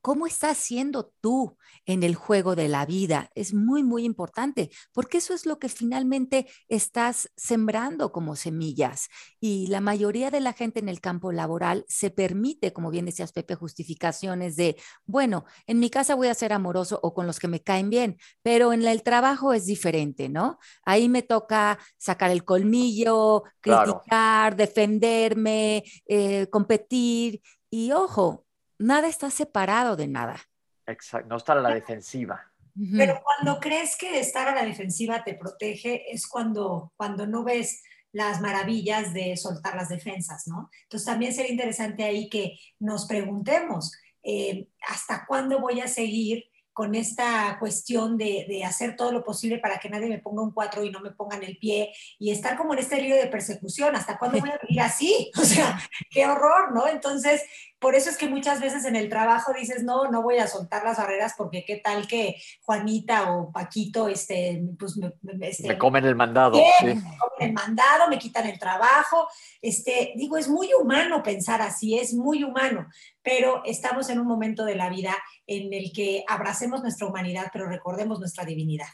¿Cómo 0.00 0.26
estás 0.26 0.58
siendo 0.58 1.12
tú 1.20 1.56
en 1.86 2.02
el 2.02 2.14
juego 2.14 2.56
de 2.56 2.68
la 2.68 2.86
vida? 2.86 3.30
Es 3.34 3.54
muy, 3.54 3.82
muy 3.82 4.04
importante, 4.04 4.70
porque 4.92 5.18
eso 5.18 5.34
es 5.34 5.46
lo 5.46 5.58
que 5.58 5.68
finalmente 5.68 6.46
estás 6.68 7.30
sembrando 7.36 8.12
como 8.12 8.36
semillas. 8.36 9.08
Y 9.40 9.66
la 9.68 9.80
mayoría 9.80 10.30
de 10.30 10.40
la 10.40 10.52
gente 10.52 10.80
en 10.80 10.88
el 10.88 11.00
campo 11.00 11.32
laboral 11.32 11.84
se 11.88 12.10
permite, 12.10 12.72
como 12.72 12.90
bien 12.90 13.06
decías, 13.06 13.32
Pepe, 13.32 13.54
justificaciones 13.54 14.56
de, 14.56 14.76
bueno, 15.04 15.44
en 15.66 15.78
mi 15.80 15.90
casa 15.90 16.14
voy 16.14 16.28
a 16.28 16.34
ser 16.34 16.52
amoroso 16.52 16.98
o 17.02 17.14
con 17.14 17.26
los 17.26 17.38
que 17.38 17.48
me 17.48 17.62
caen 17.62 17.90
bien, 17.90 18.18
pero 18.42 18.72
en 18.72 18.86
el 18.86 19.02
trabajo 19.02 19.52
es 19.52 19.66
diferente, 19.66 20.28
¿no? 20.28 20.58
Ahí 20.84 21.08
me 21.08 21.22
toca 21.22 21.78
sacar 21.98 22.30
el 22.30 22.44
colmillo, 22.44 23.44
criticar, 23.60 24.56
defenderme, 24.56 25.84
eh, 26.06 26.46
competir. 26.50 27.40
Y 27.70 27.92
ojo, 27.92 28.46
nada 28.78 29.08
está 29.08 29.30
separado 29.30 29.96
de 29.96 30.08
nada. 30.08 30.40
Exacto, 30.86 31.28
no 31.28 31.36
estar 31.36 31.58
a 31.58 31.60
la 31.60 31.74
defensiva. 31.74 32.52
Pero 32.96 33.20
cuando 33.22 33.60
crees 33.60 33.96
que 33.98 34.18
estar 34.18 34.48
a 34.48 34.54
la 34.54 34.64
defensiva 34.64 35.22
te 35.22 35.34
protege 35.34 36.10
es 36.10 36.26
cuando, 36.26 36.92
cuando 36.96 37.26
no 37.26 37.44
ves 37.44 37.82
las 38.12 38.40
maravillas 38.40 39.12
de 39.12 39.36
soltar 39.36 39.74
las 39.76 39.90
defensas, 39.90 40.46
¿no? 40.46 40.70
Entonces 40.84 41.06
también 41.06 41.34
sería 41.34 41.52
interesante 41.52 42.04
ahí 42.04 42.28
que 42.28 42.58
nos 42.78 43.06
preguntemos, 43.06 43.92
eh, 44.22 44.68
¿hasta 44.86 45.26
cuándo 45.26 45.60
voy 45.60 45.80
a 45.80 45.88
seguir 45.88 46.44
con 46.72 46.94
esta 46.94 47.56
cuestión 47.58 48.16
de, 48.16 48.62
hacer 48.64 48.96
todo 48.96 49.12
lo 49.12 49.24
posible 49.24 49.58
para 49.58 49.78
que 49.78 49.88
nadie 49.88 50.08
me 50.08 50.18
ponga 50.18 50.42
un 50.42 50.52
cuatro 50.52 50.84
y 50.84 50.90
no 50.90 51.00
me 51.00 51.10
pongan 51.10 51.42
el 51.42 51.58
pie 51.58 51.92
y 52.18 52.30
estar 52.30 52.56
como 52.56 52.72
en 52.72 52.78
este 52.78 53.00
lío 53.00 53.16
de 53.16 53.26
persecución, 53.26 53.94
¿hasta 53.96 54.18
cuándo 54.18 54.38
voy 54.38 54.50
a 54.50 54.58
vivir 54.62 54.80
así? 54.80 55.30
O 55.42 55.44
sea, 55.44 55.78
qué 56.08 56.24
horror, 56.24 56.72
¿no? 56.72 56.86
Entonces, 56.86 57.42
por 57.82 57.96
eso 57.96 58.10
es 58.10 58.16
que 58.16 58.28
muchas 58.28 58.60
veces 58.60 58.84
en 58.84 58.94
el 58.94 59.08
trabajo 59.08 59.52
dices, 59.52 59.82
no, 59.82 60.08
no 60.08 60.22
voy 60.22 60.38
a 60.38 60.46
soltar 60.46 60.84
las 60.84 60.98
barreras 60.98 61.34
porque 61.36 61.64
qué 61.64 61.78
tal 61.78 62.06
que 62.06 62.36
Juanita 62.62 63.32
o 63.32 63.50
Paquito, 63.50 64.06
este, 64.06 64.62
pues 64.78 64.96
me, 64.96 65.12
este, 65.40 65.66
me 65.66 65.76
comen 65.76 66.04
el 66.04 66.14
mandado. 66.14 66.58
Me 66.82 66.94
comen 66.94 67.04
el 67.40 67.52
mandado, 67.52 68.08
me 68.08 68.18
quitan 68.18 68.46
el 68.46 68.58
trabajo. 68.58 69.26
Este, 69.60 70.12
digo, 70.14 70.38
es 70.38 70.48
muy 70.48 70.70
humano 70.80 71.24
pensar 71.24 71.60
así, 71.60 71.98
es 71.98 72.14
muy 72.14 72.44
humano, 72.44 72.86
pero 73.22 73.62
estamos 73.64 74.10
en 74.10 74.18
un 74.18 74.26
momento 74.26 74.64
de 74.64 74.74
la 74.74 74.90
vida 74.90 75.14
en 75.46 75.72
el 75.72 75.92
que 75.92 76.24
abracemos 76.28 76.82
nuestra 76.82 77.06
humanidad, 77.06 77.48
pero 77.52 77.66
recordemos 77.66 78.18
nuestra 78.18 78.44
divinidad. 78.44 78.88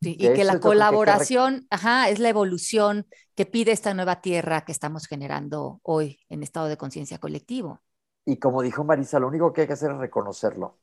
y 0.00 0.16
que 0.16 0.44
la 0.44 0.60
colaboración, 0.60 1.66
ajá, 1.70 2.08
es 2.08 2.18
la 2.18 2.28
evolución 2.28 3.06
que 3.34 3.46
pide 3.46 3.72
esta 3.72 3.94
nueva 3.94 4.20
tierra 4.20 4.64
que 4.64 4.72
estamos 4.72 5.06
generando 5.06 5.80
hoy 5.82 6.20
en 6.28 6.42
estado 6.42 6.68
de 6.68 6.76
conciencia 6.76 7.18
colectivo. 7.18 7.80
Y 8.26 8.36
como 8.36 8.62
dijo 8.62 8.84
Marisa, 8.84 9.18
lo 9.18 9.28
único 9.28 9.52
que 9.52 9.62
hay 9.62 9.66
que 9.66 9.72
hacer 9.72 9.92
es 9.92 9.98
reconocerlo. 9.98 10.78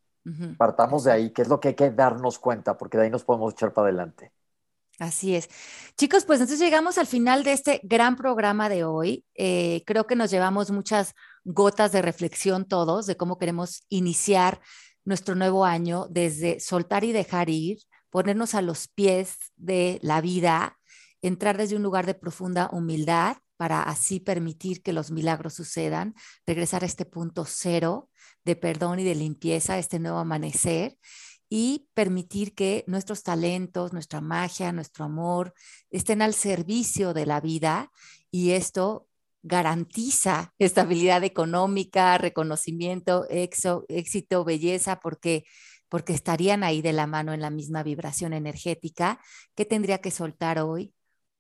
Partamos 0.57 1.05
de 1.05 1.11
ahí, 1.13 1.31
que 1.31 1.41
es 1.41 1.47
lo 1.47 1.57
que 1.61 1.69
hay 1.69 1.73
que 1.73 1.89
darnos 1.89 2.37
cuenta, 2.37 2.77
porque 2.77 2.97
de 2.97 3.05
ahí 3.05 3.09
nos 3.09 3.23
podemos 3.23 3.53
echar 3.53 3.71
para 3.71 3.87
adelante. 3.87 4.33
Así 4.99 5.35
es. 5.35 5.49
Chicos, 5.95 6.25
pues 6.25 6.39
entonces 6.39 6.59
llegamos 6.59 6.97
al 6.97 7.05
final 7.05 7.43
de 7.43 7.53
este 7.53 7.79
gran 7.83 8.15
programa 8.15 8.67
de 8.67 8.83
hoy. 8.83 9.25
Eh, 9.35 9.83
creo 9.85 10.07
que 10.07 10.15
nos 10.15 10.31
llevamos 10.31 10.71
muchas 10.71 11.13
gotas 11.47 11.93
de 11.93 12.01
reflexión 12.01 12.65
todos 12.65 13.05
de 13.05 13.15
cómo 13.15 13.37
queremos 13.37 13.83
iniciar 13.87 14.59
nuestro 15.05 15.33
nuevo 15.35 15.63
año 15.63 16.07
desde 16.09 16.59
soltar 16.59 17.05
y 17.05 17.13
dejar 17.13 17.49
ir, 17.49 17.79
ponernos 18.09 18.53
a 18.53 18.61
los 18.61 18.89
pies 18.89 19.37
de 19.55 19.99
la 20.01 20.19
vida, 20.19 20.77
entrar 21.21 21.57
desde 21.57 21.77
un 21.77 21.83
lugar 21.83 22.05
de 22.05 22.15
profunda 22.15 22.69
humildad 22.73 23.37
para 23.55 23.83
así 23.83 24.19
permitir 24.19 24.83
que 24.83 24.91
los 24.91 25.09
milagros 25.09 25.53
sucedan, 25.53 26.13
regresar 26.45 26.83
a 26.83 26.85
este 26.85 27.05
punto 27.05 27.45
cero 27.45 28.09
de 28.43 28.57
perdón 28.57 28.99
y 28.99 29.05
de 29.05 29.15
limpieza, 29.15 29.79
este 29.79 29.99
nuevo 29.99 30.19
amanecer. 30.19 30.97
y 31.49 31.87
permitir 31.93 32.53
que 32.53 32.83
nuestros 32.87 33.23
talentos, 33.23 33.93
nuestra 33.93 34.19
magia, 34.19 34.73
nuestro 34.73 35.05
amor 35.05 35.53
estén 35.89 36.21
al 36.21 36.33
servicio 36.33 37.13
de 37.13 37.25
la 37.25 37.39
vida 37.39 37.89
y 38.29 38.51
esto 38.51 39.06
garantiza 39.47 40.53
estabilidad 40.59 41.23
económica, 41.23 42.17
reconocimiento, 42.17 43.25
éxito, 43.29 44.43
belleza, 44.43 44.99
porque 44.99 45.45
porque 45.89 46.11
estarían 46.13 46.65
ahí 46.65 46.81
de 46.81 46.91
la 46.91 47.07
mano 47.07 47.33
en 47.33 47.39
la 47.39 47.49
misma 47.49 47.81
vibración 47.81 48.33
energética. 48.33 49.21
¿Qué 49.55 49.63
tendría 49.63 49.99
que 49.99 50.11
soltar 50.11 50.59
hoy? 50.59 50.93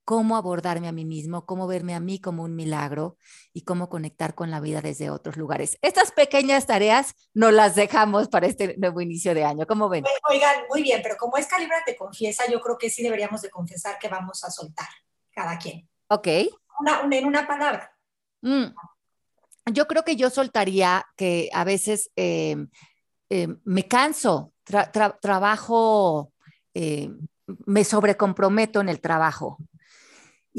cómo 0.07 0.37
abordarme 0.37 0.87
a 0.87 0.93
mí 0.93 1.03
mismo, 1.03 1.45
cómo 1.45 1.67
verme 1.67 1.93
a 1.93 1.99
mí 1.99 2.21
como 2.21 2.43
un 2.43 2.55
milagro 2.55 3.17
y 3.51 3.65
cómo 3.65 3.89
conectar 3.89 4.35
con 4.35 4.49
la 4.49 4.61
vida 4.61 4.79
desde 4.79 5.09
otros 5.09 5.35
lugares. 5.35 5.77
Estas 5.81 6.13
pequeñas 6.13 6.65
tareas 6.65 7.13
no 7.33 7.51
las 7.51 7.75
dejamos 7.75 8.29
para 8.29 8.47
este 8.47 8.77
nuevo 8.77 9.01
inicio 9.01 9.33
de 9.33 9.43
año. 9.43 9.67
¿Cómo 9.67 9.89
ven? 9.89 10.05
Oigan, 10.29 10.63
muy 10.69 10.81
bien, 10.81 11.01
pero 11.03 11.17
como 11.17 11.35
es 11.35 11.47
Calibra 11.47 11.83
te 11.85 11.97
confiesa, 11.97 12.49
yo 12.49 12.61
creo 12.61 12.77
que 12.77 12.89
sí 12.89 13.03
deberíamos 13.03 13.41
de 13.41 13.49
confesar 13.49 13.99
que 13.99 14.07
vamos 14.07 14.45
a 14.45 14.49
soltar 14.49 14.87
cada 15.29 15.57
quien. 15.57 15.89
Ok. 16.07 16.27
Una, 16.79 17.01
en 17.11 17.25
una 17.25 17.45
palabra. 17.45 17.93
Mm. 18.41 18.73
Yo 19.73 19.87
creo 19.87 20.03
que 20.03 20.15
yo 20.15 20.29
soltaría 20.29 21.05
que 21.15 21.49
a 21.53 21.63
veces 21.63 22.11
eh, 22.15 22.55
eh, 23.29 23.47
me 23.65 23.87
canso, 23.87 24.53
trabajo, 25.21 26.31
eh, 26.73 27.09
me 27.65 27.83
sobrecomprometo 27.83 28.79
en 28.81 28.89
el 28.89 29.01
trabajo 29.01 29.57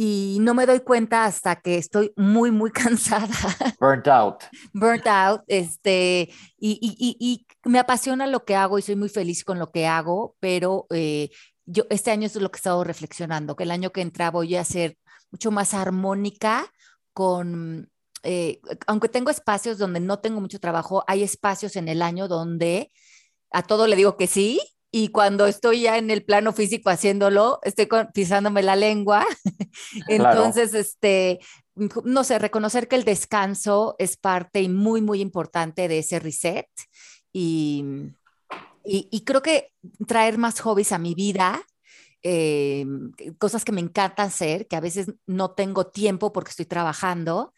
y 0.00 0.38
no 0.42 0.54
me 0.54 0.64
doy 0.64 0.78
cuenta 0.78 1.24
hasta 1.24 1.56
que 1.56 1.76
estoy 1.76 2.12
muy, 2.14 2.52
muy 2.52 2.70
cansada. 2.72 3.34
Burnt 3.80 4.06
out. 4.06 4.44
Burnt 4.72 5.08
out, 5.08 5.42
este, 5.48 6.28
y, 6.56 6.78
y, 6.80 7.16
y, 7.18 7.46
me 7.64 7.80
apasiona 7.80 8.28
lo 8.28 8.44
que 8.44 8.54
hago 8.54 8.78
y 8.78 8.82
soy 8.82 8.94
muy 8.94 9.08
feliz 9.08 9.42
con 9.42 9.58
lo 9.58 9.72
que 9.72 9.88
hago, 9.88 10.36
pero 10.38 10.86
eh, 10.90 11.30
yo 11.66 11.82
este 11.90 12.12
año 12.12 12.26
es 12.26 12.36
lo 12.36 12.48
que 12.48 12.58
he 12.58 12.60
estado 12.60 12.84
reflexionando, 12.84 13.56
que 13.56 13.64
el 13.64 13.72
año 13.72 13.90
que 13.90 14.00
entra 14.00 14.30
voy 14.30 14.54
a 14.54 14.64
ser 14.64 14.96
mucho 15.32 15.50
más 15.50 15.74
armónica 15.74 16.72
con, 17.18 17.90
eh, 18.22 18.60
aunque 18.86 19.08
tengo 19.08 19.28
espacios 19.28 19.76
donde 19.76 19.98
no 19.98 20.20
tengo 20.20 20.40
mucho 20.40 20.60
trabajo, 20.60 21.02
hay 21.08 21.24
espacios 21.24 21.74
en 21.74 21.88
el 21.88 22.00
año 22.00 22.28
donde 22.28 22.92
a 23.50 23.64
todo 23.64 23.88
le 23.88 23.96
digo 23.96 24.16
que 24.16 24.28
sí 24.28 24.60
y 24.92 25.08
cuando 25.08 25.48
estoy 25.48 25.80
ya 25.80 25.98
en 25.98 26.12
el 26.12 26.24
plano 26.24 26.52
físico 26.52 26.90
haciéndolo, 26.90 27.58
estoy 27.64 27.88
pisándome 28.14 28.62
la 28.62 28.76
lengua. 28.76 29.26
Entonces, 30.08 30.74
este, 30.74 31.40
no 32.04 32.22
sé, 32.22 32.38
reconocer 32.38 32.86
que 32.86 32.94
el 32.94 33.02
descanso 33.02 33.96
es 33.98 34.16
parte 34.16 34.62
y 34.62 34.68
muy, 34.68 35.02
muy 35.02 35.20
importante 35.20 35.88
de 35.88 35.98
ese 35.98 36.20
reset. 36.20 36.68
Y, 37.32 37.84
y, 38.84 39.24
creo 39.24 39.42
que 39.42 39.72
traer 40.06 40.38
más 40.38 40.60
hobbies 40.60 40.92
a 40.92 40.98
mi 40.98 41.16
vida, 41.16 41.60
eh, 42.22 42.86
cosas 43.38 43.64
que 43.64 43.72
me 43.72 43.80
encantan 43.80 44.26
hacer, 44.26 44.66
que 44.66 44.76
a 44.76 44.80
veces 44.80 45.12
no 45.26 45.52
tengo 45.52 45.86
tiempo 45.86 46.32
porque 46.32 46.50
estoy 46.50 46.66
trabajando, 46.66 47.52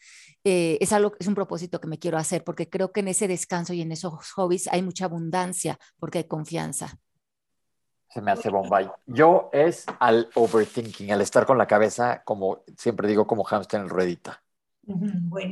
eh, 0.44 0.78
es 0.80 0.92
algo, 0.92 1.12
es 1.18 1.26
un 1.26 1.34
propósito 1.34 1.80
que 1.80 1.88
me 1.88 1.98
quiero 1.98 2.18
hacer, 2.18 2.44
porque 2.44 2.68
creo 2.68 2.92
que 2.92 3.00
en 3.00 3.08
ese 3.08 3.28
descanso 3.28 3.72
y 3.72 3.82
en 3.82 3.92
esos 3.92 4.30
hobbies 4.32 4.68
hay 4.68 4.82
mucha 4.82 5.06
abundancia, 5.06 5.78
porque 5.98 6.18
hay 6.18 6.24
confianza 6.24 6.98
se 8.10 8.20
me 8.20 8.32
hace 8.32 8.50
Bombay. 8.50 8.90
Yo 9.06 9.50
es 9.52 9.86
al 10.00 10.28
overthinking, 10.34 11.12
al 11.12 11.20
estar 11.20 11.46
con 11.46 11.56
la 11.56 11.66
cabeza, 11.66 12.22
como 12.24 12.64
siempre 12.76 13.06
digo, 13.06 13.26
como 13.26 13.44
hamster 13.44 13.78
en 13.78 13.84
el 13.84 13.90
ruedita. 13.90 14.42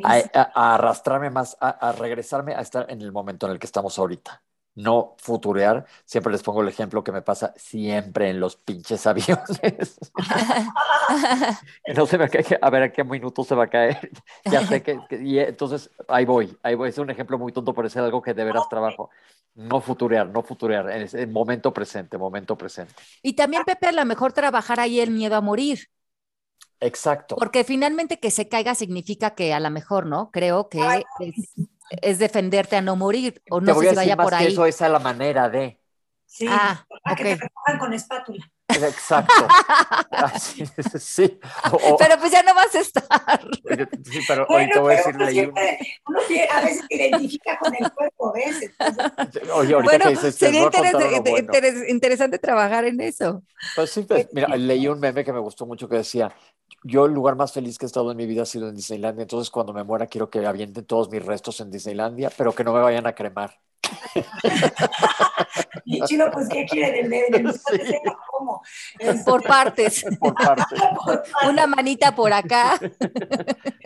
A, 0.03 0.75
arrastrarme 0.75 1.31
más, 1.31 1.57
a, 1.61 1.93
regresarme 1.93 2.55
a 2.55 2.61
estar 2.61 2.91
en 2.91 3.01
el 3.01 3.13
momento 3.13 3.47
en 3.47 3.53
el 3.53 3.59
que 3.61 3.67
estamos 3.67 3.97
ahorita. 3.99 4.43
No 4.79 5.17
futurear. 5.19 5.85
Siempre 6.05 6.31
les 6.31 6.41
pongo 6.45 6.63
el 6.63 6.69
ejemplo 6.69 7.03
que 7.03 7.11
me 7.11 7.21
pasa 7.21 7.53
siempre 7.57 8.31
en 8.31 8.39
los 8.39 8.55
pinches 8.55 9.05
aviones. 9.09 9.99
no 11.97 12.07
se 12.07 12.17
me 12.17 12.29
cae, 12.29 12.45
a 12.63 12.71
ver 12.71 12.83
a 12.85 12.93
qué 12.93 13.03
minuto 13.03 13.43
se 13.43 13.57
va 13.57 13.65
a 13.65 13.69
caer. 13.69 14.11
ya 14.45 14.65
sé 14.65 14.83
que, 14.85 15.01
y 15.21 15.41
entonces 15.41 15.91
ahí 16.07 16.25
voy, 16.25 16.57
ahí 16.63 16.77
voy. 16.77 16.91
Es 16.91 16.99
un 16.99 17.11
ejemplo 17.11 17.39
muy 17.39 17.51
tonto, 17.53 17.75
pero 17.75 17.89
es 17.89 17.97
algo 17.97 18.23
que 18.23 18.35
de 18.35 18.45
veras 18.45 18.69
trabajo. 18.69 19.11
No 19.57 19.81
futurear, 19.81 20.29
no 20.29 20.45
futurear, 20.45 20.89
en 20.91 21.09
el 21.13 21.29
momento 21.29 21.73
presente, 21.73 22.17
momento 22.17 22.57
presente. 22.57 22.95
Y 23.21 23.33
también, 23.33 23.65
Pepe, 23.65 23.89
a 23.89 23.93
lo 23.93 24.05
mejor 24.05 24.33
trabajar 24.33 24.79
ahí 24.79 25.01
el 25.01 25.11
miedo 25.11 25.35
a 25.35 25.41
morir. 25.41 25.91
Exacto. 26.79 27.35
Porque 27.35 27.65
finalmente 27.65 28.21
que 28.21 28.31
se 28.31 28.49
caiga 28.49 28.77
significa 28.77 29.35
que 29.35 29.53
a 29.53 29.59
lo 29.59 29.71
mejor, 29.71 30.07
¿no? 30.07 30.31
Creo 30.31 30.69
que 30.69 31.05
es, 31.19 31.55
defenderte 32.19 32.77
a 32.77 32.83
no 32.83 32.97
morir, 32.97 33.43
o 33.51 33.61
no 33.61 33.75
sé 33.75 33.91
si 33.91 33.97
vaya 33.97 34.17
por 34.17 34.35
ahí. 34.35 34.49
eso 34.49 34.67
es 34.67 34.81
a 34.83 34.89
la 34.89 34.99
manera 34.99 35.49
de. 35.49 35.81
Sí, 36.27 36.47
ah, 36.49 36.87
que 37.17 37.37
te 37.37 37.79
con 37.79 37.93
espátula. 37.93 38.51
Exacto. 38.69 39.33
sí. 40.99 41.39
pero 41.99 42.19
pues 42.19 42.33
ya 42.33 42.43
no 42.43 42.55
vas 42.55 42.75
a 42.75 42.81
estar. 42.81 43.49
Sí, 44.05 44.21
pero 44.27 44.47
hoy 44.49 44.69
te 44.71 44.79
voy 44.79 44.95
a 44.95 44.97
decir 44.97 45.15
uno, 45.17 45.29
siempre, 45.29 45.79
uno 46.07 46.19
a 46.51 46.61
veces 46.61 46.85
se 46.89 46.95
identifica 46.95 47.59
con 47.59 47.75
el 47.75 47.91
cuerpo, 47.93 48.33
¿ves? 48.35 48.71
Oye, 49.55 49.75
ahorita 49.75 49.83
bueno, 49.83 50.05
que 50.05 50.11
dices, 50.11 50.35
sería 50.35 50.71
interesante 51.89 52.39
trabajar 52.39 52.85
en 52.85 53.01
eso. 53.01 53.43
Pues 53.75 53.91
sí, 53.91 54.03
pues, 54.03 54.29
mira, 54.33 54.49
leí 54.57 54.87
un 54.87 55.01
meme 55.01 55.25
que 55.25 55.33
me 55.33 55.41
gustó 55.41 55.67
mucho 55.67 55.89
que 55.89 55.97
decía, 55.97 56.35
yo 56.85 57.07
el 57.07 57.13
lugar 57.13 57.37
más 57.37 57.53
feliz 57.53 57.79
que 57.79 57.87
he 57.87 57.89
estado 57.89 58.11
en 58.11 58.17
mi 58.17 58.27
vida 58.27 58.43
ha 58.43 58.47
sido 58.47 58.69
en 58.69 58.75
Disneylandia, 58.75 59.23
entonces 59.23 59.51
cuando 59.51 59.73
me 59.73 59.83
muera 59.83 60.07
quiero 60.07 60.29
que 60.29 60.47
avienten 60.47 60.85
todos 60.85 61.11
mis 61.11 61.25
restos 61.25 61.61
en 61.61 61.71
Disneylandia, 61.71 62.31
pero 62.37 62.55
que 62.55 62.65
no 62.65 62.73
me 62.73 62.81
vayan 62.81 63.07
a 63.07 63.15
cremar. 63.15 63.59
Y 65.85 66.01
chino, 66.03 66.31
pues, 66.33 66.49
¿qué 66.49 66.65
quiere 66.67 66.93
del 66.93 67.09
medio? 67.09 67.53
¿Cómo? 68.31 68.63
Por 69.25 69.43
partes. 69.43 70.05
Por 70.19 70.35
partes. 70.35 70.81
Una 71.49 71.67
manita 71.67 72.15
por 72.15 72.33
acá. 72.33 72.79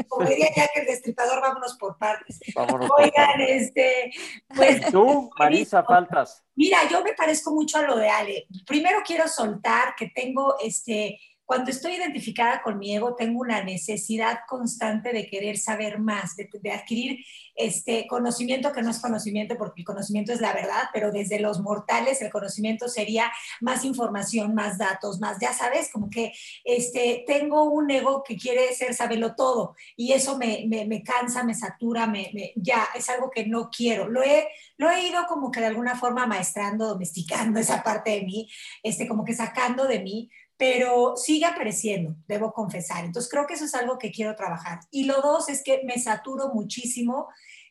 Como 0.09 0.29
diría 0.29 0.49
ya 0.55 0.69
que 0.73 0.81
el 0.81 0.87
destripador, 0.87 1.41
vámonos 1.41 1.77
por 1.79 1.97
partes. 1.97 2.39
Vámonos 2.55 2.91
Oigan, 2.99 3.41
este, 3.41 4.13
pues. 4.55 4.91
Tú, 4.91 5.31
Marisa, 5.39 5.83
faltas. 5.83 6.45
Mira, 6.55 6.79
yo 6.91 7.03
me 7.03 7.15
parezco 7.15 7.53
mucho 7.53 7.79
a 7.79 7.83
lo 7.83 7.97
de 7.97 8.09
Ale. 8.09 8.47
Primero 8.67 9.01
quiero 9.05 9.27
soltar 9.27 9.95
que 9.97 10.11
tengo 10.15 10.57
este 10.61 11.19
cuando 11.45 11.71
estoy 11.71 11.95
identificada 11.95 12.63
con 12.63 12.79
mi 12.79 12.95
ego, 12.95 13.15
tengo 13.15 13.41
una 13.41 13.63
necesidad 13.63 14.41
constante 14.49 15.13
de 15.13 15.27
querer 15.27 15.59
saber 15.59 15.99
más, 15.99 16.37
de, 16.37 16.49
adquirir 16.73 17.25
este 17.55 18.07
conocimiento 18.07 18.73
que 18.73 18.83
no 18.83 18.91
es 18.91 19.01
conocimiento, 19.01 19.57
porque 19.59 19.83
el 19.83 19.85
conocimiento 19.85 20.33
es 20.33 20.41
la 20.41 20.55
verdad, 20.55 20.85
pero 20.93 21.11
desde 21.11 21.41
los 21.41 21.61
mortales 21.61 22.23
el 22.23 22.31
conocimiento 22.31 22.89
sería 22.89 23.31
más 23.61 23.85
información, 23.85 24.55
más 24.55 24.79
datos, 24.79 25.21
más, 25.21 25.39
ya 25.41 25.53
sabes, 25.53 25.91
como 25.93 26.09
que 26.09 26.33
este, 26.65 27.25
tengo 27.27 27.65
un 27.65 27.91
ego 27.91 28.23
que 28.23 28.37
quiere 28.37 28.73
ser 28.75 28.95
saberlo 28.95 29.35
todo 29.35 29.75
y 29.97 30.13
eso 30.13 30.39
me, 30.39 30.65
me, 30.67 31.03
cansa, 31.03 31.45
me 31.45 31.55
satura, 31.55 32.07
me, 32.07 32.31
ya 32.57 32.89
es 32.95 33.09
algo 33.11 33.31
que 33.31 33.47
no 33.47 33.69
quiero. 33.69 34.09
Lo 34.09 34.23
he, 34.23 34.49
lo 34.79 34.91
he 34.91 35.07
ido 35.07 35.27
como 35.27 35.51
que 35.51 35.61
de 35.61 35.67
alguna 35.67 35.97
forma 35.97 36.27
maestrando, 36.27 36.87
domesticando 36.89 37.61
esa 37.61 37.83
parte 37.83 38.13
de 38.13 38.23
mí, 38.23 38.49
este, 38.83 39.07
como 39.07 39.25
que 39.25 39.35
sacando 39.35 39.87
de 39.87 40.01
mí 40.01 40.31
pero 40.63 41.17
sigue 41.17 41.45
apareciendo, 41.45 42.15
debo 42.29 42.53
confesar. 42.53 43.05
Entonces 43.05 43.29
creo 43.29 43.49
que 43.49 43.55
eso 43.55 43.65
es 43.65 43.75
algo 43.75 43.99
que 43.99 44.13
quiero 44.13 44.37
trabajar. 44.37 44.79
Y 44.93 45.07
lo 45.07 45.21
dos 45.21 45.49
es 45.49 45.61
que 45.65 45.83
me 45.83 45.99
saturo 45.99 46.51
muchísimo 46.55 47.27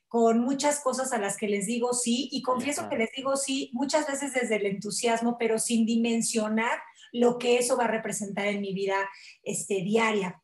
con 0.09 0.41
muchas 0.41 0.81
cosas 0.81 1.13
a 1.13 1.17
las 1.17 1.37
que 1.37 1.47
les 1.47 1.67
digo 1.67 1.93
sí 1.93 2.27
y 2.33 2.41
confieso 2.41 2.89
que 2.89 2.97
les 2.97 3.09
digo 3.15 3.37
sí 3.37 3.69
muchas 3.71 4.07
veces 4.07 4.33
desde 4.33 4.57
el 4.57 4.65
entusiasmo, 4.65 5.37
pero 5.39 5.57
sin 5.57 5.85
dimensionar 5.85 6.81
lo 7.13 7.37
que 7.37 7.59
eso 7.59 7.77
va 7.77 7.85
a 7.85 7.87
representar 7.87 8.47
en 8.47 8.59
mi 8.59 8.73
vida 8.73 8.97
este, 9.41 9.75
diaria. 9.83 10.43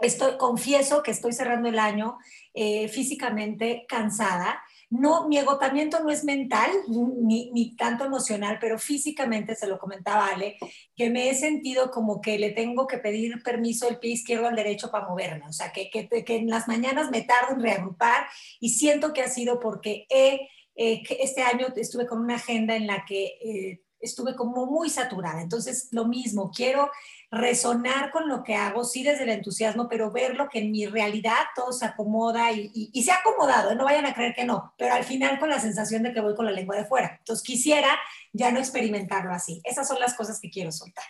Estoy, 0.00 0.38
confieso 0.38 1.02
que 1.02 1.10
estoy 1.10 1.32
cerrando 1.32 1.68
el 1.68 1.80
año 1.80 2.18
eh, 2.54 2.86
físicamente 2.86 3.86
cansada 3.88 4.62
no, 4.90 5.28
mi 5.28 5.36
agotamiento 5.38 6.02
no 6.02 6.10
es 6.10 6.24
mental 6.24 6.70
ni, 6.88 7.76
tanto 7.76 8.04
emocional, 8.04 8.58
pero 8.60 8.78
físicamente, 8.78 9.54
se 9.54 9.66
lo 9.66 9.78
comentaba 9.78 10.28
Ale, 10.28 10.56
que 10.96 11.10
me 11.10 11.28
he 11.28 11.34
sentido 11.34 11.90
como 11.90 12.20
que 12.20 12.38
le 12.38 12.50
tengo 12.50 12.86
que 12.86 12.98
pedir 12.98 13.42
permiso 13.42 13.88
el 13.88 13.98
pie 13.98 14.12
izquierdo 14.12 14.48
al 14.48 14.56
derecho 14.56 14.90
para 14.90 15.06
moverme, 15.06 15.46
o 15.46 15.52
sea, 15.52 15.72
que, 15.72 15.90
que, 15.90 16.08
que 16.24 16.36
en 16.36 16.48
las 16.48 16.68
mañanas 16.68 17.10
me 17.10 17.22
tardo 17.22 17.54
en 17.54 17.62
reagrupar 17.62 18.26
y 18.60 18.70
siento 18.70 19.12
que 19.12 19.22
ha 19.22 19.28
sido 19.28 19.60
porque 19.60 20.06
he, 20.08 20.48
eh, 20.74 21.02
este 21.20 21.42
año 21.42 21.66
estuve 21.76 22.06
con 22.06 22.20
una 22.20 22.36
agenda 22.36 22.76
en 22.76 22.86
la 22.86 23.04
que... 23.06 23.24
Eh, 23.42 23.80
estuve 24.00 24.34
como 24.34 24.66
muy 24.66 24.90
saturada. 24.90 25.42
Entonces, 25.42 25.88
lo 25.92 26.06
mismo, 26.06 26.50
quiero 26.54 26.90
resonar 27.30 28.10
con 28.10 28.28
lo 28.28 28.42
que 28.42 28.54
hago, 28.54 28.84
sí 28.84 29.02
desde 29.02 29.24
el 29.24 29.30
entusiasmo, 29.30 29.88
pero 29.88 30.10
verlo 30.10 30.48
que 30.48 30.60
en 30.60 30.70
mi 30.70 30.86
realidad 30.86 31.36
todo 31.54 31.72
se 31.72 31.84
acomoda 31.84 32.52
y, 32.52 33.02
se 33.02 33.10
ha 33.10 33.16
acomodado, 33.16 33.70
¿eh? 33.70 33.74
no 33.74 33.84
vayan 33.84 34.06
a 34.06 34.14
creer 34.14 34.34
que 34.34 34.44
no, 34.44 34.72
pero 34.78 34.94
al 34.94 35.04
final 35.04 35.38
con 35.38 35.50
la 35.50 35.60
sensación 35.60 36.02
de 36.02 36.12
que 36.12 36.20
voy 36.20 36.34
con 36.34 36.46
la 36.46 36.52
lengua 36.52 36.76
de 36.76 36.86
fuera. 36.86 37.16
Entonces, 37.18 37.44
quisiera 37.44 37.90
ya 38.32 38.50
no 38.50 38.58
experimentarlo 38.58 39.32
así. 39.32 39.60
Esas 39.64 39.86
son 39.86 40.00
las 40.00 40.14
cosas 40.14 40.40
que 40.40 40.50
quiero 40.50 40.72
soltar. 40.72 41.04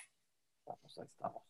Estamos, 0.61 0.99
estamos. 0.99 1.43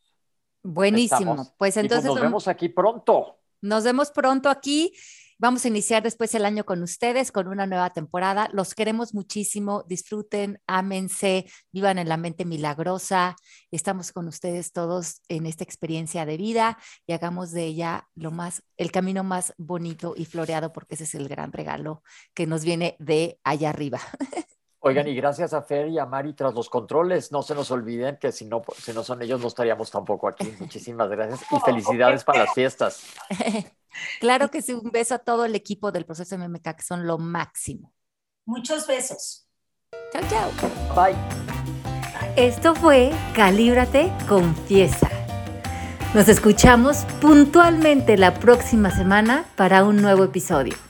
Buenísimo. 0.62 1.36
Pues, 1.36 1.54
pues 1.56 1.76
entonces... 1.78 2.04
nos 2.04 2.20
vemos 2.20 2.48
aquí 2.48 2.68
pronto. 2.68 3.38
Nos 3.60 3.84
vemos 3.84 4.10
pronto 4.10 4.48
aquí. 4.48 4.92
Vamos 5.40 5.64
a 5.64 5.68
iniciar 5.68 6.02
después 6.02 6.34
el 6.34 6.44
año 6.44 6.64
con 6.64 6.82
ustedes, 6.82 7.30
con 7.30 7.46
una 7.46 7.64
nueva 7.64 7.90
temporada. 7.90 8.48
Los 8.52 8.74
queremos 8.74 9.14
muchísimo. 9.14 9.84
Disfruten, 9.86 10.60
ámense, 10.66 11.46
vivan 11.70 11.98
en 11.98 12.08
la 12.08 12.16
mente 12.16 12.44
milagrosa. 12.44 13.36
Estamos 13.70 14.10
con 14.10 14.26
ustedes 14.26 14.72
todos 14.72 15.22
en 15.28 15.46
esta 15.46 15.62
experiencia 15.62 16.26
de 16.26 16.38
vida 16.38 16.76
y 17.06 17.12
hagamos 17.12 17.52
de 17.52 17.66
ella 17.66 18.08
lo 18.16 18.32
más, 18.32 18.64
el 18.76 18.90
camino 18.90 19.22
más 19.22 19.54
bonito 19.58 20.14
y 20.16 20.24
floreado, 20.24 20.72
porque 20.72 20.96
ese 20.96 21.04
es 21.04 21.14
el 21.14 21.28
gran 21.28 21.52
regalo 21.52 22.02
que 22.34 22.48
nos 22.48 22.64
viene 22.64 22.96
de 22.98 23.38
allá 23.44 23.70
arriba. 23.70 24.00
Oigan, 24.88 25.08
y 25.08 25.14
gracias 25.14 25.52
a 25.52 25.62
Fer 25.62 25.88
y 25.88 25.98
a 25.98 26.06
Mari 26.06 26.32
tras 26.32 26.54
los 26.54 26.68
controles. 26.68 27.30
No 27.30 27.42
se 27.42 27.54
nos 27.54 27.70
olviden 27.70 28.16
que 28.16 28.32
si 28.32 28.44
no, 28.44 28.62
si 28.76 28.92
no 28.92 29.04
son 29.04 29.22
ellos, 29.22 29.40
no 29.40 29.48
estaríamos 29.48 29.90
tampoco 29.90 30.28
aquí. 30.28 30.52
Muchísimas 30.60 31.08
gracias 31.08 31.42
y 31.50 31.60
felicidades 31.60 32.24
para 32.24 32.44
las 32.44 32.54
fiestas. 32.54 33.02
claro 34.20 34.50
que 34.50 34.62
sí, 34.62 34.72
un 34.72 34.90
beso 34.90 35.14
a 35.14 35.18
todo 35.18 35.44
el 35.44 35.54
equipo 35.54 35.92
del 35.92 36.04
proceso 36.04 36.36
MMK, 36.38 36.76
que 36.76 36.82
son 36.82 37.06
lo 37.06 37.18
máximo. 37.18 37.92
Muchos 38.46 38.86
besos. 38.86 39.46
Chao, 40.12 40.22
chao. 40.28 40.50
Bye. 40.94 41.16
Esto 42.36 42.74
fue 42.74 43.10
Calíbrate, 43.34 44.12
Confiesa. 44.28 45.10
Nos 46.14 46.28
escuchamos 46.28 47.04
puntualmente 47.20 48.16
la 48.16 48.34
próxima 48.34 48.90
semana 48.90 49.44
para 49.56 49.84
un 49.84 49.96
nuevo 49.96 50.24
episodio. 50.24 50.87